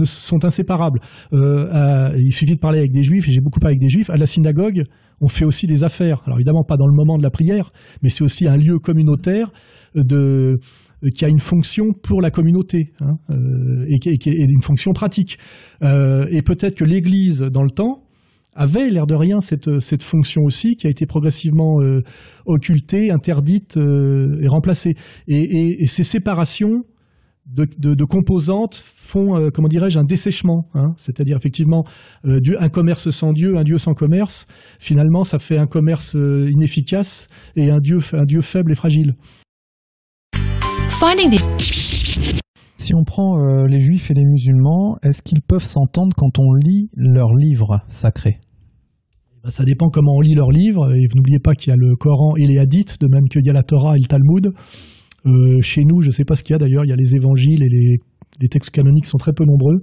sont 0.03 0.45
inséparables. 0.45 0.99
Euh, 1.33 2.11
il 2.17 2.33
suffit 2.33 2.55
de 2.55 2.59
parler 2.59 2.79
avec 2.79 2.91
des 2.91 3.03
juifs, 3.03 3.27
et 3.27 3.31
j'ai 3.31 3.41
beaucoup 3.41 3.59
parlé 3.59 3.73
avec 3.73 3.81
des 3.81 3.89
juifs. 3.89 4.09
À 4.09 4.17
la 4.17 4.25
synagogue, 4.25 4.83
on 5.21 5.27
fait 5.27 5.45
aussi 5.45 5.67
des 5.67 5.83
affaires. 5.83 6.21
Alors 6.25 6.37
évidemment 6.37 6.63
pas 6.63 6.75
dans 6.77 6.87
le 6.87 6.93
moment 6.93 7.17
de 7.17 7.23
la 7.23 7.29
prière, 7.29 7.69
mais 8.01 8.09
c'est 8.09 8.23
aussi 8.23 8.47
un 8.47 8.57
lieu 8.57 8.79
communautaire 8.79 9.51
de, 9.95 10.59
qui 11.15 11.23
a 11.23 11.29
une 11.29 11.39
fonction 11.39 11.93
pour 11.93 12.21
la 12.21 12.31
communauté 12.31 12.91
hein, 12.99 13.15
euh, 13.29 13.85
et, 13.87 13.99
qui, 13.99 14.29
est 14.29 14.51
une 14.51 14.61
fonction 14.61 14.91
pratique. 14.91 15.37
et 15.81 16.41
peut-être 16.41 16.75
que 16.75 16.83
l'Église, 16.83 17.39
dans 17.41 17.63
le 17.63 17.71
temps, 17.71 18.01
avait 18.57 18.89
l'air 18.89 19.05
de 19.05 19.15
rien 19.15 19.41
cette, 19.41 19.79
cette 19.79 20.03
fonction 20.03 20.43
aussi 20.43 20.77
qui 20.77 20.87
a 20.87 20.89
été 20.89 21.05
progressivement 21.05 21.75
occultée, 22.45 23.11
interdite 23.11 23.77
et 23.77 24.47
remplacée. 24.47 24.95
Et, 25.27 25.83
et 25.83 25.87
ces 25.87 26.05
séparations 26.05 26.83
de, 27.45 28.03
composantes 28.05 28.75
font, 28.75 29.37
euh, 29.37 29.49
comment 29.53 29.67
dirais-je, 29.67 29.99
un 29.99 30.03
dessèchement. 30.03 30.67
Hein. 30.73 30.93
C'est-à-dire 30.97 31.37
effectivement 31.37 31.83
euh, 32.25 32.39
un 32.59 32.69
commerce 32.69 33.09
sans 33.09 33.33
Dieu, 33.33 33.57
un 33.57 33.63
Dieu 33.63 33.77
sans 33.77 33.93
commerce. 33.93 34.47
Finalement, 34.79 35.23
ça 35.23 35.39
fait 35.39 35.57
un 35.57 35.67
commerce 35.67 36.15
euh, 36.15 36.49
inefficace 36.51 37.27
et 37.55 37.69
un 37.69 37.79
Dieu, 37.79 37.99
un 38.13 38.25
Dieu 38.25 38.41
faible 38.41 38.71
et 38.71 38.75
fragile. 38.75 39.15
Si 42.77 42.93
on 42.93 43.03
prend 43.03 43.37
les 43.65 43.79
juifs 43.79 44.11
et 44.11 44.13
les 44.13 44.25
musulmans, 44.25 44.97
est-ce 45.01 45.21
qu'ils 45.21 45.41
peuvent 45.41 45.63
s'entendre 45.63 46.13
quand 46.15 46.39
on 46.39 46.53
lit 46.53 46.89
leurs 46.95 47.33
livres 47.33 47.79
sacrés? 47.87 48.39
Bah, 49.43 49.51
ça 49.51 49.63
dépend 49.63 49.89
comment 49.89 50.15
on 50.15 50.21
lit 50.21 50.33
leurs 50.33 50.51
livres. 50.51 50.91
Et 50.93 51.05
n'oubliez 51.15 51.39
pas 51.39 51.53
qu'il 51.53 51.69
y 51.69 51.73
a 51.73 51.77
le 51.77 51.95
Coran 51.95 52.33
et 52.37 52.47
les 52.47 52.57
hadiths, 52.57 52.99
de 52.99 53.07
même 53.07 53.27
qu'il 53.29 53.45
y 53.45 53.49
a 53.49 53.53
la 53.53 53.63
Torah 53.63 53.95
et 53.95 53.99
le 53.99 54.07
Talmud. 54.07 54.51
Euh, 55.25 55.59
chez 55.61 55.81
nous, 55.83 56.01
je 56.01 56.07
ne 56.07 56.11
sais 56.11 56.23
pas 56.23 56.35
ce 56.35 56.43
qu'il 56.43 56.53
y 56.53 56.55
a 56.55 56.59
d'ailleurs, 56.59 56.85
il 56.85 56.89
y 56.89 56.93
a 56.93 56.95
les 56.95 57.15
évangiles 57.15 57.63
et 57.63 57.69
les, 57.69 58.47
textes 58.49 58.69
canoniques 58.69 59.05
sont 59.05 59.17
très 59.17 59.33
peu 59.33 59.43
nombreux. 59.45 59.81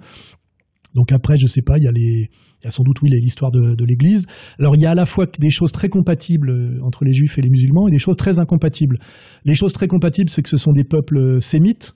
Donc 0.95 1.11
après, 1.11 1.37
je 1.37 1.45
ne 1.45 1.49
sais 1.49 1.63
pas, 1.63 1.79
il 1.79 1.85
y 1.85 1.89
a 1.89 1.93
les, 1.93 2.29
il 2.61 2.65
y 2.65 2.67
a 2.67 2.71
sans 2.71 2.83
doute 2.85 3.01
oui 3.03 3.11
l'histoire 3.11 3.51
de, 3.51 3.85
l'Église. 3.85 4.27
Alors 4.59 4.77
il 4.77 4.83
y 4.83 4.87
a 4.87 4.91
à 4.91 4.95
la 4.95 5.07
fois 5.07 5.27
des 5.39 5.51
choses 5.51 5.73
très 5.73 5.89
compatibles 5.89 6.51
euh, 6.51 6.79
entre 6.85 7.05
les 7.05 7.13
Juifs 7.13 7.39
et 7.39 7.43
les 7.43 7.49
musulmans 7.49 7.89
et 7.89 7.91
des 7.91 7.99
choses 7.99 8.17
très 8.17 8.39
incompatibles. 8.39 8.99
Les 9.45 9.55
choses 9.55 9.73
très 9.73 9.89
compatibles, 9.89 10.31
c'est 10.31 10.43
que 10.43 10.49
ce 10.49 10.57
sont 10.57 10.73
des 10.73 10.85
peuples 10.85 11.19
euh, 11.19 11.41
sémites 11.41 11.93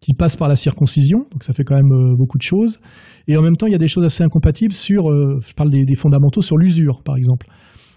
qui 0.00 0.12
passent 0.12 0.36
par 0.36 0.48
la 0.48 0.56
circoncision, 0.56 1.20
donc 1.32 1.42
ça 1.42 1.54
fait 1.54 1.64
quand 1.64 1.74
même 1.74 2.14
beaucoup 2.18 2.36
de 2.36 2.42
choses. 2.42 2.80
Et 3.28 3.36
en 3.38 3.42
même 3.42 3.56
temps, 3.56 3.66
il 3.66 3.72
y 3.72 3.74
a 3.74 3.78
des 3.78 3.88
choses 3.88 4.04
assez 4.04 4.22
incompatibles 4.22 4.74
sur, 4.74 5.04
je 5.40 5.54
parle 5.54 5.70
des 5.70 5.94
fondamentaux, 5.94 6.42
sur 6.42 6.58
l'usure 6.58 7.02
par 7.02 7.16
exemple. 7.16 7.46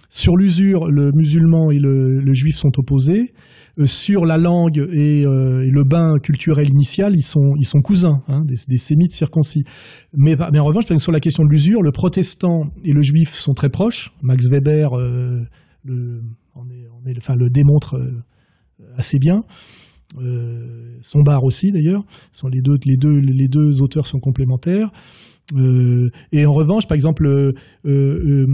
Sur 0.10 0.36
l'usure, 0.36 0.88
le 0.88 1.12
musulman 1.14 1.70
et 1.70 1.78
le, 1.78 2.34
juif 2.34 2.55
sont 2.55 2.72
opposés. 2.78 3.32
Euh, 3.78 3.86
sur 3.86 4.26
la 4.26 4.38
langue 4.38 4.78
et, 4.78 5.26
euh, 5.26 5.62
et, 5.62 5.70
le 5.70 5.84
bain 5.84 6.16
culturel 6.22 6.68
initial, 6.68 7.14
ils 7.16 7.22
sont, 7.22 7.82
cousins, 7.84 8.22
hein, 8.28 8.43
des, 8.45 8.78
sémites 8.78 9.12
circoncis. 9.12 9.64
Mais, 10.14 10.36
en 10.41 10.66
revanche, 10.66 10.86
sur 10.97 11.12
la 11.12 11.20
question 11.20 11.43
de 11.43 11.49
l'usure, 11.49 11.84
le 11.84 11.91
protestant 11.91 12.72
et 12.84 12.91
le 12.91 13.01
juif 13.01 13.36
sont 13.36 13.53
très 13.53 13.70
proches. 13.70 14.12
Max 14.24 14.49
Weber 14.49 14.97
euh, 14.97 15.43
le, 15.84 16.22
est, 17.07 17.18
enfin, 17.18 17.36
le 17.36 17.49
démontre 17.49 17.99
assez 18.97 19.20
bien. 19.20 19.43
Euh, 20.18 20.97
Sombart 21.01 21.43
aussi 21.43 21.72
d'ailleurs, 21.72 22.03
sont 22.32 22.47
les 22.47 22.62
deux, 22.62 22.78
les 22.86 22.97
deux, 22.97 23.20
les 23.20 23.47
deux 23.47 23.82
auteurs 23.82 24.07
sont 24.07 24.20
complémentaires. 24.20 24.91
Euh, 25.55 26.10
et 26.32 26.45
en 26.45 26.51
revanche, 26.51 26.88
par 26.88 26.95
exemple, 26.95 27.28
euh, 27.86 28.45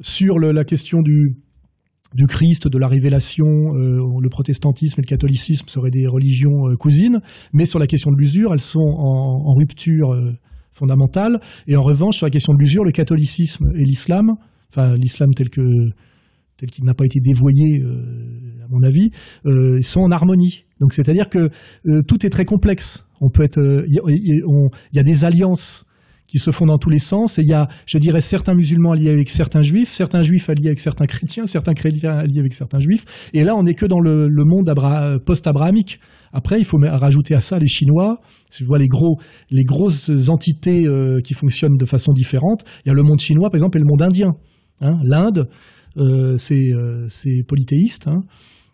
sur 0.00 0.38
la 0.38 0.64
question 0.64 1.00
du, 1.00 1.36
du 2.14 2.26
Christ, 2.26 2.68
de 2.68 2.78
la 2.78 2.88
révélation, 2.88 3.46
le 3.46 4.28
protestantisme 4.28 5.00
et 5.00 5.02
le 5.02 5.08
catholicisme 5.08 5.68
seraient 5.68 5.90
des 5.90 6.06
religions 6.06 6.74
cousines, 6.78 7.20
mais 7.52 7.64
sur 7.64 7.78
la 7.78 7.86
question 7.86 8.10
de 8.10 8.16
l'usure, 8.16 8.52
elles 8.52 8.60
sont 8.60 8.80
en, 8.80 9.50
en 9.50 9.54
rupture 9.54 10.14
fondamentale. 10.72 11.40
Et 11.66 11.76
en 11.76 11.82
revanche, 11.82 12.16
sur 12.16 12.26
la 12.26 12.30
question 12.30 12.54
de 12.54 12.58
l'usure, 12.58 12.84
le 12.84 12.92
catholicisme 12.92 13.70
et 13.74 13.84
l'islam, 13.84 14.32
enfin 14.70 14.94
l'islam 14.96 15.30
tel 15.34 15.50
que 15.50 15.62
tel 16.58 16.70
qu'il 16.70 16.84
n'a 16.84 16.94
pas 16.94 17.04
été 17.04 17.18
dévoyé, 17.20 17.82
à 17.82 18.68
mon 18.70 18.82
avis, 18.82 19.10
sont 19.82 20.00
en 20.00 20.10
harmonie. 20.10 20.64
Donc 20.82 20.92
c'est-à-dire 20.92 21.28
que 21.28 21.48
tout 22.08 22.26
est 22.26 22.28
très 22.28 22.44
complexe. 22.44 23.06
On 23.20 23.30
peut 23.30 23.44
être, 23.44 23.60
il 23.86 23.94
y, 23.94 24.96
y, 24.96 24.98
a 24.98 25.02
des 25.04 25.24
alliances 25.24 25.86
qui 26.32 26.38
se 26.38 26.50
font 26.50 26.64
dans 26.64 26.78
tous 26.78 26.88
les 26.88 26.98
sens. 26.98 27.38
Et 27.38 27.42
il 27.42 27.48
y 27.48 27.52
a, 27.52 27.68
je 27.86 27.98
dirais, 27.98 28.22
certains 28.22 28.54
musulmans 28.54 28.92
alliés 28.92 29.10
avec 29.10 29.28
certains 29.28 29.60
juifs, 29.60 29.92
certains 29.92 30.22
juifs 30.22 30.48
alliés 30.48 30.68
avec 30.68 30.80
certains 30.80 31.04
chrétiens, 31.04 31.46
certains 31.46 31.74
chrétiens 31.74 32.16
alliés 32.16 32.40
avec 32.40 32.54
certains 32.54 32.80
juifs. 32.80 33.04
Et 33.34 33.44
là, 33.44 33.54
on 33.54 33.62
n'est 33.62 33.74
que 33.74 33.84
dans 33.84 34.00
le, 34.00 34.28
monde 34.44 34.72
post-abrahamique. 35.24 36.00
Après, 36.32 36.58
il 36.58 36.64
faut 36.64 36.78
rajouter 36.82 37.34
à 37.34 37.40
ça 37.40 37.58
les 37.58 37.66
Chinois. 37.66 38.18
Je 38.50 38.64
vois 38.64 38.78
les, 38.78 38.88
gros, 38.88 39.18
les 39.50 39.64
grosses 39.64 40.10
entités 40.30 40.86
euh, 40.86 41.20
qui 41.22 41.34
fonctionnent 41.34 41.76
de 41.76 41.84
façon 41.84 42.12
différente, 42.12 42.64
il 42.84 42.88
y 42.88 42.90
a 42.90 42.94
le 42.94 43.02
monde 43.02 43.20
chinois, 43.20 43.50
par 43.50 43.56
exemple, 43.56 43.76
et 43.76 43.80
le 43.80 43.86
monde 43.86 44.02
indien. 44.02 44.32
Hein. 44.80 44.98
L'Inde, 45.04 45.48
euh, 45.98 46.38
c'est 46.38 46.72
euh, 46.72 47.08
polythéiste. 47.46 48.08
Hein 48.08 48.22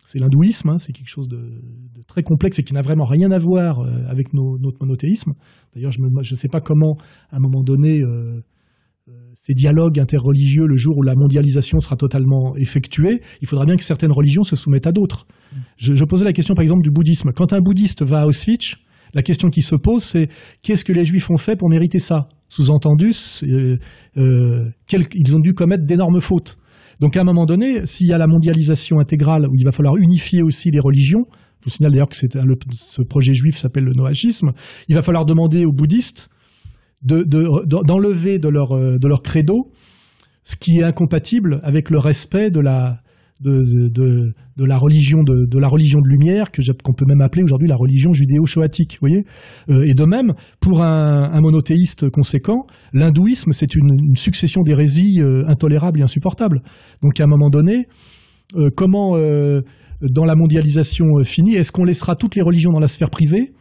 c'est 0.09 0.17
l'hindouisme, 0.17 0.69
hein, 0.69 0.77
c'est 0.79 0.91
quelque 0.91 1.07
chose 1.07 1.27
de, 1.27 1.61
très 2.07 2.23
complexe 2.23 2.57
et 2.57 2.63
qui 2.63 2.73
n'a 2.73 2.81
vraiment 2.81 3.05
rien 3.05 3.29
à 3.29 3.37
voir 3.37 3.81
euh, 3.81 4.09
avec 4.09 4.33
notre 4.33 4.77
monothéisme. 4.81 5.33
D'ailleurs, 5.75 5.91
je 5.91 6.01
ne 6.01 6.35
sais 6.35 6.47
pas 6.47 6.61
comment, 6.61 6.97
à 7.29 7.35
un 7.35 7.39
moment 7.39 7.61
donné, 7.61 8.01
euh, 8.01 8.41
euh, 9.07 9.11
ces 9.35 9.53
dialogues 9.53 9.99
interreligieux, 9.99 10.65
le 10.65 10.75
jour 10.77 10.97
où 10.97 11.03
la 11.03 11.13
mondialisation 11.13 11.77
sera 11.77 11.95
totalement 11.95 12.55
effectuée, 12.55 13.21
il 13.43 13.47
faudra 13.47 13.65
bien 13.65 13.75
que 13.75 13.83
certaines 13.83 14.11
religions 14.11 14.41
se 14.41 14.55
soumettent 14.55 14.87
à 14.87 14.91
d'autres. 14.91 15.27
Je, 15.77 16.03
posais 16.05 16.25
la 16.25 16.33
question, 16.33 16.55
par 16.55 16.63
exemple, 16.63 16.81
du 16.81 16.89
bouddhisme. 16.89 17.29
Quand 17.31 17.53
un 17.53 17.61
bouddhiste 17.61 18.01
va 18.01 18.21
à 18.21 18.25
Auschwitz, 18.25 18.77
la 19.13 19.21
question 19.21 19.49
qui 19.51 19.61
se 19.61 19.75
pose, 19.75 20.01
c'est 20.01 20.27
qu'est-ce 20.63 20.83
que 20.83 20.91
les 20.91 21.05
juifs 21.05 21.29
ont 21.29 21.37
fait 21.37 21.55
pour 21.55 21.69
mériter 21.69 21.99
ça? 21.99 22.29
Sous-entendu, 22.47 23.11
ils 23.43 23.77
ont 24.17 25.39
dû 25.39 25.53
commettre 25.53 25.85
d'énormes 25.85 26.19
fautes. 26.19 26.57
Donc 26.99 27.15
à 27.17 27.21
un 27.21 27.23
moment 27.23 27.45
donné, 27.45 27.85
s'il 27.85 28.07
y 28.07 28.13
a 28.13 28.17
la 28.17 28.27
mondialisation 28.27 28.99
intégrale 28.99 29.47
où 29.47 29.55
il 29.55 29.63
va 29.63 29.71
falloir 29.71 29.95
unifier 29.97 30.43
aussi 30.43 30.69
les 30.71 30.79
religions, 30.79 31.25
je 31.59 31.65
vous 31.65 31.69
signale 31.71 31.91
d'ailleurs 31.91 32.09
que 32.09 32.15
ce 32.15 33.01
projet 33.01 33.33
juif 33.33 33.57
s'appelle 33.57 33.85
le 33.85 33.93
noachisme, 33.93 34.51
il 34.87 34.95
va 34.95 35.01
falloir 35.01 35.25
demander 35.25 35.65
aux 35.65 35.71
bouddhistes 35.71 36.29
d'enlever 37.01 38.39
de, 38.39 38.47
de, 38.47 38.49
leur, 38.49 38.69
de 38.99 39.07
leur 39.07 39.21
credo 39.21 39.71
ce 40.43 40.55
qui 40.55 40.79
est 40.79 40.83
incompatible 40.83 41.61
avec 41.63 41.89
le 41.89 41.99
respect 41.99 42.49
de 42.49 42.59
la, 42.59 43.01
de, 43.39 43.87
de, 43.87 44.65
la 44.65 44.77
religion 44.77 45.23
de, 45.23 45.45
de, 45.45 45.59
la 45.59 45.67
religion 45.67 45.99
de 46.01 46.09
lumière 46.09 46.51
que 46.51 46.61
qu'on 46.83 46.93
peut 46.93 47.05
même 47.07 47.21
appeler 47.21 47.43
aujourd'hui 47.43 47.67
la 47.67 47.75
religion 47.75 48.11
judéo-shoatique, 48.11 48.97
voyez. 48.99 49.23
Euh, 49.69 49.85
et 49.87 49.93
de 49.93 50.03
même, 50.03 50.33
pour 50.59 50.81
un, 50.81 51.39
monothéiste 51.39 52.09
conséquent, 52.09 52.65
l'hindouisme 52.93 53.51
c'est 53.51 53.75
une, 53.75 54.15
succession 54.15 54.61
d'hérésies 54.61 55.21
euh, 55.21 55.43
intolérables 55.47 55.99
et 55.99 56.03
insupportables. 56.03 56.61
Donc 57.01 57.19
à 57.19 57.23
un 57.23 57.27
moment 57.27 57.49
donné, 57.49 57.87
euh, 58.55 58.69
comment 58.75 59.15
dans 60.01 60.23
la 60.23 60.35
mondialisation 60.35 61.05
finie, 61.23 61.55
est-ce 61.55 61.71
qu'on 61.71 61.83
laissera 61.83 62.15
toutes 62.15 62.35
les 62.35 62.41
religions 62.41 62.71
dans 62.71 62.79
la 62.79 62.87
sphère 62.87 63.09
privée? 63.09 63.51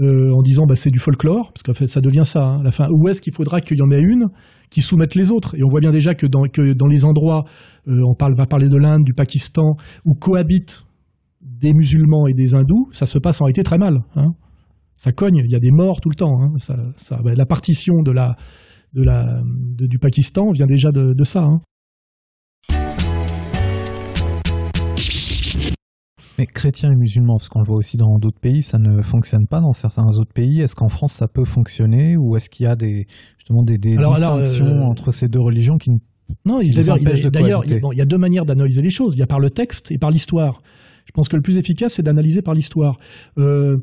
Euh, 0.00 0.32
en 0.32 0.42
disant 0.42 0.64
bah, 0.66 0.76
c'est 0.76 0.90
du 0.90 0.98
folklore, 0.98 1.52
parce 1.52 1.76
fait 1.76 1.86
ça 1.86 2.00
devient 2.00 2.24
ça. 2.24 2.40
Hein, 2.42 2.56
à 2.60 2.62
la 2.62 2.70
fin, 2.70 2.88
où 2.90 3.08
est-ce 3.08 3.20
qu'il 3.20 3.34
faudra 3.34 3.60
qu'il 3.60 3.78
y 3.78 3.82
en 3.82 3.90
ait 3.90 4.00
une 4.00 4.28
qui 4.70 4.80
soumette 4.80 5.14
les 5.14 5.30
autres? 5.30 5.54
Et 5.56 5.64
on 5.64 5.68
voit 5.68 5.80
bien 5.80 5.92
déjà 5.92 6.14
que 6.14 6.26
dans, 6.26 6.44
que 6.44 6.62
les 6.62 7.04
endroits, 7.04 7.44
euh, 7.88 8.00
on 8.06 8.14
parle, 8.14 8.34
va 8.34 8.46
parler 8.46 8.68
de 8.68 8.76
l'Inde, 8.76 9.04
du 9.04 9.12
Pakistan, 9.12 9.76
où 10.04 10.14
cohabitent 10.14 10.84
des 11.42 11.72
musulmans 11.72 12.26
et 12.26 12.32
des 12.32 12.54
hindous, 12.54 12.88
ça 12.92 13.06
se 13.06 13.18
passe 13.18 13.40
en 13.40 13.44
réalité 13.44 13.62
très 13.62 13.78
mal. 13.78 14.00
Hein. 14.16 14.32
Ça 14.96 15.12
cogne, 15.12 15.42
il 15.44 15.50
y 15.50 15.56
a 15.56 15.60
des 15.60 15.70
morts 15.70 16.00
tout 16.00 16.10
le 16.10 16.14
temps. 16.14 16.42
Hein. 16.42 16.54
Bah, 17.22 17.32
la 17.36 17.46
partition 17.46 18.02
du 18.92 19.98
Pakistan 19.98 20.50
vient 20.50 20.66
déjà 20.66 20.90
de, 20.92 21.24
ça. 21.24 21.46
Mais 26.40 26.46
chrétiens 26.46 26.90
et 26.90 26.96
musulmans, 26.96 27.36
parce 27.36 27.50
qu'on 27.50 27.58
le 27.58 27.66
voit 27.66 27.76
aussi 27.76 27.98
dans 27.98 28.16
d'autres 28.18 28.40
pays, 28.40 28.62
ça 28.62 28.78
ne 28.78 29.02
fonctionne 29.02 29.46
pas 29.46 29.60
dans 29.60 29.72
certains 29.72 30.06
autres 30.16 30.32
pays. 30.32 30.62
Est-ce 30.62 30.74
qu'en 30.74 30.88
France 30.88 31.12
ça 31.12 31.28
peut 31.28 31.44
fonctionner 31.44 32.16
ou 32.16 32.34
est-ce 32.34 32.48
qu'il 32.48 32.64
y 32.64 32.66
a 32.66 32.76
des 32.76 33.06
justement 33.36 33.62
des, 33.62 33.76
des 33.76 33.98
alors, 33.98 34.14
distinctions 34.14 34.64
alors, 34.64 34.86
euh... 34.86 34.90
entre 34.90 35.10
ces 35.10 35.28
deux 35.28 35.40
religions 35.40 35.76
qui 35.76 35.90
non, 36.46 36.60
d'ailleurs, 36.60 37.64
bon, 37.82 37.92
il 37.92 37.98
y 37.98 38.00
a 38.00 38.06
deux 38.06 38.16
manières 38.16 38.46
d'analyser 38.46 38.80
les 38.80 38.90
choses. 38.90 39.16
Il 39.16 39.18
y 39.18 39.22
a 39.22 39.26
par 39.26 39.40
le 39.40 39.50
texte 39.50 39.90
et 39.90 39.98
par 39.98 40.10
l'histoire. 40.10 40.62
Je 41.04 41.10
pense 41.12 41.28
que 41.28 41.34
le 41.34 41.42
plus 41.42 41.58
efficace, 41.58 41.94
c'est 41.94 42.04
d'analyser 42.04 42.40
par 42.40 42.54
l'histoire. 42.54 42.96
Euh, 43.36 43.78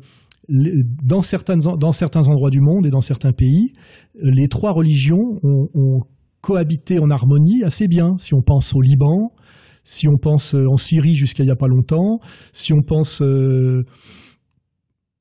dans, 0.48 1.20
certaines, 1.20 1.60
dans 1.60 1.92
certains 1.92 2.26
endroits 2.26 2.48
du 2.48 2.62
monde 2.62 2.86
et 2.86 2.90
dans 2.90 3.02
certains 3.02 3.32
pays, 3.32 3.74
les 4.14 4.48
trois 4.48 4.72
religions 4.72 5.36
ont, 5.42 5.68
ont 5.74 6.00
cohabité 6.40 6.98
en 6.98 7.10
harmonie 7.10 7.64
assez 7.64 7.86
bien. 7.86 8.16
Si 8.18 8.32
on 8.32 8.40
pense 8.40 8.74
au 8.74 8.80
Liban, 8.80 9.30
si 9.88 10.06
on 10.06 10.18
pense 10.18 10.52
en 10.52 10.76
Syrie 10.76 11.14
jusqu'à 11.14 11.42
il 11.44 11.46
n'y 11.46 11.52
a 11.52 11.56
pas 11.56 11.66
longtemps, 11.66 12.20
si 12.52 12.74
on 12.74 12.82
pense 12.82 13.22
euh, 13.22 13.86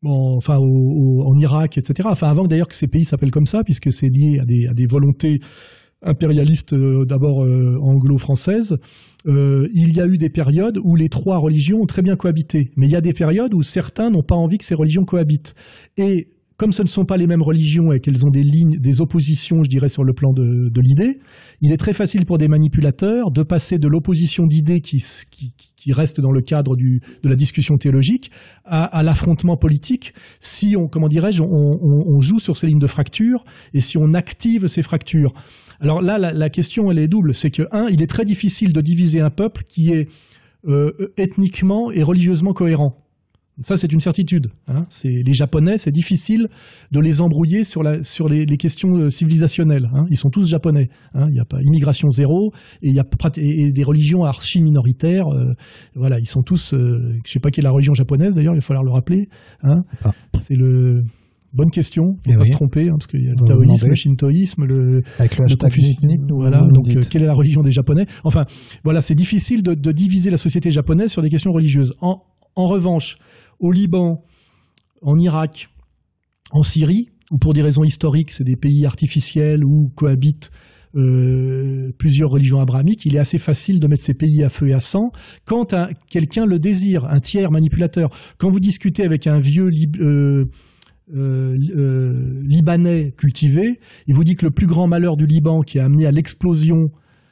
en, 0.04 0.36
enfin, 0.36 0.58
en 0.58 1.38
Irak, 1.38 1.78
etc. 1.78 2.10
Enfin, 2.12 2.28
avant 2.28 2.46
d'ailleurs 2.48 2.68
que 2.68 2.76
ces 2.76 2.88
pays 2.88 3.06
s'appellent 3.06 3.32
comme 3.32 3.46
ça, 3.46 3.64
puisque 3.64 3.94
c'est 3.94 4.10
lié 4.10 4.40
à 4.40 4.46
des, 4.46 4.86
volontés 4.86 5.40
impérialistes 6.02 6.74
euh, 6.74 7.06
d'abord 7.06 7.46
euh, 7.46 7.80
anglo-françaises, 7.82 8.78
euh, 9.26 9.70
il 9.74 9.96
y 9.96 10.02
a 10.02 10.06
eu 10.06 10.18
des 10.18 10.30
périodes 10.30 10.78
où 10.84 10.98
les 10.98 11.08
trois 11.08 11.38
religions 11.38 11.80
ont 11.82 11.86
très 11.86 12.02
bien 12.02 12.18
cohabité. 12.18 12.72
Mais 12.76 12.88
il 12.88 12.92
y 12.92 12.96
a 12.98 13.02
des 13.02 13.14
périodes 13.14 13.54
où 13.54 13.64
certains 13.64 14.10
n'ont 14.10 14.22
pas 14.22 14.36
envie 14.36 14.58
que 14.58 14.66
ces 14.66 14.76
religions 14.76 15.06
cohabitent. 15.06 15.56
Et 15.96 16.28
comme 16.58 16.72
ce 16.72 16.82
ne 16.82 16.88
sont 16.88 17.06
pas 17.06 17.18
les 17.18 17.28
mêmes 17.28 17.44
religions 17.44 17.92
et 17.92 18.00
qu'elles 18.00 18.26
ont 18.26 18.32
des 18.32 18.42
lignes, 18.42 18.78
des 18.80 19.00
oppositions, 19.00 19.64
je 19.64 19.70
dirais, 19.70 19.90
sur 19.90 20.04
le 20.04 20.14
plan 20.14 20.34
de, 20.34 20.82
l'idée, 20.82 21.20
il 21.62 21.72
est 21.72 21.78
très 21.78 21.94
facile 21.94 22.26
pour 22.26 22.40
des 22.40 22.48
manipulateurs 22.48 23.32
de 23.32 23.44
passer 23.44 23.78
de 23.78 23.88
l'opposition 23.88 24.48
d'idées 24.48 24.82
qui, 24.82 25.04
qui, 25.30 25.54
qui, 25.76 25.94
reste 25.94 26.20
dans 26.20 26.32
le 26.32 26.42
cadre 26.42 26.76
du, 26.76 27.02
de 27.24 27.30
la 27.30 27.36
discussion 27.36 27.78
théologique 27.78 28.32
à, 28.66 29.04
l'affrontement 29.04 29.56
politique 29.56 30.14
si 30.40 30.76
on, 30.76 30.88
comment 30.88 31.08
dirais-je, 31.08 31.44
on, 31.44 31.48
on, 31.48 32.04
on, 32.08 32.20
joue 32.22 32.40
sur 32.40 32.58
ces 32.58 32.68
lignes 32.68 32.80
de 32.80 32.88
fracture 32.88 33.46
et 33.74 33.80
si 33.80 33.98
on 33.98 34.14
active 34.14 34.68
ces 34.68 34.82
fractures. 34.82 35.34
Alors 35.80 36.02
là, 36.02 36.18
la, 36.18 36.34
la 36.34 36.50
question, 36.50 36.92
elle 36.92 37.00
est 37.00 37.08
double. 37.08 37.36
C'est 37.36 37.52
que, 37.52 37.64
un, 37.72 37.88
il 37.88 38.02
est 38.02 38.08
très 38.08 38.26
difficile 38.26 38.74
de 38.74 38.82
diviser 38.82 39.22
un 39.22 39.30
peuple 39.30 39.64
qui 39.68 39.94
est 39.94 40.10
euh, 40.68 41.14
ethniquement 41.18 41.92
et 41.92 42.04
religieusement 42.04 42.52
cohérent. 42.52 43.07
Ça, 43.62 43.76
c'est 43.78 43.92
une 43.92 44.00
certitude. 44.00 44.48
Hein. 44.68 44.86
Les 45.04 45.34
Japonais, 45.34 45.78
c'est 45.78 45.92
difficile 45.92 46.48
de 46.92 47.00
les 47.00 47.22
embrouiller 47.22 47.64
sur, 47.64 47.84
la, 47.84 48.04
sur 48.04 48.30
les, 48.30 48.46
les, 48.46 48.58
questions 48.58 48.96
euh, 48.96 49.10
civilisationnelles. 49.10 49.90
Hein. 49.94 50.06
Ils 50.10 50.18
sont 50.18 50.30
tous 50.30 50.48
japonais. 50.48 50.90
Hein. 51.14 51.26
Il 51.30 51.34
n'y 51.34 51.40
a 51.40 51.46
pas 51.46 51.62
immigration 51.62 52.10
zéro 52.10 52.52
et 52.82 52.90
il 52.90 52.96
y 52.96 53.00
a 53.00 53.06
et, 53.38 53.72
des 53.72 53.84
religions 53.84 54.24
archi 54.24 54.62
minoritaires. 54.62 55.28
Euh, 55.28 55.54
voilà, 55.96 56.20
ils 56.20 56.28
sont 56.28 56.44
tous. 56.44 56.74
Euh, 56.74 57.14
je 57.14 57.16
ne 57.16 57.22
sais 57.26 57.40
pas 57.40 57.50
qui 57.50 57.62
est 57.62 57.64
la 57.64 57.72
religion 57.72 57.94
japonaise 57.94 58.36
d'ailleurs. 58.36 58.54
Il 58.54 58.58
va 58.58 58.62
falloir 58.62 58.84
le 58.84 58.92
rappeler. 58.92 59.28
Hein. 59.64 59.84
Ah. 60.04 60.12
C'est 60.40 60.56
le 60.56 61.04
Bonne 61.54 61.72
question, 61.72 62.18
il 62.26 62.34
ne 62.34 62.34
faut 62.34 62.40
pas 62.40 62.44
oui. 62.44 62.48
se 62.48 62.54
tromper, 62.54 62.90
hein, 62.90 62.96
parce 63.00 63.08
qu'il 63.08 63.22
y 63.22 63.28
a 63.28 63.32
le 63.32 63.48
taoïsme, 63.48 63.88
le 63.88 63.96
shintoïsme, 63.96 64.66
le, 64.66 65.02
Avec 65.18 65.38
le, 65.38 65.46
le 65.46 65.56
confucianisme. 65.56 66.28
Voilà, 66.30 66.62
donc 66.72 66.90
euh, 66.90 67.02
quelle 67.10 67.24
est 67.24 67.28
la 67.28 67.34
religion 67.34 67.62
des 67.62 67.72
Japonais? 67.72 68.06
Enfin, 68.26 68.46
voilà, 68.84 69.02
c'est 69.02 69.16
difficile 69.16 69.64
de, 69.64 69.74
de, 69.74 69.92
diviser 69.92 70.30
la 70.30 70.38
société 70.38 70.72
japonaise 70.72 71.10
sur 71.10 71.22
des 71.22 71.30
questions 71.30 71.52
religieuses. 71.52 71.96
En, 72.02 72.22
en 72.56 72.68
revanche, 72.68 73.18
au 73.60 73.72
Liban, 73.72 74.24
en 75.02 75.18
Irak, 75.18 75.70
en 76.52 76.64
Syrie, 76.64 77.10
où 77.32 77.38
pour 77.38 77.54
des 77.54 77.62
raisons 77.62 77.84
historiques, 77.84 78.32
c'est 78.32 78.44
des 78.44 78.56
pays 78.56 78.86
artificiels 78.86 79.64
où 79.64 79.92
cohabitent 79.96 80.52
euh, 80.96 81.92
plusieurs 81.98 82.32
religions 82.32 82.60
abrahamiques, 82.60 83.06
il 83.06 83.16
est 83.16 83.20
assez 83.20 83.38
facile 83.38 83.80
de 83.80 83.88
mettre 83.88 84.04
ces 84.04 84.14
pays 84.14 84.44
à 84.44 84.50
feu 84.50 84.70
et 84.70 84.74
à 84.74 84.80
sang 84.80 85.12
quand 85.46 85.76
quelqu'un 86.10 86.46
le 86.46 86.60
désire, 86.60 87.06
un 87.06 87.20
tiers 87.20 87.52
manipulateur. 87.52 88.10
Quand 88.38 88.50
vous 88.50 88.60
discutez 88.60 89.04
avec 89.04 89.28
un 89.28 89.40
vieux 89.40 89.70
euh, 90.00 90.46
euh, 91.14 92.42
libanais 92.44 93.14
cultivé, 93.18 93.80
il 94.08 94.16
vous 94.16 94.24
dit 94.24 94.36
que 94.36 94.46
le 94.46 94.52
plus 94.52 94.66
grand 94.66 94.88
malheur 94.88 95.18
du 95.18 95.28
Liban 95.28 95.62
qui 95.62 95.78
a 95.78 95.86
amené 95.86 96.06
à 96.06 96.12
l'explosion 96.12 96.90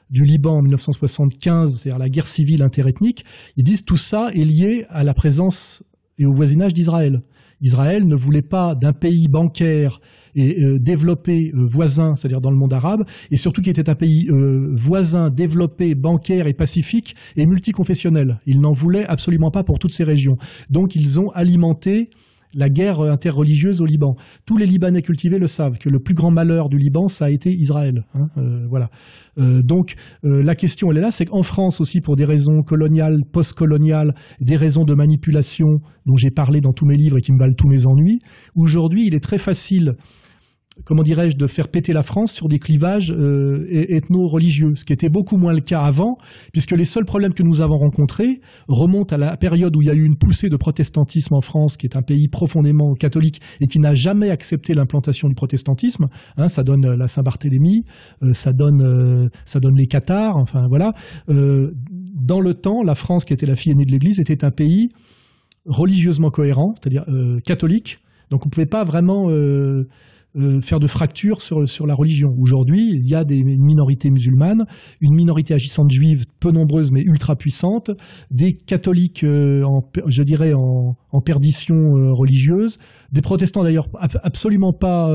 du 0.09 0.23
Liban 0.23 0.57
en 0.57 0.61
1975, 0.61 1.79
c'est-à-dire 1.79 1.97
la 1.97 2.09
guerre 2.09 2.27
civile 2.27 2.61
interethnique, 2.61 3.25
ils 3.57 3.63
disent 3.63 3.85
tout 3.85 3.97
ça 3.97 4.29
est 4.33 4.45
lié 4.45 4.85
à 4.89 5.03
la 5.03 5.13
présence 5.13 5.81
et 6.17 6.25
au 6.25 6.31
voisinage 6.31 6.73
d'Israël. 6.73 7.21
Israël 7.61 8.05
ne 8.05 8.15
voulait 8.15 8.41
pas 8.41 8.75
d'un 8.75 8.93
pays 8.93 9.27
bancaire 9.27 10.01
et 10.35 10.63
euh, 10.63 10.79
développé 10.79 11.51
euh, 11.55 11.65
voisin, 11.65 12.15
c'est-à-dire 12.15 12.41
dans 12.41 12.51
le 12.51 12.57
monde 12.57 12.73
arabe, 12.73 13.05
et 13.31 13.37
surtout 13.37 13.61
qui 13.61 13.69
était 13.69 13.89
un 13.89 13.95
pays 13.95 14.29
euh, 14.29 14.73
voisin, 14.75 15.29
développé, 15.29 15.95
bancaire 15.95 16.47
et 16.47 16.53
pacifique 16.53 17.15
et 17.37 17.45
multiconfessionnel. 17.45 18.39
Ils 18.45 18.59
n'en 18.59 18.73
voulaient 18.73 19.05
absolument 19.05 19.51
pas 19.51 19.63
pour 19.63 19.79
toutes 19.79 19.93
ces 19.93 20.03
régions. 20.03 20.37
Donc 20.69 20.95
ils 20.95 21.19
ont 21.19 21.29
alimenté 21.31 22.09
la 22.55 22.69
guerre 22.69 23.01
interreligieuse 23.01 23.81
au 23.81 23.85
Liban. 23.85 24.15
Tous 24.45 24.57
les 24.57 24.65
Libanais 24.65 25.01
cultivés 25.01 25.37
le 25.37 25.47
savent, 25.47 25.77
que 25.77 25.89
le 25.89 25.99
plus 25.99 26.15
grand 26.15 26.31
malheur 26.31 26.69
du 26.69 26.77
Liban, 26.77 27.07
ça 27.07 27.25
a 27.25 27.29
été 27.29 27.51
Israël. 27.51 28.05
Hein, 28.15 28.27
euh, 28.37 28.65
voilà. 28.69 28.89
Euh, 29.37 29.61
donc 29.61 29.95
euh, 30.23 30.41
la 30.41 30.55
question, 30.55 30.91
elle 30.91 30.97
est 30.97 31.01
là, 31.01 31.11
c'est 31.11 31.25
qu'en 31.25 31.43
France 31.43 31.81
aussi, 31.81 32.01
pour 32.01 32.15
des 32.15 32.25
raisons 32.25 32.61
coloniales, 32.63 33.23
post-coloniales, 33.31 34.15
des 34.39 34.55
raisons 34.55 34.85
de 34.85 34.93
manipulation 34.93 35.79
dont 36.05 36.15
j'ai 36.15 36.31
parlé 36.31 36.61
dans 36.61 36.73
tous 36.73 36.85
mes 36.85 36.95
livres 36.95 37.17
et 37.17 37.21
qui 37.21 37.33
me 37.33 37.39
valent 37.39 37.55
tous 37.57 37.67
mes 37.67 37.85
ennuis, 37.85 38.19
aujourd'hui, 38.55 39.05
il 39.05 39.15
est 39.15 39.23
très 39.23 39.37
facile 39.37 39.95
comment 40.83 41.03
dirais-je, 41.03 41.37
de 41.37 41.47
faire 41.47 41.69
péter 41.69 41.93
la 41.93 42.03
France 42.03 42.33
sur 42.33 42.47
des 42.47 42.59
clivages 42.59 43.11
euh, 43.11 43.65
ethno-religieux, 43.69 44.73
ce 44.75 44.83
qui 44.83 44.91
était 44.91 45.09
beaucoup 45.09 45.37
moins 45.37 45.53
le 45.53 45.61
cas 45.61 45.81
avant, 45.81 46.17
puisque 46.51 46.71
les 46.71 46.83
seuls 46.83 47.05
problèmes 47.05 47.33
que 47.33 47.43
nous 47.43 47.61
avons 47.61 47.77
rencontrés 47.77 48.41
remontent 48.67 49.15
à 49.15 49.17
la 49.17 49.37
période 49.37 49.75
où 49.75 49.81
il 49.81 49.87
y 49.87 49.89
a 49.89 49.93
eu 49.93 50.03
une 50.03 50.17
poussée 50.17 50.49
de 50.49 50.57
protestantisme 50.57 51.33
en 51.33 51.41
France, 51.41 51.77
qui 51.77 51.85
est 51.85 51.95
un 51.95 52.01
pays 52.01 52.27
profondément 52.27 52.93
catholique 52.93 53.41
et 53.61 53.67
qui 53.67 53.79
n'a 53.79 53.93
jamais 53.93 54.29
accepté 54.29 54.73
l'implantation 54.73 55.29
du 55.29 55.35
protestantisme. 55.35 56.07
Hein, 56.37 56.47
ça 56.49 56.63
donne 56.63 56.85
la 56.85 57.07
Saint-Barthélemy, 57.07 57.85
euh, 58.23 58.33
ça 58.33 58.51
donne 58.51 58.81
euh, 58.81 59.29
ça 59.45 59.59
donne 59.59 59.75
les 59.75 59.87
Cathares, 59.87 60.35
enfin 60.35 60.67
voilà. 60.67 60.93
dans 61.27 62.39
le 62.39 62.53
temps, 62.53 62.83
la 62.83 62.95
France, 62.95 63.23
qui 63.23 63.33
était 63.33 63.45
la 63.45 63.55
fille 63.55 63.71
aînée 63.71 63.85
de 63.85 63.91
l'Église, 63.91 64.19
était 64.19 64.43
un 64.43 64.51
pays 64.51 64.89
religieusement 65.65 66.29
cohérent, 66.29 66.73
c'est-à-dire 66.75 67.05
catholique. 67.43 67.97
Donc 68.29 68.45
on 68.45 68.47
ne 68.47 68.51
pouvait 68.51 68.65
pas 68.65 68.83
vraiment 68.83 69.29
euh, 69.29 69.87
faire 70.61 70.79
de 70.79 70.87
fractures 70.87 71.41
sur, 71.41 71.67
sur 71.67 71.87
la 71.87 71.93
religion. 71.93 72.35
Aujourd'hui, 72.39 72.89
il 72.93 73.07
y 73.07 73.15
a 73.15 73.23
des 73.23 73.43
minorités 73.43 74.09
musulmanes, 74.09 74.65
une 74.99 75.13
minorité 75.13 75.53
agissante 75.53 75.91
juive 75.91 76.25
peu 76.39 76.51
nombreuse 76.51 76.91
mais 76.91 77.01
ultra 77.01 77.35
puissante, 77.35 77.91
des 78.31 78.53
catholiques, 78.53 79.23
euh, 79.23 79.63
en, 79.63 79.83
je 80.07 80.23
dirais, 80.23 80.53
en, 80.53 80.97
en 81.11 81.21
perdition 81.21 81.95
euh, 81.95 82.11
religieuse, 82.11 82.77
des 83.11 83.21
protestants 83.21 83.63
d'ailleurs 83.63 83.87
absolument 84.23 84.73
pas 84.73 85.09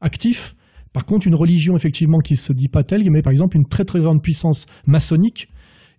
actifs. 0.00 0.54
Par 0.92 1.04
contre, 1.04 1.26
une 1.26 1.34
religion 1.34 1.76
effectivement 1.76 2.18
qui 2.18 2.36
se 2.36 2.52
dit 2.52 2.68
pas 2.68 2.84
telle, 2.84 3.08
mais 3.10 3.22
par 3.22 3.30
exemple 3.30 3.56
une 3.56 3.66
très 3.66 3.84
très 3.84 4.00
grande 4.00 4.22
puissance 4.22 4.66
maçonnique, 4.86 5.48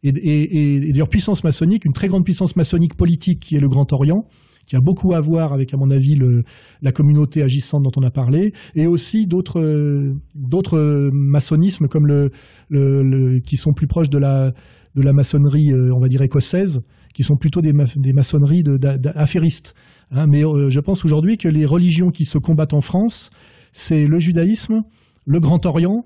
et 0.03 0.91
d'ailleurs 0.91 1.09
puissance 1.09 1.43
maçonnique, 1.43 1.85
une 1.85 1.93
très 1.93 2.07
grande 2.07 2.23
puissance 2.23 2.55
maçonnique 2.55 2.95
politique 2.95 3.39
qui 3.39 3.55
est 3.55 3.59
le 3.59 3.67
Grand 3.67 3.91
Orient, 3.93 4.25
qui 4.71 4.77
a 4.77 4.79
beaucoup 4.79 5.13
à 5.13 5.19
voir 5.19 5.51
avec, 5.51 5.73
à 5.73 5.77
mon 5.77 5.91
avis, 5.91 6.15
le, 6.15 6.43
la 6.81 6.93
communauté 6.93 7.43
agissante 7.43 7.83
dont 7.83 7.91
on 7.97 8.03
a 8.03 8.09
parlé, 8.09 8.53
et 8.73 8.87
aussi 8.87 9.27
d'autres 9.27 10.13
d'autres 10.33 11.09
maçonnismes 11.11 11.89
comme 11.89 12.07
le, 12.07 12.29
le, 12.69 13.41
qui 13.41 13.57
sont 13.57 13.73
plus 13.73 13.87
proches 13.87 14.09
de 14.09 14.17
la 14.17 14.53
de 14.95 15.01
la 15.01 15.11
maçonnerie, 15.11 15.73
euh, 15.73 15.93
on 15.93 15.99
va 15.99 16.07
dire 16.07 16.21
écossaise, 16.21 16.81
qui 17.13 17.23
sont 17.23 17.35
plutôt 17.35 17.59
des, 17.59 17.73
des 17.97 18.13
maçonneries 18.13 18.63
d'affairistes. 18.63 19.75
Hein. 20.11 20.27
mais 20.27 20.45
euh, 20.45 20.69
je 20.69 20.79
pense 20.79 21.03
aujourd'hui 21.03 21.37
que 21.37 21.49
les 21.49 21.65
religions 21.65 22.09
qui 22.09 22.23
se 22.23 22.37
combattent 22.37 22.73
en 22.73 22.81
France, 22.81 23.29
c'est 23.73 24.05
le 24.05 24.19
judaïsme, 24.19 24.83
le 25.25 25.39
Grand 25.41 25.65
Orient, 25.65 26.05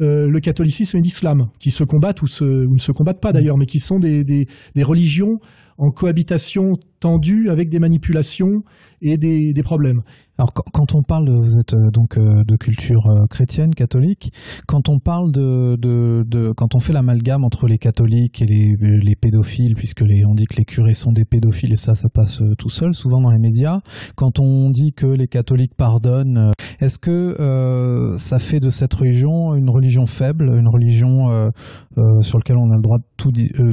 euh, 0.00 0.28
le 0.28 0.40
catholicisme 0.40 0.98
et 0.98 1.00
l'islam, 1.00 1.50
qui 1.60 1.70
se 1.70 1.84
combattent 1.84 2.22
ou, 2.22 2.26
se, 2.26 2.44
ou, 2.44 2.74
ne 2.74 2.80
se 2.80 2.90
combattent 2.90 3.20
pas 3.20 3.32
d'ailleurs, 3.32 3.58
mais 3.58 3.66
qui 3.66 3.78
sont 3.78 4.00
des, 4.00 4.24
des, 4.24 4.48
des 4.74 4.82
religions 4.82 5.38
en 5.82 5.90
cohabitation 5.90 6.74
tendue 7.00 7.50
avec 7.50 7.68
des 7.68 7.80
manipulations 7.80 8.62
et 9.00 9.16
des, 9.16 9.62
problèmes. 9.64 10.02
Alors 10.38 10.52
quand 10.52 10.94
on 10.94 11.02
parle, 11.02 11.28
vous 11.28 11.58
êtes 11.58 11.74
euh, 11.74 11.90
donc 11.92 12.16
euh, 12.16 12.44
de 12.46 12.56
culture 12.56 13.08
euh, 13.08 13.26
chrétienne, 13.28 13.74
catholique, 13.74 14.32
quand 14.68 14.88
on 14.88 15.00
parle 15.00 15.32
de, 15.32 15.76
de, 15.76 16.52
quand 16.56 16.76
on 16.76 16.78
fait 16.78 16.92
l'amalgame 16.92 17.44
entre 17.44 17.66
les 17.66 17.78
catholiques 17.78 18.42
et 18.42 18.46
les, 18.46 19.16
pédophiles, 19.20 19.74
puisque 19.74 20.02
les, 20.02 20.24
on 20.24 20.34
dit 20.34 20.46
que 20.46 20.56
les 20.56 20.64
curés 20.64 20.94
sont 20.94 21.10
des 21.10 21.24
pédophiles 21.24 21.72
et 21.72 21.76
ça, 21.76 21.96
ça 21.96 22.08
passe 22.08 22.40
tout 22.58 22.70
seul, 22.70 22.94
souvent 22.94 23.20
dans 23.20 23.30
les 23.30 23.40
médias, 23.40 23.80
quand 24.14 24.38
on 24.38 24.70
dit 24.70 24.92
que 24.92 25.06
les 25.06 25.26
catholiques 25.26 25.74
pardonnent, 25.76 26.52
est-ce 26.80 26.98
que 26.98 28.14
ça 28.18 28.38
fait 28.38 28.60
de 28.60 28.70
cette 28.70 28.94
religion 28.94 29.54
une 29.54 29.70
religion 29.70 30.06
faible, 30.06 30.56
une 30.56 30.68
religion 30.68 31.50
sur 32.20 32.38
laquelle 32.38 32.56
on 32.56 32.70
a 32.70 32.76
le 32.76 32.82
droit 32.82 32.98
de 32.98 33.04
tout, 33.16 33.32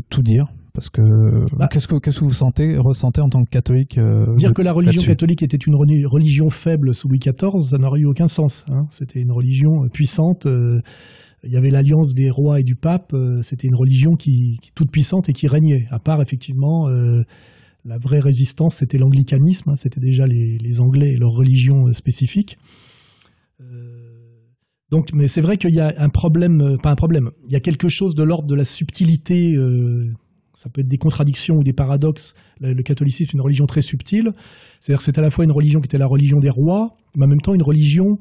tout 0.09 0.23
dire? 0.23 0.47
Parce 0.79 0.89
que 0.89 1.55
bah, 1.57 1.67
qu'est-ce 1.69 1.89
que 1.89 1.97
qu'est-ce 1.99 2.21
que 2.21 2.23
vous 2.23 2.31
sentez 2.31 2.77
ressentez 2.77 3.19
en 3.19 3.27
tant 3.27 3.43
que 3.43 3.49
catholique 3.49 3.97
euh, 3.97 4.33
Dire 4.37 4.53
que 4.53 4.61
la 4.61 4.71
religion 4.71 5.03
catholique 5.03 5.43
était 5.43 5.57
une 5.57 5.75
religion 5.75 6.49
faible 6.49 6.93
sous 6.93 7.09
Louis 7.09 7.19
XIV, 7.19 7.59
ça 7.59 7.77
n'aurait 7.77 7.99
eu 7.99 8.05
aucun 8.05 8.29
sens. 8.29 8.65
Hein. 8.69 8.87
C'était 8.89 9.19
une 9.19 9.33
religion 9.33 9.89
puissante. 9.91 10.45
Euh, 10.45 10.79
il 11.43 11.51
y 11.51 11.57
avait 11.57 11.69
l'alliance 11.69 12.13
des 12.13 12.29
rois 12.29 12.61
et 12.61 12.63
du 12.63 12.75
pape. 12.75 13.13
Euh, 13.13 13.41
c'était 13.41 13.67
une 13.67 13.75
religion 13.75 14.15
qui, 14.15 14.57
toute 14.73 14.89
puissante 14.89 15.27
et 15.27 15.33
qui 15.33 15.47
régnait. 15.47 15.85
À 15.89 15.99
part 15.99 16.21
effectivement 16.21 16.87
la 17.83 17.97
vraie 17.97 18.19
résistance, 18.19 18.75
c'était 18.75 18.97
l'anglicanisme. 18.97 19.71
Hein. 19.71 19.75
c'était 19.75 19.99
déjà 19.99 20.27
les, 20.27 20.57
les, 20.59 20.79
Anglais 20.79 21.11
et 21.11 21.17
leur 21.17 21.31
religion 21.31 21.91
spécifique. 21.91 22.57
Donc, 24.91 25.09
mais 25.13 25.27
c'est 25.27 25.41
vrai 25.41 25.57
qu'il 25.57 25.75
y 25.75 25.81
a 25.81 25.93
un 25.97 26.09
problème, 26.09 26.77
pas 26.81 26.89
un 26.89 26.95
problème. 26.95 27.31
Il 27.47 27.51
y 27.51 27.57
a 27.57 27.59
quelque 27.59 27.89
chose 27.89 28.15
de 28.15 28.23
l'ordre 28.23 28.47
de 28.47 28.55
la 28.55 28.65
subtilité 28.65 29.55
ça 30.59 30.67
peut 30.69 30.81
être 30.81 30.89
des 30.89 30.97
contradictions 30.97 31.55
ou 31.55 31.63
des 31.63 31.71
paradoxes. 31.71 32.33
Le, 32.59 32.83
catholicisme 32.83 33.29
est 33.29 33.33
une 33.33 33.39
religion 33.39 33.65
très 33.65 33.79
subtile. 33.79 34.33
C'est-à-dire 34.81 34.99
c'est 34.99 35.17
à 35.17 35.21
la 35.21 35.29
fois 35.29 35.45
une 35.45 35.53
religion 35.53 35.79
qui 35.79 35.85
était 35.85 35.97
la 35.97 36.05
religion 36.05 36.41
des 36.41 36.49
rois, 36.49 36.97
mais 37.15 37.27
en 37.27 37.29
même 37.29 37.39
temps 37.39 37.53
une 37.53 37.63
religion 37.63 38.19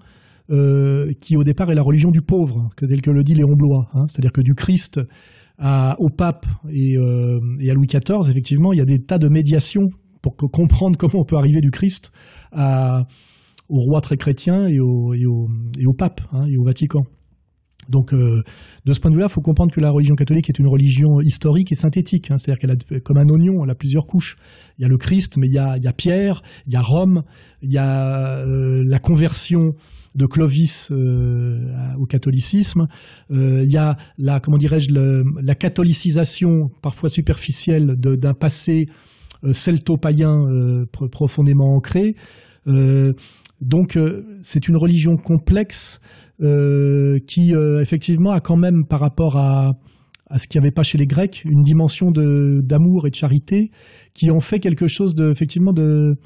euh, 0.51 1.12
qui 1.18 1.36
au 1.36 1.43
départ 1.43 1.68
est 1.72 1.74
la 1.74 1.82
religion 1.82 2.12
du 2.12 2.22
pauvre, 2.22 2.70
tel 2.76 3.03
que 3.03 3.11
le 3.11 3.24
dit 3.24 3.34
Léon 3.34 3.57
Blois. 3.57 3.89
Hein. 3.93 4.07
C'est-à-dire 4.07 4.30
que 4.30 4.41
du 4.41 4.55
Christ 4.55 5.01
au 5.61 6.11
pape 6.11 6.47
euh, 6.66 7.41
et, 7.59 7.70
à 7.72 7.74
Louis 7.74 7.89
XIV, 7.89 8.30
effectivement, 8.30 8.72
il 8.72 8.78
y 8.78 8.82
a 8.82 8.86
des 8.86 9.01
tas 9.01 9.18
de 9.18 9.28
médiations 9.28 9.91
pour 10.22 10.36
comprendre 10.36 10.97
comment 10.97 11.22
on 11.22 11.24
peut 11.24 11.36
arriver 11.36 11.61
du 11.61 11.72
Christ 11.72 12.12
au 12.53 13.78
roi 13.80 14.01
très 14.01 14.16
chrétien 14.16 14.68
et 14.68 14.78
au, 14.78 15.12
pape 15.93 16.20
hein, 16.32 16.47
et 16.47 16.57
au 16.57 16.62
Vatican. 16.62 17.03
Donc, 17.89 18.12
euh, 18.12 18.43
de 18.84 18.93
ce 18.93 19.01
point 19.01 19.11
de 19.11 19.16
vue-là, 19.16 19.26
il 19.28 19.32
faut 19.32 19.41
comprendre 19.41 19.72
que 19.72 19.80
la 19.80 19.91
religion 19.91 20.14
catholique 20.14 20.49
est 20.49 20.59
une 20.59 20.68
religion 20.68 21.20
historique 21.22 21.72
et 21.72 21.74
synthétique. 21.74 22.30
Hein. 22.30 22.36
C'est-à-dire 22.36 22.61
qu'elle 22.61 22.97
a, 22.97 23.01
comme 23.01 23.16
un 23.16 23.28
oignon, 23.28 23.64
elle 23.64 23.70
a 23.70 23.74
plusieurs 23.74 24.07
couches. 24.07 24.36
Il 24.78 24.82
y 24.82 24.84
a 24.84 24.89
le 24.89 24.99
Christ, 24.99 25.36
mais 25.39 25.47
il 25.49 25.55
y 25.55 25.59
a, 25.59 25.93
Pierre, 25.93 26.43
il 26.66 26.74
y 26.74 26.76
a 26.76 26.82
Rome, 26.82 27.22
il 27.62 27.72
y 27.72 27.78
a 27.78 28.39
euh, 28.39 28.82
la 28.86 28.99
conversion 28.99 29.72
de 30.14 30.26
Clovis 30.26 30.91
euh, 30.91 31.61
au 31.99 32.07
catholicisme. 32.07 32.86
il 33.30 33.70
y 33.70 33.76
a 33.76 33.97
la, 34.18 34.41
comment 34.41 34.57
dirais-je, 34.57 34.89
la 34.91 35.55
catholicisation 35.55 36.70
parfois 36.82 37.09
superficielle 37.09 37.95
d'un 37.97 38.32
passé 38.32 38.86
celto-païen 39.53 40.86
profondément 41.12 41.76
ancré. 41.76 42.16
donc, 43.61 43.99
c'est 44.43 44.66
une 44.66 44.76
religion 44.76 45.16
complexe 45.16 46.01
euh, 46.01 46.27
qui 46.41 47.55
euh, 47.55 47.80
effectivement 47.80 48.30
a 48.30 48.41
quand 48.41 48.57
même 48.57 48.84
par 48.86 49.01
rapport 49.01 49.36
à, 49.36 49.72
à 50.30 50.39
ce 50.39 50.47
qu'il 50.47 50.61
n'y 50.61 50.66
avait 50.66 50.74
pas 50.74 50.82
chez 50.82 50.99
les 50.99 51.07
Grecs, 51.07 51.45
une 51.45 51.62
dimension 51.62 52.11
d'amour 52.11 53.07
et 53.07 53.11
de 53.11 53.14
charité 53.14 53.70
qui 54.14 54.30
ont 54.30 54.41
fait 54.41 54.61
quelque 54.61 54.86
chose 54.86 55.14
de, 55.14 55.30
effectivement 55.30 55.72
de, 55.72 56.16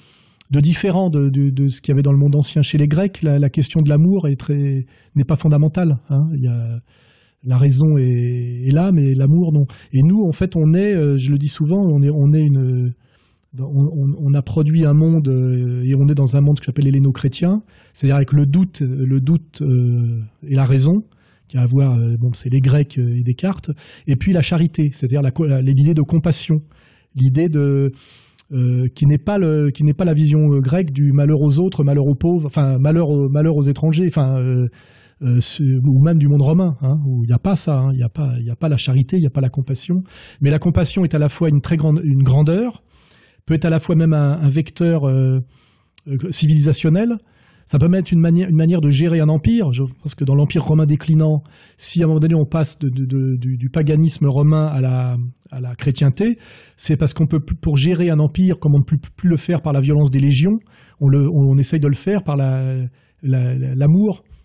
de 0.51 0.61
différent 0.61 1.09
de, 1.09 1.31
de, 1.31 1.67
ce 1.69 1.81
qu'il 1.81 1.93
y 1.93 1.95
avait 1.95 2.03
dans 2.03 2.13
le 2.13 2.19
monde 2.19 2.37
ancien. 2.37 2.63
Chez 2.63 2.79
les 2.79 2.89
Grecs, 2.89 3.23
la, 3.23 3.39
la 3.39 3.49
question 3.49 3.81
de 3.81 3.89
l'amour 3.89 4.29
n'est 4.29 5.25
pas 5.25 5.37
fondamentale. 5.37 5.99
Hein. 6.11 6.29
Il 6.35 6.43
y 6.43 6.49
a, 6.49 6.81
la 7.45 7.57
raison 7.57 7.97
est, 7.99 8.69
est 8.69 8.73
là, 8.73 8.93
mais 8.93 9.15
l'amour 9.15 9.53
non. 9.53 9.65
Et 9.93 10.03
nous, 10.03 10.25
en 10.25 10.33
fait, 10.33 10.57
on 10.57 10.75
est, 10.75 10.95
euh, 10.95 11.17
je 11.17 11.33
le 11.33 11.39
dis 11.39 11.49
souvent, 11.49 11.81
on 11.81 12.03
est, 12.03 12.11
on 12.11 12.33
est 12.33 12.43
une, 12.43 12.93
on, 13.59 14.35
a 14.35 14.43
produit 14.43 14.85
un 14.85 14.95
monde 14.95 15.29
euh, 15.29 15.83
et 15.85 15.95
on 15.95 16.09
est 16.09 16.15
dans 16.15 16.37
un 16.37 16.41
monde 16.41 16.59
que 16.59 16.67
j'appelle 16.67 16.87
l'héléno-chrétien, 16.87 17.63
c'est-à-dire 17.93 18.17
avec 18.17 18.33
le 18.33 18.47
doute, 18.47 18.81
le 18.81 19.21
doute 19.21 19.63
euh, 19.63 20.21
et 20.47 20.55
la 20.55 20.65
raison, 20.65 21.05
qui 21.49 21.59
a 21.59 21.63
à 21.63 21.67
voir, 21.67 21.99
euh, 21.99 22.17
bon, 22.19 22.33
c'est 22.33 22.49
les 22.49 22.61
Grecs 22.61 22.97
et 22.99 23.23
Descartes, 23.23 23.71
et 24.07 24.17
puis 24.17 24.33
la 24.33 24.43
charité, 24.43 24.91
c'est-à-dire 24.93 25.21
l'idée 25.61 25.95
de 25.95 26.03
compassion, 26.03 26.63
l'idée 27.15 27.49
de 27.49 27.93
qui 28.95 29.07
n'est 29.07 29.17
pas 29.17 29.39
le, 29.39 29.71
qui 29.71 29.83
n'est 29.83 29.95
pas 29.95 30.05
la 30.05 30.13
vision 30.13 30.47
grecque 30.59 30.93
du 30.93 31.13
malheur 31.13 31.41
aux 31.41 31.59
autres, 31.59 31.85
malheur 31.85 32.07
aux 32.07 32.15
pauvres, 32.15 32.45
enfin 32.45 32.79
malheur, 32.79 33.09
malheur 33.31 33.57
aux 33.57 33.63
étrangers, 33.63 34.05
enfin 34.07 34.43
ou 35.23 36.03
même 36.03 36.19
du 36.19 36.29
monde 36.29 36.43
romain, 36.43 36.77
hein, 36.83 37.01
où 37.07 37.25
il 37.25 37.29
n'y 37.29 37.33
a 37.33 37.39
pas 37.39 37.57
ça, 37.57 37.79
hein, 37.79 37.93
il 37.93 37.97
n'y 37.97 38.03
a 38.03 38.11
pas, 38.11 38.35
il 38.39 38.51
a 38.51 38.57
pas 38.57 38.69
la 38.69 38.77
charité, 38.77 39.17
il 39.17 39.21
n'y 39.21 39.27
a 39.27 39.31
pas 39.31 39.41
la 39.41 39.49
compassion, 39.49 40.03
mais 40.43 40.51
la 40.51 40.59
compassion 40.59 41.03
est 41.03 41.15
à 41.15 41.19
la 41.19 41.31
fois 41.31 41.49
une 41.49 41.63
très 41.63 41.79
grande, 41.79 42.03
une 42.05 42.23
grandeur 42.23 42.83
peut 43.53 43.57
être 43.57 43.65
à 43.67 43.71
la 43.71 43.81
fois 43.81 43.97
même 43.97 44.15
un, 44.15 44.49
vecteur 44.49 45.07
euh, 45.07 45.41
euh, 46.09 46.17
civilisationnel. 46.31 47.19
Ça 47.67 47.79
peut 47.79 47.93
être 47.95 48.11
une 48.11 48.19
manière, 48.19 48.49
une 48.49 48.57
manière 48.57 48.81
de 48.81 48.91
gérer 48.91 49.21
un 49.21 49.29
empire. 49.29 49.73
Je 49.73 49.83
pense 50.03 50.15
que 50.15 50.25
dans 50.25 50.35
l'empire 50.35 50.65
romain 50.65 50.87
déclinant, 50.87 51.43
si 51.77 52.01
à 52.01 52.05
un 52.05 52.09
moment 52.09 52.21
donné 52.21 52.35
on 52.35 52.47
passe 52.47 52.79
du, 52.79 53.71
paganisme 53.71 54.27
romain 54.27 54.67
à 54.67 54.81
la, 54.81 55.17
à 55.51 55.61
la 55.61 55.75
chrétienté, 55.75 56.39
c'est 56.79 56.97
parce 56.97 57.13
qu'on 57.13 57.27
peut 57.27 57.41
pour 57.41 57.77
gérer 57.77 58.09
un 58.09 58.21
empire, 58.21 58.59
comme 58.59 58.75
on 58.75 58.79
ne 58.79 58.85
peut 58.85 58.97
plus 59.17 59.29
le 59.29 59.37
faire 59.37 59.61
par 59.61 59.75
la 59.75 59.81
violence 59.81 60.11
des 60.11 60.19
légions, 60.19 60.59
on, 61.01 61.09
le, 61.09 61.29
essaye 61.61 61.81
de 61.81 61.89
le 61.89 61.95
faire 61.95 62.25
par 62.25 62.37
l'amour. 62.37 62.89
La, 63.23 63.55
la, 63.55 63.87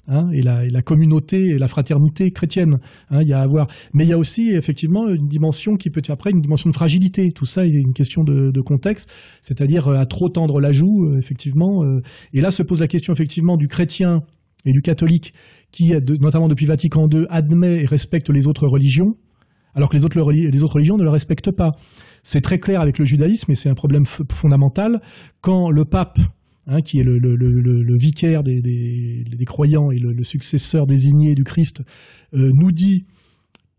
Hein, 0.09 0.29
et, 0.31 0.41
la, 0.41 0.81
communauté 0.81 1.47
et 1.47 1.57
la 1.57 1.67
fraternité 1.67 2.31
chrétienne. 2.31 2.79
Hein, 3.09 3.23
y 3.23 3.33
a 3.33 3.39
à 3.39 3.47
voir. 3.47 3.67
Mais 3.93 4.05
il 4.05 4.09
y 4.09 4.13
a 4.13 4.17
aussi 4.17 4.51
effectivement 4.51 5.09
une 5.09 5.27
dimension 5.27 5.75
qui 5.75 5.89
peut 5.89 5.99
être 5.99 6.09
après 6.09 6.31
une 6.31 6.39
dimension 6.39 6.69
de 6.69 6.75
fragilité. 6.75 7.29
Tout 7.31 7.45
ça 7.45 7.65
est 7.65 7.69
une 7.69 7.93
question 7.93 8.23
de, 8.23 8.51
de 8.51 8.61
contexte, 8.61 9.11
c'est-à-dire 9.41 9.89
euh, 9.89 9.97
à 9.97 10.05
trop 10.05 10.29
tendre 10.29 10.61
la 10.61 10.71
joue, 10.71 11.05
euh, 11.05 11.17
effectivement. 11.17 11.83
Euh, 11.83 12.01
et 12.31 12.39
là 12.39 12.51
se 12.51 12.63
pose 12.63 12.79
la 12.79 12.87
question 12.87 13.11
effectivement 13.11 13.57
du 13.57 13.67
chrétien 13.67 14.21
et 14.65 14.71
du 14.71 14.81
catholique 14.81 15.33
qui, 15.71 15.93
notamment 16.21 16.47
depuis 16.47 16.65
Vatican 16.65 17.09
II, 17.09 17.25
admet 17.29 17.83
et 17.83 17.85
respecte 17.85 18.29
les 18.29 18.47
autres 18.47 18.67
religions, 18.67 19.17
alors 19.75 19.89
que 19.89 19.97
les 19.97 20.05
autres, 20.05 20.31
les 20.31 20.63
autres 20.63 20.75
religions 20.75 20.97
ne 20.97 21.03
le 21.03 21.09
respectent 21.09 21.51
pas. 21.51 21.71
C'est 22.23 22.41
très 22.41 22.59
clair 22.59 22.81
avec 22.81 22.97
le 22.97 23.05
judaïsme 23.05 23.51
et 23.51 23.55
c'est 23.55 23.69
un 23.69 23.75
problème 23.75 24.05
fondamental. 24.05 25.01
Quand 25.41 25.69
le 25.69 25.85
pape 25.85 26.19
Hein, 26.69 26.81
qui 26.81 26.99
est 26.99 27.03
le, 27.03 27.95
vicaire 27.95 28.43
des, 28.43 29.23
croyants 29.45 29.89
et 29.89 29.99
le, 29.99 30.21
successeur 30.23 30.85
désigné 30.85 31.33
du 31.33 31.45
Christ, 31.45 31.81
euh, 32.33 32.51
nous 32.53 32.73
dit 32.73 33.05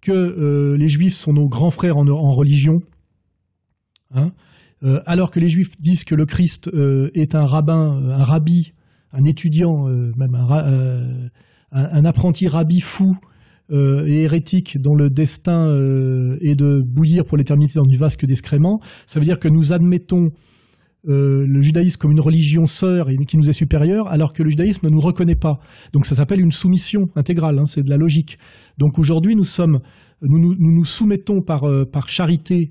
que 0.00 0.10
euh, 0.10 0.74
les 0.78 0.88
Juifs 0.88 1.12
sont 1.12 1.34
nos 1.34 1.48
grands 1.48 1.70
frères 1.70 1.98
en, 1.98 2.32
religion, 2.32 2.80
hein, 4.14 4.32
euh, 4.84 5.02
alors 5.04 5.30
que 5.30 5.38
les 5.38 5.50
Juifs 5.50 5.78
disent 5.78 6.04
que 6.04 6.14
le 6.14 6.24
Christ 6.24 6.70
est 7.12 7.34
un 7.34 7.44
rabbin, 7.44 8.10
un 8.10 8.24
rabbi, 8.24 8.72
un 9.12 9.24
étudiant, 9.24 9.84
même 10.16 10.34
un, 10.34 12.04
apprenti 12.06 12.48
rabbi 12.48 12.80
fou 12.80 13.18
et 13.70 14.22
hérétique 14.22 14.80
dont 14.80 14.94
le 14.94 15.10
destin 15.10 15.74
est 16.40 16.54
de 16.54 16.80
bouillir 16.80 17.26
pour 17.26 17.36
l'éternité 17.36 17.74
dans 17.74 17.84
du 17.84 17.98
vasque 17.98 18.24
d'excréments, 18.24 18.80
ça 19.04 19.20
veut 19.20 19.26
dire 19.26 19.38
que 19.38 19.48
nous 19.48 19.74
admettons 19.74 20.32
euh, 21.08 21.46
le 21.46 21.60
judaïsme 21.60 21.98
comme 21.98 22.12
une 22.12 22.20
religion 22.20 22.66
sœur 22.66 23.08
et 23.08 23.16
qui 23.16 23.36
nous 23.36 23.48
est 23.48 23.54
supérieure, 23.54 24.08
alors 24.08 24.32
que 24.32 24.42
le 24.42 24.50
judaïsme 24.50 24.86
ne 24.86 24.92
nous 24.92 25.00
reconnaît 25.00 25.36
pas. 25.36 25.58
Donc 25.92 26.06
ça 26.06 26.14
s'appelle 26.14 26.40
une 26.40 26.52
soumission 26.52 27.08
intégrale, 27.16 27.58
hein, 27.58 27.66
c'est 27.66 27.82
de 27.82 27.90
la 27.90 27.96
logique. 27.96 28.38
Donc 28.76 28.98
aujourd'hui, 28.98 29.34
nous 29.34 29.44
sommes, 29.44 29.80
nous, 30.22 30.54
nous, 30.58 30.84
soumettons 30.84 31.40
par, 31.40 31.64
euh, 31.64 31.84
par 31.84 32.08
charité 32.08 32.70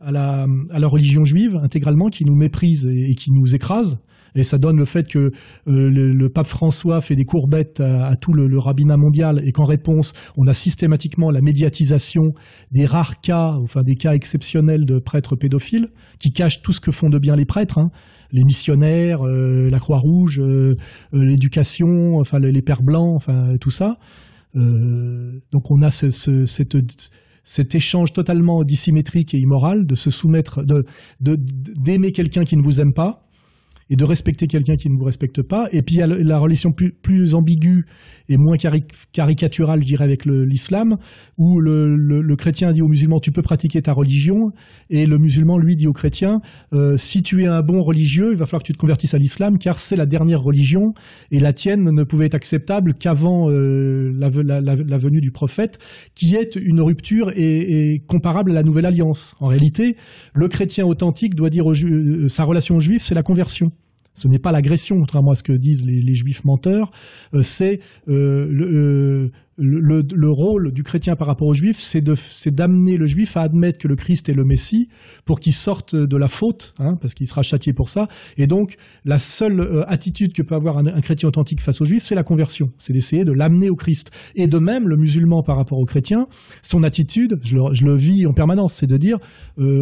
à 0.00 0.10
la, 0.10 0.46
à 0.70 0.78
la 0.78 0.88
religion 0.88 1.24
juive 1.24 1.56
intégralement, 1.56 2.08
qui 2.08 2.24
nous 2.24 2.34
méprise 2.34 2.86
et 2.86 3.14
qui 3.14 3.30
nous 3.30 3.54
écrase. 3.54 4.00
Et 4.34 4.44
ça 4.44 4.58
donne 4.58 4.76
le 4.76 4.84
fait 4.84 5.08
que 5.08 5.18
euh, 5.18 5.90
le, 5.90 6.28
pape 6.28 6.46
François 6.46 7.00
fait 7.00 7.16
des 7.16 7.24
courbettes 7.24 7.80
à, 7.80 8.14
tout 8.16 8.32
le, 8.32 8.58
rabbinat 8.58 8.96
mondial 8.96 9.42
et 9.44 9.52
qu'en 9.52 9.64
réponse, 9.64 10.12
on 10.36 10.46
a 10.46 10.54
systématiquement 10.54 11.30
la 11.30 11.40
médiatisation 11.40 12.34
des 12.70 12.86
rares 12.86 13.20
cas, 13.20 13.54
enfin 13.62 13.82
des 13.82 13.94
cas 13.94 14.14
exceptionnels 14.14 14.84
de 14.84 14.98
prêtres 14.98 15.36
pédophiles, 15.36 15.90
qui 16.18 16.32
cachent 16.32 16.62
tout 16.62 16.72
ce 16.72 16.80
que 16.80 16.90
font 16.90 17.10
de 17.10 17.18
bien 17.18 17.36
les 17.36 17.44
prêtres. 17.44 17.78
Hein 17.78 17.90
les 18.30 18.44
missionnaires, 18.44 19.26
euh, 19.26 19.70
la 19.70 19.78
Croix-Rouge, 19.78 20.40
euh, 20.40 20.76
l'éducation, 21.12 22.18
enfin 22.18 22.38
les, 22.38 22.62
pères 22.62 22.82
blancs, 22.82 23.16
enfin 23.16 23.56
tout 23.58 23.70
ça. 23.70 23.98
Donc 24.54 25.70
on 25.70 25.82
a 25.82 25.90
cet 25.90 27.74
échange 27.74 28.12
totalement 28.12 28.64
dissymétrique 28.64 29.34
et 29.34 29.38
immoral 29.38 29.86
de 29.86 29.94
se 29.94 30.10
soumettre, 30.10 30.64
de 30.64 30.84
d'aimer 31.20 32.12
quelqu'un 32.12 32.44
qui 32.44 32.56
ne 32.56 32.62
vous 32.62 32.80
aime 32.80 32.92
pas, 32.92 33.27
et 33.90 33.96
de 33.96 34.04
respecter 34.04 34.46
quelqu'un 34.46 34.76
qui 34.76 34.90
ne 34.90 34.96
vous 34.96 35.04
respecte 35.04 35.42
pas. 35.42 35.68
Et 35.72 35.82
puis 35.82 35.96
il 35.96 35.98
y 35.98 36.02
a 36.02 36.06
la 36.06 36.38
relation 36.38 36.72
plus, 36.72 37.34
ambiguë 37.34 37.86
et 38.28 38.36
moins 38.36 38.56
cari 38.56 38.84
caricaturale, 39.12 39.82
je 39.82 39.86
dirais, 39.86 40.04
avec 40.04 40.26
l'islam, 40.26 40.98
où 41.38 41.60
le, 41.60 42.36
chrétien 42.36 42.70
dit 42.72 42.82
au 42.82 42.88
musulman 42.88 43.20
tu 43.20 43.32
peux 43.32 43.42
pratiquer 43.42 43.82
ta 43.82 43.92
religion, 43.92 44.52
et 44.90 45.06
le 45.06 45.18
musulman 45.18 45.58
lui 45.58 45.76
dit 45.76 45.86
au 45.86 45.92
chrétien 45.92 46.40
euh, 46.72 46.96
si 46.96 47.22
tu 47.22 47.42
es 47.42 47.46
un 47.46 47.62
bon 47.62 47.82
religieux, 47.82 48.32
il 48.32 48.38
va 48.38 48.46
falloir 48.46 48.62
que 48.62 48.66
tu 48.66 48.72
te 48.72 48.78
convertisses 48.78 49.14
à 49.14 49.18
l'islam, 49.18 49.58
car 49.58 49.80
c'est 49.80 49.96
la 49.96 50.06
dernière 50.06 50.42
religion, 50.42 50.92
et 51.30 51.40
la 51.40 51.52
tienne 51.52 51.90
ne 51.90 52.02
pouvait 52.04 52.26
être 52.26 52.34
acceptable 52.34 52.94
qu'avant 52.94 53.50
euh, 53.50 54.12
la, 54.14 54.98
venue 54.98 55.20
du 55.20 55.30
prophète, 55.30 55.78
qui 56.14 56.34
est 56.34 56.56
une 56.56 56.80
rupture 56.80 57.30
et, 57.36 58.02
comparable 58.06 58.50
à 58.50 58.54
la 58.54 58.62
nouvelle 58.62 58.86
alliance. 58.86 59.34
En 59.40 59.46
réalité, 59.46 59.96
le 60.34 60.48
chrétien 60.48 60.86
authentique 60.86 61.34
doit 61.34 61.50
dire 61.50 61.70
euh, 61.70 62.28
sa 62.28 62.44
relation 62.44 62.76
aux 62.76 62.80
juifs, 62.80 63.04
c'est 63.04 63.14
la 63.14 63.22
conversion. 63.22 63.72
Ce 64.18 64.26
n'est 64.26 64.40
pas 64.40 64.52
l'agression, 64.52 64.98
contrairement 64.98 65.30
à 65.30 65.34
ce 65.36 65.44
que 65.44 65.52
disent 65.52 65.86
les, 65.86 66.14
juifs 66.14 66.44
menteurs, 66.44 66.90
euh, 67.34 67.42
c'est 67.42 67.78
euh, 68.08 68.48
le, 68.50 68.66
euh, 68.66 69.30
le, 69.56 70.02
le, 70.12 70.30
rôle 70.30 70.72
du 70.72 70.82
chrétien 70.82 71.14
par 71.14 71.28
rapport 71.28 71.46
aux 71.46 71.54
juifs, 71.54 71.78
c'est 71.80 72.54
d'amener 72.54 72.96
le 72.96 73.06
juif 73.06 73.36
à 73.36 73.42
admettre 73.42 73.78
que 73.78 73.88
le 73.88 73.96
Christ 73.96 74.28
est 74.28 74.34
le 74.34 74.44
Messie 74.44 74.88
pour 75.24 75.38
qu'il 75.40 75.52
sorte 75.52 75.94
de 75.94 76.16
la 76.16 76.28
faute, 76.28 76.74
hein, 76.78 76.96
parce 77.00 77.14
qu'il 77.14 77.26
sera 77.26 77.42
châtié 77.42 77.72
pour 77.72 77.88
ça. 77.88 78.08
Et 78.36 78.46
donc, 78.46 78.76
la 79.04 79.18
seule 79.18 79.84
attitude 79.88 80.32
que 80.32 80.42
peut 80.42 80.54
avoir 80.54 80.78
un, 80.78 81.00
chrétien 81.00 81.28
authentique 81.28 81.60
face 81.60 81.80
aux 81.80 81.84
juifs, 81.84 82.04
c'est 82.04 82.14
la 82.14 82.22
conversion, 82.22 82.70
c'est 82.78 82.92
d'essayer 82.92 83.24
de 83.24 83.32
l'amener 83.32 83.70
au 83.70 83.76
Christ. 83.76 84.12
Et 84.36 84.46
de 84.46 84.58
même, 84.58 84.88
le 84.88 84.96
musulman 84.96 85.42
par 85.42 85.56
rapport 85.56 85.78
au 85.78 85.86
chrétien, 85.86 86.28
son 86.62 86.82
attitude, 86.84 87.40
je 87.42 87.56
le, 87.84 87.96
vis 87.96 88.26
en 88.26 88.32
permanence, 88.32 88.74
c'est 88.74 88.86
de 88.86 88.96
dire 88.96 89.18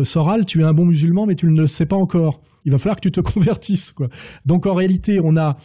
Soral, 0.04 0.46
tu 0.46 0.60
es 0.60 0.64
un 0.64 0.72
bon 0.72 0.86
musulman, 0.86 1.26
mais 1.26 1.34
tu 1.34 1.46
ne 1.46 1.60
le 1.60 1.66
sais 1.66 1.86
pas 1.86 1.96
encore 1.96 2.40
il 2.66 2.72
va 2.72 2.78
falloir 2.78 2.96
que 2.96 3.08
tu 3.08 3.12
te 3.12 3.20
convertisses. 3.32 3.94
Donc 4.44 4.66
en 4.66 4.74
réalité, 4.74 5.20
on 5.22 5.36
a 5.38 5.56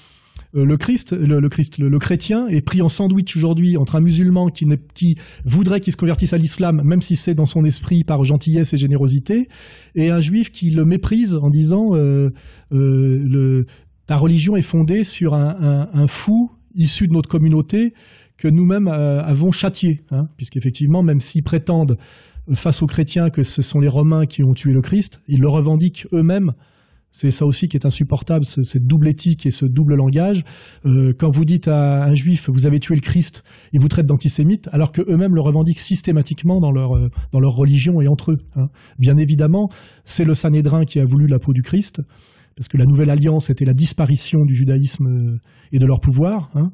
euh, 0.55 0.65
le 0.65 0.77
Christ, 0.77 1.13
le, 1.13 1.99
chrétien 1.99 2.47
est 2.47 2.61
pris 2.61 2.81
en 2.81 2.89
sandwich 2.89 3.35
aujourd'hui 3.35 3.77
entre 3.77 3.95
un 3.95 4.01
musulman 4.01 4.49
qui, 4.49 5.15
voudrait 5.45 5.79
qu'il 5.79 5.93
se 5.93 5.97
convertisse 5.97 6.33
à 6.33 6.37
l'islam, 6.37 6.81
même 6.83 7.01
si 7.01 7.15
c'est 7.15 7.35
dans 7.35 7.45
son 7.45 7.63
esprit 7.63 8.03
par 8.03 8.23
gentillesse 8.23 8.73
et 8.73 8.77
générosité, 8.77 9.47
et 9.95 10.09
un 10.09 10.19
juif 10.19 10.51
qui 10.51 10.69
le 10.71 10.85
méprise 10.85 11.35
en 11.35 11.49
disant 11.49 11.95
euh, 11.95 12.31
euh, 12.73 13.65
ta 14.07 14.17
religion 14.17 14.55
est 14.55 14.61
fondée 14.61 15.03
sur 15.03 15.33
un, 15.33 16.07
fou 16.07 16.51
issu 16.75 17.07
de 17.07 17.13
notre 17.13 17.29
communauté 17.29 17.93
que 18.37 18.47
nous-mêmes 18.47 18.87
avons 18.87 19.51
châtié, 19.51 20.01
hein, 20.11 20.27
puisqu'effectivement, 20.35 21.03
même 21.03 21.21
s'ils 21.21 21.43
prétendent 21.43 21.97
face 22.53 22.81
aux 22.81 22.87
chrétiens 22.87 23.29
que 23.29 23.43
ce 23.43 23.61
sont 23.61 23.79
les 23.79 23.87
Romains 23.87 24.25
qui 24.25 24.43
ont 24.43 24.53
tué 24.53 24.73
le 24.73 24.81
Christ, 24.81 25.21
ils 25.27 25.39
le 25.39 25.47
revendiquent 25.47 26.07
eux-mêmes 26.11 26.53
c'est 27.11 27.31
ça 27.31 27.45
aussi 27.45 27.67
qui 27.67 27.77
est 27.77 27.85
insupportable, 27.85 28.45
ce, 28.45 28.63
cette 28.63 28.85
double 28.85 29.07
éthique 29.07 29.45
et 29.45 29.51
ce 29.51 29.65
double 29.65 29.95
langage. 29.95 30.43
Euh, 30.85 31.13
quand 31.17 31.29
vous 31.29 31.45
dites 31.45 31.67
à 31.67 32.05
un 32.05 32.13
juif, 32.13 32.49
vous 32.51 32.65
avez 32.65 32.79
tué 32.79 32.95
le 32.95 33.01
Christ, 33.01 33.43
ils 33.73 33.81
vous 33.81 33.87
traitent 33.87 34.05
d'antisémite, 34.05 34.69
alors 34.71 34.91
qu'eux-mêmes 34.91 35.35
le 35.35 35.41
revendiquent 35.41 35.79
systématiquement 35.79 36.59
dans 36.59 36.71
leur, 36.71 36.95
euh, 36.95 37.09
dans 37.31 37.39
leur 37.39 37.53
religion 37.53 38.01
et 38.01 38.07
entre 38.07 38.31
eux. 38.31 38.37
Hein. 38.55 38.67
Bien 38.97 39.17
évidemment, 39.17 39.69
c'est 40.05 40.25
le 40.25 40.33
Sanhédrin 40.33 40.85
qui 40.85 40.99
a 40.99 41.05
voulu 41.05 41.27
la 41.27 41.39
peau 41.39 41.53
du 41.53 41.61
Christ, 41.61 42.01
parce 42.55 42.67
que 42.67 42.77
la 42.77 42.85
nouvelle 42.85 43.09
alliance 43.09 43.49
était 43.49 43.65
la 43.65 43.73
disparition 43.73 44.39
du 44.45 44.53
judaïsme 44.53 45.07
euh, 45.07 45.37
et 45.71 45.79
de 45.79 45.85
leur 45.85 45.99
pouvoir. 45.99 46.49
Hein. 46.55 46.69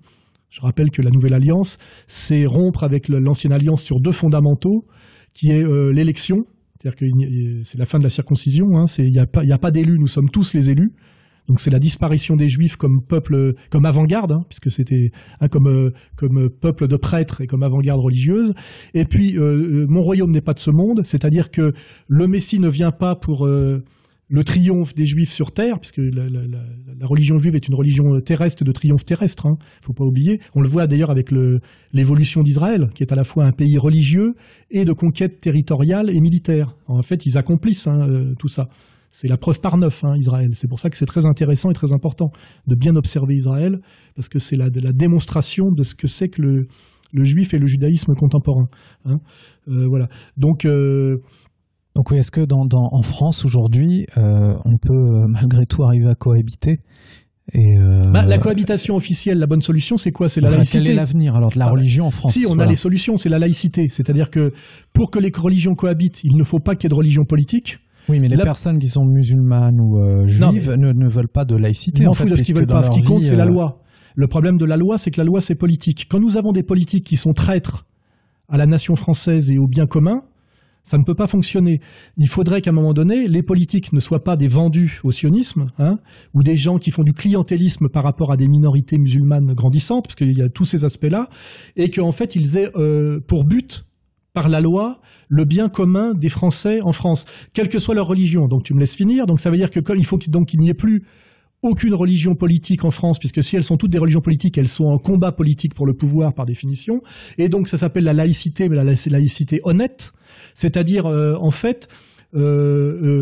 Je 0.50 0.62
rappelle 0.62 0.92
que 0.92 1.02
la 1.02 1.10
nouvelle 1.12 1.34
alliance, 1.34 1.78
c'est 2.08 2.46
rompre 2.46 2.84
avec 2.84 3.10
l'ancienne 3.10 3.54
alliance 3.54 3.82
sur 3.84 4.00
deux 4.00 4.12
fondamentaux, 4.12 4.86
qui 5.34 5.52
est 5.52 5.64
euh, 5.64 5.92
l'élection, 5.92 6.46
c'est-à-dire 6.80 6.96
que 6.96 7.64
c'est 7.64 7.78
la 7.78 7.86
fin 7.86 7.98
de 7.98 8.04
la 8.04 8.10
circoncision, 8.10 8.78
hein, 8.78 8.86
il 9.00 9.12
n'y 9.12 9.20
a 9.20 9.58
pas, 9.58 9.72
d'élus, 9.72 10.00
nous 10.00 10.08
sommes 10.08 10.30
tous 10.30 10.54
les 10.54 10.70
élus. 10.70 10.94
Donc 11.48 11.62
c'est 11.62 11.70
la 11.70 11.80
disparition 11.80 12.36
des 12.36 12.50
juifs 12.50 12.76
comme 12.76 13.02
peuple, 13.02 13.56
comme 13.70 13.86
avant-garde, 13.86 14.34
hein, 14.34 14.46
puisque 14.50 14.70
c'était 14.70 15.12
hein, 15.40 15.48
comme, 15.48 15.68
euh, 15.68 15.94
comme 16.18 16.50
peuple 16.50 16.88
de 16.88 16.98
prêtres 16.98 17.40
et 17.40 17.48
comme 17.48 17.64
avant-garde 17.64 18.02
religieuse. 18.02 18.54
Et 18.94 19.06
puis 19.06 19.38
euh, 19.38 19.86
mon 19.88 20.02
royaume 20.02 20.32
n'est 20.32 20.42
pas 20.42 20.54
de 20.54 20.60
ce 20.60 20.72
monde, 20.72 21.06
c'est-à-dire 21.06 21.50
que 21.50 21.74
le 22.10 22.28
Messie 22.28 22.60
ne 22.60 22.68
vient 22.68 22.92
pas 22.92 23.16
pour 23.16 23.48
euh, 23.48 23.82
le 24.30 24.44
triomphe 24.44 24.94
des 24.94 25.06
Juifs 25.06 25.32
sur 25.32 25.52
terre, 25.52 25.80
puisque 25.80 26.00
la, 26.00 26.24
religion 27.02 27.38
juive 27.38 27.56
est 27.56 27.68
une 27.68 27.76
religion 27.76 28.20
terrestre 28.20 28.64
de 28.64 28.72
triomphe 28.72 29.06
terrestre, 29.06 29.46
il 29.46 29.50
hein, 29.50 29.58
ne 29.82 29.86
faut 29.86 29.94
pas 29.94 30.04
oublier. 30.04 30.42
On 30.56 30.62
le 30.62 30.68
voit 30.68 30.88
d'ailleurs 30.88 31.12
avec 31.12 31.32
l'évolution 31.94 32.44
d'Israël, 32.44 32.90
qui 32.94 33.04
est 33.04 33.12
à 33.12 33.16
la 33.16 33.24
fois 33.24 33.46
un 33.46 33.52
pays 33.52 33.78
religieux 33.78 34.34
et 34.70 34.84
de 34.84 34.92
conquête 34.92 35.40
territoriale 35.40 36.10
et 36.10 36.20
militaire. 36.20 36.76
En 36.88 37.02
fait, 37.02 37.26
ils 37.26 37.38
accomplissent 37.38 37.88
hein, 37.88 38.02
euh, 38.10 38.34
tout 38.38 38.50
ça. 38.50 38.68
C'est 39.10 39.30
la 39.30 39.38
preuve 39.38 39.62
par 39.62 39.78
neuf, 39.78 40.04
hein, 40.04 40.16
Israël. 40.18 40.50
C'est 40.54 40.68
pour 40.68 40.80
ça 40.80 40.90
que 40.90 40.98
c'est 40.98 41.06
très 41.06 41.26
intéressant 41.26 41.72
et 41.72 41.74
très 41.74 41.94
important 41.94 42.32
de 42.68 42.76
bien 42.76 42.96
observer 42.98 43.36
Israël, 43.36 43.80
parce 44.16 44.28
que 44.28 44.40
c'est 44.40 44.58
la, 44.58 44.70
démonstration 44.70 45.72
de 45.72 45.84
ce 45.84 45.96
que 45.96 46.08
c'est 46.08 46.28
que 46.28 46.42
le, 46.42 47.24
juif 47.24 47.54
et 47.54 47.60
le 47.60 47.66
judaïsme 47.66 48.14
contemporain. 48.16 48.68
Euh, 49.08 49.88
voilà. 49.88 50.10
Donc, 50.36 50.66
euh, 50.66 51.20
donc 51.98 52.12
oui, 52.12 52.20
est-ce 52.20 52.30
que 52.30 52.42
dans, 52.42 52.64
dans, 52.68 52.90
en 52.92 53.02
France 53.02 53.44
aujourd'hui, 53.44 54.06
euh, 54.20 54.54
on 54.66 54.78
peut 54.78 54.94
euh, 54.94 55.26
malgré 55.28 55.66
tout 55.66 55.84
arriver 55.84 56.08
à 56.08 56.14
cohabiter 56.14 56.80
et 57.54 57.76
euh... 57.80 58.04
bah, 58.12 58.24
la 58.24 58.38
cohabitation 58.38 58.96
officielle, 58.96 59.40
la 59.40 59.48
bonne 59.48 59.64
solution, 59.64 59.98
c'est 59.98 60.12
quoi? 60.12 60.30
C'est 60.30 60.40
la 60.40 60.50
enfin, 60.50 60.58
laïcité. 60.58 60.84
Quel 60.84 60.92
est 60.92 60.96
l'avenir 60.96 61.36
alors 61.36 61.50
de 61.50 61.58
la 61.58 61.66
religion 61.66 62.06
en 62.06 62.12
France 62.12 62.34
Si, 62.34 62.46
on 62.46 62.50
voilà. 62.50 62.66
a 62.66 62.68
les 62.68 62.76
solutions, 62.76 63.18
c'est 63.18 63.30
la 63.30 63.40
laïcité. 63.40 63.88
C'est-à-dire 63.90 64.30
que 64.30 64.54
pour 64.94 65.10
que 65.10 65.18
les 65.18 65.32
religions 65.36 65.74
cohabitent, 65.74 66.24
il 66.24 66.38
ne 66.38 66.44
faut 66.44 66.60
pas 66.60 66.76
qu'il 66.76 66.84
y 66.84 66.86
ait 66.88 66.90
de 66.90 66.94
religion 66.94 67.26
politique. 67.26 67.80
Oui, 68.10 68.20
mais 68.20 68.28
les 68.28 68.36
La- 68.36 68.44
personnes 68.44 68.78
qui 68.78 68.90
sont 68.90 69.04
musulmanes 69.06 69.82
ou 69.82 69.98
euh, 69.98 70.28
Non, 70.40 70.52
juives 70.52 70.72
ne, 70.74 70.92
ne 70.92 71.08
veulent 71.08 71.30
pas 71.30 71.46
de 71.46 71.56
laïcité. 71.56 72.04
M'en 72.04 72.12
en 72.12 72.26
de 72.26 72.36
ce 72.36 72.44
qu'ils 72.44 72.54
veulent 72.54 72.68
pas. 72.68 72.84
Ce 72.84 72.92
qui 72.92 73.02
compte, 73.02 73.24
c'est 73.24 73.36
la 73.36 73.46
loi. 73.46 73.82
Le 74.14 74.28
problème 74.28 74.60
de 74.60 74.66
la 74.66 74.78
loi, 74.78 75.00
c'est 75.00 75.10
que 75.10 75.20
la 75.20 75.26
loi, 75.26 75.42
c'est 75.42 75.56
politique. 75.56 76.08
Quand 76.12 76.20
nous 76.20 76.38
avons 76.38 76.52
des 76.52 76.64
politiques 76.64 77.06
qui 77.06 77.18
sont 77.18 77.34
traîtres 77.34 77.88
à 78.50 78.58
la 78.58 78.68
nation 78.68 78.96
française 78.96 79.50
et 79.50 79.58
au 79.58 79.68
bien 79.68 79.88
commun, 79.88 80.22
ça 80.88 80.98
ne 80.98 81.04
peut 81.04 81.16
pas 81.16 81.28
fonctionner. 81.28 81.82
Il 82.16 82.30
faudrait 82.30 82.62
qu'à 82.62 82.72
un 82.72 82.74
moment 82.74 82.94
donné, 82.94 83.28
les 83.28 83.44
politiques 83.44 83.92
ne 83.92 84.00
soient 84.00 84.24
pas 84.24 84.38
des 84.38 84.48
vendus 84.48 85.02
au 85.04 85.12
sionisme, 85.12 85.70
hein, 85.80 86.00
ou 86.34 86.44
des 86.44 86.56
gens 86.56 86.78
qui 86.78 86.92
font 86.92 87.04
du 87.04 87.14
clientélisme 87.14 87.90
par 87.90 88.04
rapport 88.04 88.32
à 88.32 88.38
des 88.38 88.48
minorités 88.48 88.98
musulmanes 88.98 89.54
grandissantes, 89.54 90.06
parce 90.06 90.16
qu'il 90.16 90.38
y 90.38 90.42
a 90.42 90.48
tous 90.48 90.66
ces 90.66 90.86
aspects-là, 90.86 91.30
et 91.76 91.90
qu'en 91.90 92.14
fait, 92.14 92.38
ils 92.38 92.56
aient 92.58 92.72
euh, 92.78 93.20
pour 93.20 93.44
but, 93.44 93.84
par 94.34 94.48
la 94.48 94.62
loi, 94.62 95.02
le 95.28 95.46
bien 95.46 95.68
commun 95.68 96.14
des 96.14 96.30
Français 96.30 96.80
en 96.82 96.94
France, 96.94 97.26
quelle 97.54 97.70
que 97.70 97.80
soit 97.80 97.96
leur 97.96 98.08
religion. 98.08 98.48
Donc 98.48 98.64
tu 98.64 98.74
me 98.74 98.80
laisses 98.80 98.96
finir. 98.96 99.26
Donc 99.26 99.40
ça 99.40 99.50
veut 99.50 99.58
dire 99.58 99.72
que 99.72 99.80
il 99.98 100.06
faut 100.06 100.18
qu'il 100.20 100.60
n'y 100.60 100.70
ait 100.70 100.74
plus 100.76 101.04
aucune 101.64 101.96
religion 101.96 102.36
politique 102.36 102.86
en 102.86 102.92
France, 102.92 103.18
puisque 103.18 103.44
si 103.44 103.56
elles 103.56 103.64
sont 103.64 103.78
toutes 103.78 103.90
des 103.90 103.98
religions 103.98 104.22
politiques, 104.22 104.60
elles 104.60 104.68
sont 104.68 104.86
en 104.86 105.00
combat 105.00 105.32
politique 105.32 105.74
pour 105.74 105.88
le 105.88 105.96
pouvoir 105.96 106.36
par 106.36 106.46
définition. 106.46 107.02
Et 107.40 107.50
donc 107.50 107.68
ça 107.68 107.78
s'appelle 107.78 108.04
la 108.04 108.14
laïcité, 108.14 108.70
mais 108.70 108.76
la 108.76 108.84
laïc- 108.84 109.10
laïcité 109.10 109.60
honnête, 109.64 110.14
c'est-à-dire 110.56 111.06
euh, 111.06 111.36
en 111.40 111.52
fait 111.52 111.88
euh, 112.36 112.42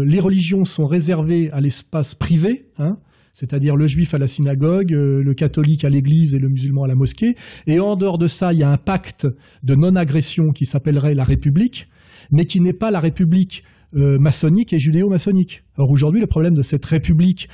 euh, 0.01 0.05
les 0.05 0.19
religions 0.19 0.65
sont 0.65 0.87
réservées 0.87 1.49
à 1.51 1.61
l'espace 1.61 2.15
privé, 2.15 2.67
hein, 2.79 2.97
c'est-à-dire 3.33 3.75
le 3.75 3.87
juif 3.87 4.13
à 4.13 4.17
la 4.17 4.27
synagogue, 4.27 4.91
le 4.91 5.33
catholique 5.33 5.83
à 5.83 5.89
l'église 5.89 6.33
et 6.33 6.39
le 6.39 6.49
musulman 6.49 6.85
à 6.85 6.87
la 6.87 6.95
mosquée. 6.95 7.35
Et 7.67 7.79
en 7.79 7.95
dehors 7.97 8.17
de 8.17 8.27
ça, 8.27 8.53
il 8.53 8.59
y 8.59 8.63
a 8.63 8.69
un 8.69 8.77
pacte 8.77 9.27
de 9.63 9.75
non-agression 9.75 10.51
qui 10.51 10.65
s'appellerait 10.65 11.13
la 11.13 11.25
République, 11.25 11.89
mais 12.31 12.45
qui 12.45 12.61
n'est 12.61 12.73
pas 12.73 12.91
la 12.91 12.99
République 12.99 13.63
maçonnique 13.91 14.73
et 14.73 14.79
judéo-maçonnique. 14.79 15.63
Alors 15.77 15.91
aujourd'hui, 15.91 16.21
le 16.21 16.27
problème 16.27 16.55
de 16.55 16.61
cette 16.61 16.85
République, 16.85 17.49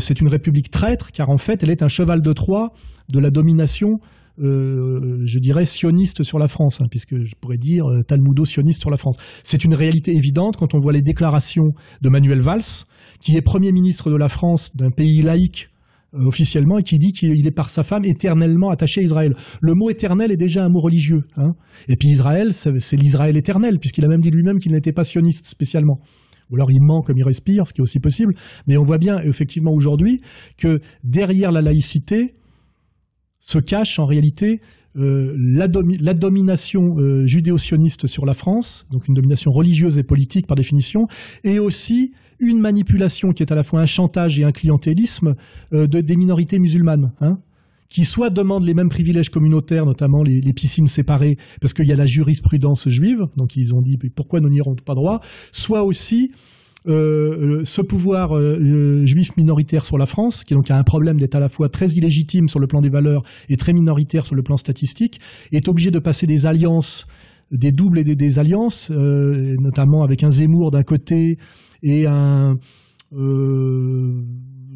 c'est 0.00 0.20
une 0.20 0.28
République 0.28 0.70
traître, 0.70 1.12
car 1.12 1.28
en 1.28 1.38
fait, 1.38 1.62
elle 1.62 1.70
est 1.70 1.82
un 1.82 1.88
cheval 1.88 2.22
de 2.22 2.32
Troie 2.32 2.72
de 3.12 3.18
la 3.18 3.30
domination, 3.30 4.00
euh, 4.40 5.20
je 5.24 5.38
dirais, 5.38 5.66
sioniste 5.66 6.22
sur 6.22 6.38
la 6.38 6.48
France, 6.48 6.80
hein, 6.80 6.86
puisque 6.90 7.24
je 7.24 7.34
pourrais 7.40 7.56
dire 7.56 7.86
euh, 7.86 8.02
talmudo-sioniste 8.02 8.80
sur 8.80 8.90
la 8.90 8.96
France. 8.96 9.16
C'est 9.42 9.64
une 9.64 9.74
réalité 9.74 10.14
évidente 10.14 10.56
quand 10.56 10.74
on 10.74 10.78
voit 10.78 10.92
les 10.92 11.02
déclarations 11.02 11.72
de 12.02 12.08
Manuel 12.08 12.40
Valls, 12.40 12.84
qui 13.20 13.36
est 13.36 13.42
Premier 13.42 13.72
ministre 13.72 14.10
de 14.10 14.16
la 14.16 14.28
France 14.28 14.74
d'un 14.76 14.90
pays 14.90 15.22
laïque 15.22 15.70
euh, 16.14 16.24
officiellement 16.26 16.78
et 16.78 16.82
qui 16.82 16.98
dit 16.98 17.12
qu'il 17.12 17.46
est 17.46 17.50
par 17.50 17.68
sa 17.68 17.82
femme 17.82 18.04
éternellement 18.04 18.70
attaché 18.70 19.00
à 19.00 19.04
Israël. 19.04 19.34
Le 19.60 19.74
mot 19.74 19.90
éternel 19.90 20.30
est 20.32 20.36
déjà 20.36 20.64
un 20.64 20.68
mot 20.68 20.80
religieux. 20.80 21.24
hein. 21.36 21.52
Et 21.88 21.96
puis 21.96 22.08
Israël, 22.08 22.54
c'est 22.54 22.96
l'Israël 22.96 23.36
éternel, 23.36 23.78
puisqu'il 23.78 24.04
a 24.04 24.08
même 24.08 24.20
dit 24.20 24.30
lui-même 24.30 24.58
qu'il 24.58 24.72
n'était 24.72 24.92
pas 24.92 25.04
sioniste 25.04 25.46
spécialement. 25.46 25.98
Ou 26.50 26.56
alors 26.56 26.70
il 26.70 26.80
ment 26.80 27.02
comme 27.02 27.18
il 27.18 27.24
respire, 27.24 27.66
ce 27.66 27.74
qui 27.74 27.80
est 27.80 27.82
aussi 27.82 28.00
possible. 28.00 28.34
Mais 28.66 28.76
on 28.78 28.82
voit 28.82 28.98
bien 28.98 29.18
effectivement 29.18 29.72
aujourd'hui 29.72 30.22
que 30.56 30.80
derrière 31.04 31.52
la 31.52 31.60
laïcité 31.60 32.36
se 33.48 33.58
cache 33.58 33.98
en 33.98 34.04
réalité 34.04 34.60
euh, 34.96 35.34
la, 35.38 35.68
domi- 35.68 35.98
la 36.00 36.12
domination 36.12 36.98
euh, 36.98 37.26
judéo-sioniste 37.26 38.06
sur 38.06 38.26
la 38.26 38.34
France, 38.34 38.86
donc 38.90 39.08
une 39.08 39.14
domination 39.14 39.50
religieuse 39.50 39.96
et 39.96 40.02
politique 40.02 40.46
par 40.46 40.56
définition, 40.56 41.06
et 41.44 41.58
aussi 41.58 42.12
une 42.40 42.60
manipulation 42.60 43.32
qui 43.32 43.42
est 43.42 43.52
à 43.52 43.54
la 43.54 43.62
fois 43.62 43.80
un 43.80 43.86
chantage 43.86 44.38
et 44.38 44.44
un 44.44 44.52
clientélisme 44.52 45.34
euh, 45.72 45.86
de, 45.86 46.02
des 46.02 46.16
minorités 46.16 46.58
musulmanes. 46.58 47.12
hein, 47.20 47.38
qui 47.88 48.04
soit 48.04 48.28
demandent 48.28 48.66
les 48.66 48.74
mêmes 48.74 48.90
privilèges 48.90 49.30
communautaires, 49.30 49.86
notamment 49.86 50.22
les, 50.22 50.42
les 50.42 50.52
piscines 50.52 50.88
séparées, 50.88 51.38
parce 51.62 51.72
qu'il 51.72 51.88
y 51.88 51.92
a 51.92 51.96
la 51.96 52.04
jurisprudence 52.04 52.86
juive, 52.90 53.22
donc 53.38 53.56
ils 53.56 53.74
ont 53.74 53.80
dit 53.80 53.96
pourquoi 54.14 54.40
nous 54.40 54.50
n'irons 54.50 54.74
pas 54.74 54.94
droit, 54.94 55.20
soit 55.52 55.84
aussi 55.84 56.32
euh, 56.88 57.64
ce 57.64 57.82
pouvoir 57.82 58.36
euh, 58.36 58.58
euh, 58.58 59.04
juif 59.04 59.36
minoritaire 59.36 59.84
sur 59.84 59.98
la 59.98 60.06
France, 60.06 60.44
qui 60.44 60.54
donc 60.54 60.70
a 60.70 60.78
un 60.78 60.84
problème 60.84 61.16
d'être 61.16 61.34
à 61.34 61.40
la 61.40 61.48
fois 61.48 61.68
très 61.68 61.90
illégitime 61.90 62.48
sur 62.48 62.60
le 62.60 62.66
plan 62.66 62.80
des 62.80 62.88
valeurs 62.88 63.22
et 63.48 63.56
très 63.56 63.72
minoritaire 63.72 64.24
sur 64.24 64.34
le 64.34 64.42
plan 64.42 64.56
statistique, 64.56 65.18
est 65.52 65.68
obligé 65.68 65.90
de 65.90 65.98
passer 65.98 66.26
des 66.26 66.46
alliances, 66.46 67.06
des 67.50 67.72
doubles 67.72 67.98
et 67.98 68.04
des, 68.04 68.38
alliances, 68.38 68.90
euh, 68.90 69.54
notamment 69.60 70.02
avec 70.02 70.22
un 70.22 70.30
Zemmour 70.30 70.70
d'un 70.70 70.82
côté 70.82 71.38
et 71.82 72.06
un 72.06 72.56
euh, 73.14 74.22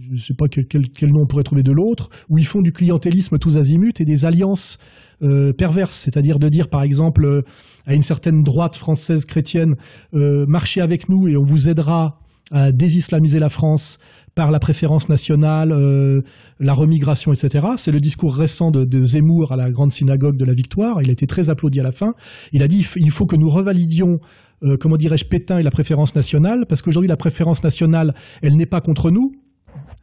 je 0.00 0.12
ne 0.12 0.16
sais 0.16 0.34
pas 0.34 0.46
quel 0.48 1.10
nom 1.10 1.22
on 1.22 1.26
pourrait 1.26 1.42
trouver 1.42 1.62
de 1.62 1.72
l'autre, 1.72 2.08
où 2.28 2.38
ils 2.38 2.46
font 2.46 2.62
du 2.62 2.72
clientélisme 2.72 3.38
tous 3.38 3.56
azimuts 3.56 3.92
et 4.00 4.04
des 4.04 4.24
alliances 4.24 4.78
euh, 5.22 5.52
perverses, 5.52 5.96
c'est-à-dire 5.96 6.38
de 6.38 6.48
dire 6.48 6.68
par 6.68 6.82
exemple 6.82 7.24
euh, 7.24 7.42
à 7.86 7.94
une 7.94 8.02
certaine 8.02 8.42
droite 8.42 8.76
française 8.76 9.24
chrétienne, 9.24 9.76
euh, 10.14 10.46
marchez 10.46 10.80
avec 10.80 11.08
nous 11.08 11.28
et 11.28 11.36
on 11.36 11.44
vous 11.44 11.68
aidera 11.68 12.18
à 12.50 12.70
désislamiser 12.70 13.38
la 13.38 13.48
France 13.48 13.98
par 14.34 14.50
la 14.50 14.58
préférence 14.58 15.08
nationale, 15.08 15.72
euh, 15.72 16.22
la 16.58 16.72
remigration, 16.74 17.32
etc. 17.32 17.66
C'est 17.76 17.92
le 17.92 18.00
discours 18.00 18.34
récent 18.34 18.70
de, 18.70 18.84
de 18.84 19.02
Zemmour 19.02 19.52
à 19.52 19.56
la 19.56 19.70
grande 19.70 19.92
synagogue 19.92 20.36
de 20.36 20.44
la 20.44 20.54
Victoire. 20.54 21.02
Il 21.02 21.08
a 21.10 21.12
été 21.12 21.26
très 21.26 21.50
applaudi 21.50 21.80
à 21.80 21.82
la 21.82 21.92
fin. 21.92 22.14
Il 22.52 22.62
a 22.62 22.68
dit 22.68 22.86
il 22.96 23.10
faut 23.10 23.26
que 23.26 23.36
nous 23.36 23.50
revalidions 23.50 24.20
euh, 24.64 24.76
comment 24.76 24.96
dirais-je, 24.96 25.24
Pétain 25.24 25.58
et 25.58 25.62
la 25.62 25.70
préférence 25.70 26.14
nationale, 26.14 26.66
parce 26.68 26.82
qu'aujourd'hui 26.82 27.08
la 27.08 27.16
préférence 27.16 27.64
nationale, 27.64 28.14
elle 28.42 28.56
n'est 28.56 28.66
pas 28.66 28.80
contre 28.80 29.10
nous, 29.10 29.32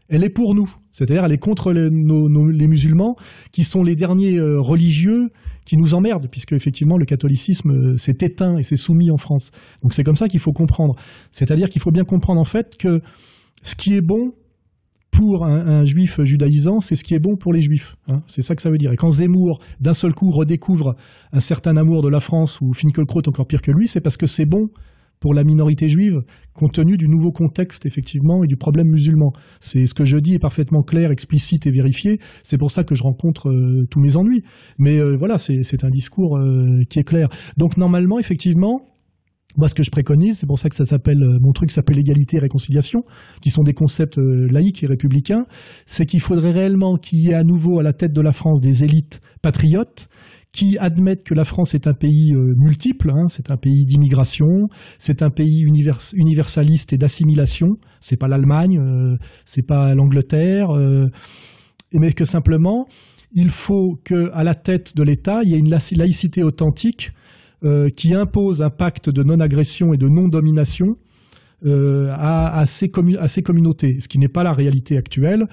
elle 0.10 0.24
est 0.24 0.30
pour 0.30 0.56
nous. 0.56 0.70
C'est-à-dire, 0.92 1.24
elle 1.24 1.32
est 1.32 1.38
contre 1.38 1.72
les, 1.72 1.90
musulmans, 2.68 3.16
qui 3.52 3.64
sont 3.64 3.84
les 3.84 3.96
derniers 3.96 4.38
euh, 4.38 4.60
religieux 4.60 5.30
qui 5.66 5.78
nous 5.78 5.94
emmerdent, 5.94 6.28
puisque 6.30 6.54
effectivement 6.54 6.98
le 6.98 7.06
catholicisme 7.06 7.72
euh, 7.72 7.98
s'est 7.98 8.18
éteint 8.22 8.58
et 8.58 8.64
s'est 8.64 8.76
soumis 8.76 9.12
en 9.12 9.18
France. 9.18 9.52
Donc 9.84 9.94
c'est 9.94 10.04
comme 10.04 10.16
ça 10.16 10.28
qu'il 10.28 10.40
faut 10.40 10.52
comprendre. 10.52 10.96
C'est-à-dire 11.32 11.70
qu'il 11.70 11.82
faut 11.82 11.92
bien 11.92 12.04
comprendre 12.04 12.42
en 12.42 12.46
fait 12.46 12.76
que 12.76 13.02
ce 13.62 13.76
qui 13.76 13.96
est 13.96 14.02
bon 14.02 14.34
pour 15.12 15.46
un, 15.46 15.68
un 15.68 15.86
juif 15.86 16.22
judaïsant, 16.24 16.80
c'est 16.80 16.96
ce 16.96 17.04
qui 17.04 17.14
est 17.14 17.20
bon 17.20 17.36
pour 17.36 17.54
les 17.54 17.62
juifs. 17.62 17.96
hein. 18.08 18.22
C'est 18.28 18.42
ça 18.42 18.56
que 18.56 18.62
ça 18.62 18.70
veut 18.70 18.78
dire. 18.78 18.92
Et 18.92 18.96
quand 18.96 19.12
Zemmour, 19.12 19.60
d'un 19.80 19.94
seul 19.94 20.14
coup, 20.14 20.32
redécouvre 20.32 20.96
un 21.34 21.40
certain 21.40 21.78
amour 21.78 22.02
de 22.02 22.10
la 22.10 22.20
France, 22.20 22.62
ou 22.62 22.74
Finkielkraut 22.74 23.22
encore 23.28 23.48
pire 23.48 23.62
que 23.62 23.72
lui, 23.72 23.88
c'est 23.88 24.02
parce 24.02 24.18
que 24.18 24.28
c'est 24.28 24.46
bon 24.46 24.70
pour 25.20 25.34
la 25.34 25.44
minorité 25.44 25.90
juive, 25.90 26.22
compte 26.54 26.74
tenu 26.74 26.98
du 26.98 27.08
nouveau 27.08 27.32
contexte, 27.32 27.86
effectivement, 27.86 28.44
et 28.44 28.48
du 28.48 28.56
problème 28.56 28.88
musulman. 28.88 29.34
C'est 29.60 29.86
ce 29.86 29.94
que 29.94 30.06
je 30.06 30.18
dis 30.18 30.36
est 30.36 30.40
parfaitement 30.40 30.82
clair, 30.84 31.12
explicite 31.12 31.68
et 31.68 31.72
vérifié. 31.72 32.20
C'est 32.44 32.58
pour 32.58 32.72
ça 32.72 32.84
que 32.84 32.96
je 32.96 33.04
rencontre 33.04 33.50
euh, 33.50 33.86
tous 33.90 34.00
mes 34.00 34.16
ennuis. 34.16 34.44
Mais 34.78 35.00
euh, 35.00 35.16
voilà, 35.16 35.38
c'est 35.38 35.84
un 35.84 35.90
discours 35.90 36.38
euh, 36.38 36.84
qui 36.90 37.00
est 37.00 37.04
clair. 37.04 37.30
Donc 37.58 37.78
normalement, 37.78 38.20
effectivement, 38.20 38.82
moi, 39.58 39.68
ce 39.68 39.76
que 39.76 39.84
je 39.84 39.90
préconise, 39.90 40.38
c'est 40.38 40.46
pour 40.46 40.60
ça 40.60 40.70
que 40.70 40.76
ça 40.76 40.86
s'appelle, 40.86 41.24
euh, 41.24 41.40
mon 41.42 41.54
truc 41.54 41.72
s'appelle 41.72 41.98
égalité 41.98 42.38
et 42.38 42.40
réconciliation, 42.40 43.04
qui 43.42 43.50
sont 43.50 43.64
des 43.64 43.74
concepts 43.74 44.20
euh, 44.20 44.48
laïques 44.50 44.84
et 44.84 44.88
républicains, 44.88 45.46
c'est 45.88 46.06
qu'il 46.06 46.22
faudrait 46.22 46.52
réellement 46.52 46.98
qu'il 46.98 47.20
y 47.20 47.32
ait 47.32 47.34
à 47.34 47.44
nouveau 47.44 47.80
à 47.80 47.84
la 47.84 47.94
tête 47.94 48.14
de 48.14 48.22
la 48.22 48.32
France 48.32 48.62
des 48.62 48.84
élites 48.84 49.22
patriotes 49.42 50.08
qui 50.52 50.78
admettent 50.80 51.24
que 51.24 51.36
la 51.36 51.44
France 51.44 51.76
est 51.76 51.88
un 51.88 51.94
pays 51.94 52.34
euh, 52.34 52.54
multiple, 52.58 53.12
hein, 53.12 53.28
c'est 53.28 53.52
un 53.52 53.58
pays 53.58 53.86
d'immigration, 53.86 54.68
c'est 54.98 55.22
un 55.22 55.30
pays 55.30 55.62
univers- 55.64 56.14
universaliste 56.16 56.92
et 56.92 56.98
d'assimilation, 56.98 57.68
c'est 58.00 58.18
pas 58.18 58.28
l'Allemagne, 58.28 58.80
euh, 58.80 59.16
c'est 59.46 59.66
pas 59.66 59.94
l'Angleterre, 59.94 60.72
euh, 60.72 61.08
mais 61.94 62.14
que 62.14 62.26
simplement, 62.26 62.88
il 63.32 63.50
faut 63.50 64.00
que 64.04 64.32
à 64.34 64.44
la 64.44 64.56
tête 64.56 64.96
de 64.98 65.04
l'État, 65.04 65.42
il 65.44 65.52
y 65.52 65.54
ait 65.54 65.60
une 65.60 65.70
laïc- 65.70 65.96
laïcité 65.96 66.44
authentique 66.44 67.12
qui 67.98 68.14
impose 68.16 68.62
un 68.62 68.70
pacte 68.70 69.10
de 69.10 69.22
non-agression 69.22 69.94
et 69.94 69.98
de 69.98 70.08
non-domination 70.08 70.96
à, 71.66 72.64
ces 72.66 72.88
communautés, 72.88 73.98
ce 74.00 74.08
qui 74.08 74.18
n'est 74.18 74.30
pas 74.30 74.44
la 74.44 74.54
réalité 74.54 74.98
actuelle. 74.98 75.46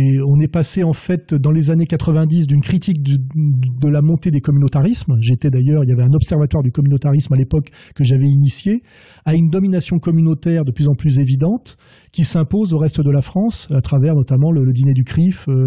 Et 0.00 0.20
on 0.24 0.38
est 0.38 0.48
passé 0.48 0.84
en 0.84 0.92
fait 0.92 1.34
dans 1.34 1.50
les 1.50 1.70
années 1.72 1.86
90 1.86 2.46
d'une 2.46 2.60
critique 2.60 3.02
de 3.02 3.88
la 3.88 4.00
montée 4.00 4.30
des 4.30 4.40
communautarismes. 4.40 5.16
J'étais 5.20 5.50
d'ailleurs, 5.50 5.82
il 5.82 5.90
y 5.90 5.92
avait 5.92 6.04
un 6.04 6.14
observatoire 6.14 6.62
du 6.62 6.70
communautarisme 6.70 7.34
à 7.34 7.36
l'époque 7.36 7.70
que 7.96 8.04
j'avais 8.04 8.28
initié, 8.28 8.82
à 9.24 9.34
une 9.34 9.48
domination 9.48 9.98
communautaire 9.98 10.64
de 10.64 10.70
plus 10.70 10.86
en 10.86 10.92
plus 10.92 11.18
évidente 11.18 11.78
qui 12.12 12.22
s'impose 12.22 12.74
au 12.74 12.78
reste 12.78 13.00
de 13.00 13.10
la 13.10 13.22
France 13.22 13.66
à 13.74 13.80
travers 13.80 14.14
notamment 14.14 14.52
le, 14.52 14.72
dîner 14.72 14.92
du 14.92 15.02
CRIF 15.02 15.48
euh, 15.48 15.66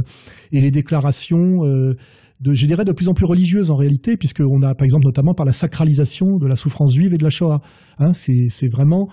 et 0.54 0.62
les 0.62 0.72
déclarations. 0.72 1.66
euh, 1.66 1.96
de, 2.40 2.54
dirais, 2.54 2.86
de 2.86 2.92
plus 2.92 3.08
en 3.08 3.14
plus 3.14 3.26
religieuses 3.26 3.70
en 3.70 3.76
réalité, 3.76 4.18
puisqu'on 4.18 4.64
a, 4.64 4.74
par 4.74 4.84
exemple, 4.84 5.06
notamment 5.06 5.36
par 5.36 5.46
la 5.46 5.54
sacralisation 5.54 6.38
de 6.38 6.48
la 6.48 6.56
souffrance 6.56 6.96
juive 6.96 7.14
et 7.14 7.18
de 7.18 7.24
la 7.24 7.30
Shoah. 7.30 7.62
Hein, 8.00 8.14
c'est 8.14 8.68
vraiment 8.68 9.10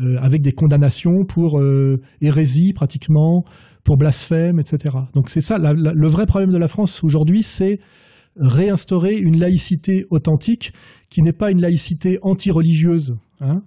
euh, 0.00 0.16
avec 0.20 0.42
des 0.42 0.52
condamnations 0.52 1.24
pour 1.24 1.60
euh, 1.60 2.00
hérésie 2.20 2.72
pratiquement, 2.72 3.44
pour 3.84 3.96
blasphème, 3.96 4.58
etc. 4.58 4.96
Donc 5.14 5.28
c'est 5.28 5.40
ça, 5.40 5.58
le 5.58 6.08
vrai 6.08 6.26
problème 6.26 6.52
de 6.52 6.58
la 6.58 6.68
France 6.68 7.02
aujourd'hui, 7.04 7.42
c'est 7.42 7.80
réinstaurer 8.36 9.18
une 9.18 9.38
laïcité 9.38 10.06
authentique 10.10 10.72
qui 11.10 11.22
n'est 11.22 11.32
pas 11.32 11.50
une 11.50 11.60
laïcité 11.60 12.18
anti-religieuse, 12.22 13.16
hein, 13.40 13.62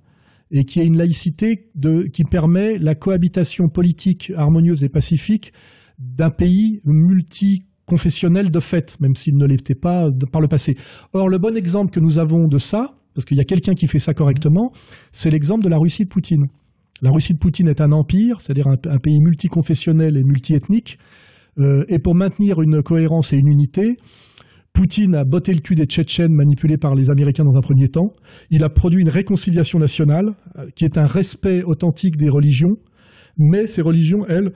et 0.51 0.65
qui 0.65 0.79
est 0.79 0.85
une 0.85 0.97
laïcité 0.97 1.69
de, 1.75 2.03
qui 2.03 2.23
permet 2.23 2.77
la 2.77 2.95
cohabitation 2.95 3.67
politique 3.67 4.31
harmonieuse 4.35 4.83
et 4.83 4.89
pacifique 4.89 5.53
d'un 5.99 6.29
pays 6.29 6.81
multiconfessionnel 6.85 8.51
de 8.51 8.59
fait, 8.59 8.99
même 8.99 9.15
s'il 9.15 9.37
ne 9.37 9.45
l'était 9.45 9.75
pas 9.75 10.09
par 10.31 10.41
le 10.41 10.47
passé. 10.47 10.77
Or, 11.13 11.29
le 11.29 11.37
bon 11.37 11.55
exemple 11.55 11.91
que 11.91 11.99
nous 11.99 12.19
avons 12.19 12.47
de 12.47 12.57
ça, 12.57 12.95
parce 13.15 13.25
qu'il 13.25 13.37
y 13.37 13.41
a 13.41 13.45
quelqu'un 13.45 13.73
qui 13.73 13.87
fait 13.87 13.99
ça 13.99 14.13
correctement, 14.13 14.71
c'est 15.11 15.31
l'exemple 15.31 15.63
de 15.63 15.69
la 15.69 15.77
Russie 15.77 16.03
de 16.03 16.09
Poutine. 16.09 16.47
La 17.01 17.11
Russie 17.11 17.33
de 17.33 17.39
Poutine 17.39 17.67
est 17.67 17.81
un 17.81 17.91
empire, 17.91 18.41
c'est-à-dire 18.41 18.67
un, 18.67 18.99
pays 18.99 19.19
multiconfessionnel 19.19 20.17
et 20.17 20.23
multiethnique, 20.23 20.99
euh, 21.57 21.83
et 21.87 21.99
pour 21.99 22.15
maintenir 22.15 22.61
une 22.61 22.83
cohérence 22.83 23.33
et 23.33 23.37
une 23.37 23.47
unité, 23.47 23.97
Poutine 24.73 25.15
a 25.15 25.23
botté 25.23 25.53
le 25.53 25.61
cul 25.61 25.75
des 25.75 25.85
Tchétchènes 25.85 26.33
manipulés 26.33 26.77
par 26.77 26.95
les 26.95 27.09
Américains 27.09 27.45
dans 27.45 27.57
un 27.57 27.61
premier 27.61 27.87
temps. 27.87 28.11
Il 28.49 28.63
a 28.65 28.69
produit 28.69 29.01
une 29.01 29.09
réconciliation 29.09 29.79
nationale 29.79 30.35
euh, 30.57 30.67
qui 30.75 30.83
est 30.83 30.97
un 30.97 31.07
respect 31.07 31.63
authentique 31.63 32.17
des 32.17 32.29
religions, 32.29 32.75
mais 33.37 33.67
ces 33.67 33.81
religions, 33.81 34.25
elles, 34.27 34.51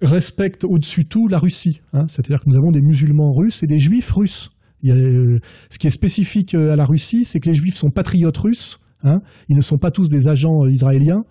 respectent 0.00 0.64
au-dessus 0.64 1.06
tout 1.06 1.26
la 1.28 1.38
Russie. 1.38 1.80
Hein. 1.92 2.06
C'est-à-dire 2.08 2.40
que 2.40 2.48
nous 2.48 2.56
avons 2.56 2.70
des 2.70 2.80
musulmans 2.80 3.32
russes 3.32 3.62
et 3.62 3.66
des 3.66 3.80
juifs 3.80 4.12
russes. 4.12 4.50
Euh, 4.86 5.38
ce 5.70 5.78
qui 5.78 5.86
est 5.86 5.90
spécifique 5.90 6.54
à 6.54 6.76
la 6.76 6.84
Russie, 6.84 7.24
c'est 7.24 7.40
que 7.40 7.48
les 7.48 7.54
juifs 7.54 7.76
sont 7.76 7.90
patriotes 7.90 8.38
russes. 8.38 8.78
Hein. 9.02 9.20
Ils 9.48 9.56
ne 9.56 9.60
sont 9.60 9.78
pas 9.78 9.90
tous 9.90 10.08
des 10.08 10.28
agents 10.28 10.66
israéliens 10.66 11.24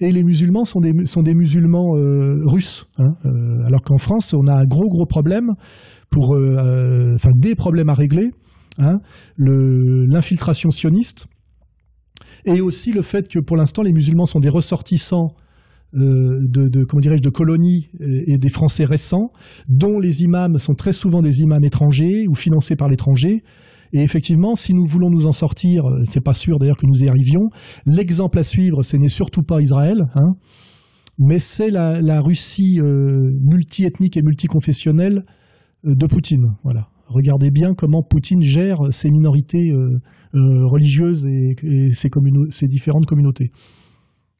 et 0.00 0.12
les 0.12 0.22
musulmans 0.22 0.64
sont 0.64 0.80
des, 0.80 1.34
musulmans 1.34 1.96
euh, 1.96 2.42
russes. 2.44 2.86
Hein, 2.98 3.14
euh, 3.24 3.66
alors 3.66 3.82
qu'en 3.82 3.98
France, 3.98 4.32
on 4.32 4.46
a 4.46 4.54
un 4.54 4.64
gros 4.64 4.88
gros 4.88 5.06
problème 5.06 5.54
pour, 6.10 6.34
euh, 6.34 7.14
enfin 7.14 7.30
des 7.34 7.54
problèmes 7.54 7.88
à 7.88 7.94
régler, 7.94 8.30
hein, 8.78 8.98
l'infiltration 9.36 10.70
sioniste 10.70 11.26
et 12.44 12.60
aussi 12.60 12.92
le 12.92 13.02
fait 13.02 13.28
que 13.28 13.40
pour 13.40 13.56
l'instant 13.56 13.82
les 13.82 13.92
musulmans 13.92 14.24
sont 14.24 14.38
des 14.38 14.48
ressortissants 14.48 15.28
de, 15.94 16.68
de, 16.68 17.30
colonies 17.30 17.88
et 18.00 18.38
des 18.38 18.48
Français 18.48 18.84
récents, 18.84 19.32
dont 19.68 19.98
les 19.98 20.22
imams 20.22 20.58
sont 20.58 20.74
très 20.74 20.92
souvent 20.92 21.22
des 21.22 21.40
imams 21.40 21.64
étrangers 21.64 22.26
ou 22.28 22.34
financés 22.34 22.76
par 22.76 22.88
l'étranger. 22.88 23.42
Et 23.92 24.02
effectivement, 24.02 24.54
si 24.54 24.74
nous 24.74 24.84
voulons 24.84 25.10
nous 25.10 25.26
en 25.26 25.32
sortir, 25.32 25.86
euh, 25.86 26.02
c'est 26.04 26.22
pas 26.22 26.32
sûr 26.32 26.58
d'ailleurs 26.58 26.76
que 26.76 26.86
nous 26.86 27.04
y 27.04 27.08
arrivions. 27.08 27.50
L'exemple 27.86 28.38
à 28.38 28.42
suivre, 28.42 28.82
ce 28.82 28.96
n'est 28.96 29.08
surtout 29.08 29.42
pas 29.42 29.60
Israël, 29.60 30.08
hein, 30.14 30.34
mais 31.18 31.38
c'est 31.38 31.70
la, 31.70 32.20
Russie 32.20 32.80
euh, 32.80 33.32
multiethnique 33.40 34.16
et 34.16 34.22
multiconfessionnelle 34.22 35.24
euh, 35.86 35.94
de 35.94 36.06
Poutine. 36.06 36.54
Regardez 37.06 37.50
bien 37.50 37.74
comment 37.74 38.02
Poutine 38.02 38.42
gère 38.42 38.80
ces 38.90 39.10
minorités 39.10 39.72
religieuses 40.34 41.26
et, 41.26 41.56
ces 41.92 42.66
différentes 42.66 43.06
communautés. 43.06 43.50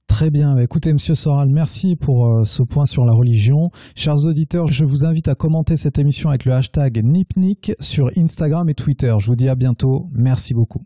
Très 0.09 0.30
bien. 0.30 0.56
Bah, 0.56 0.64
écoutez, 0.64 0.92
Monsieur 0.92 1.14
Soral, 1.14 1.48
merci 1.48 1.94
pour 1.94 2.26
euh, 2.26 2.44
ce 2.44 2.62
point 2.64 2.86
sur 2.86 3.04
la 3.04 3.12
religion. 3.12 3.70
Chers 3.94 4.24
auditeurs, 4.24 4.66
je 4.66 4.84
vous 4.84 5.04
invite 5.04 5.28
à 5.28 5.36
commenter 5.36 5.76
cette 5.76 5.98
émission 5.98 6.30
avec 6.30 6.44
le 6.44 6.54
hashtag 6.54 7.04
NipNik 7.04 7.72
sur 7.78 8.11
Instagram 8.16 8.68
et 8.68 8.74
Twitter. 8.74 9.14
Je 9.18 9.26
vous 9.26 9.36
dis 9.36 9.48
à 9.48 9.54
bientôt. 9.54 10.09
Merci 10.12 10.54
beaucoup. 10.54 10.80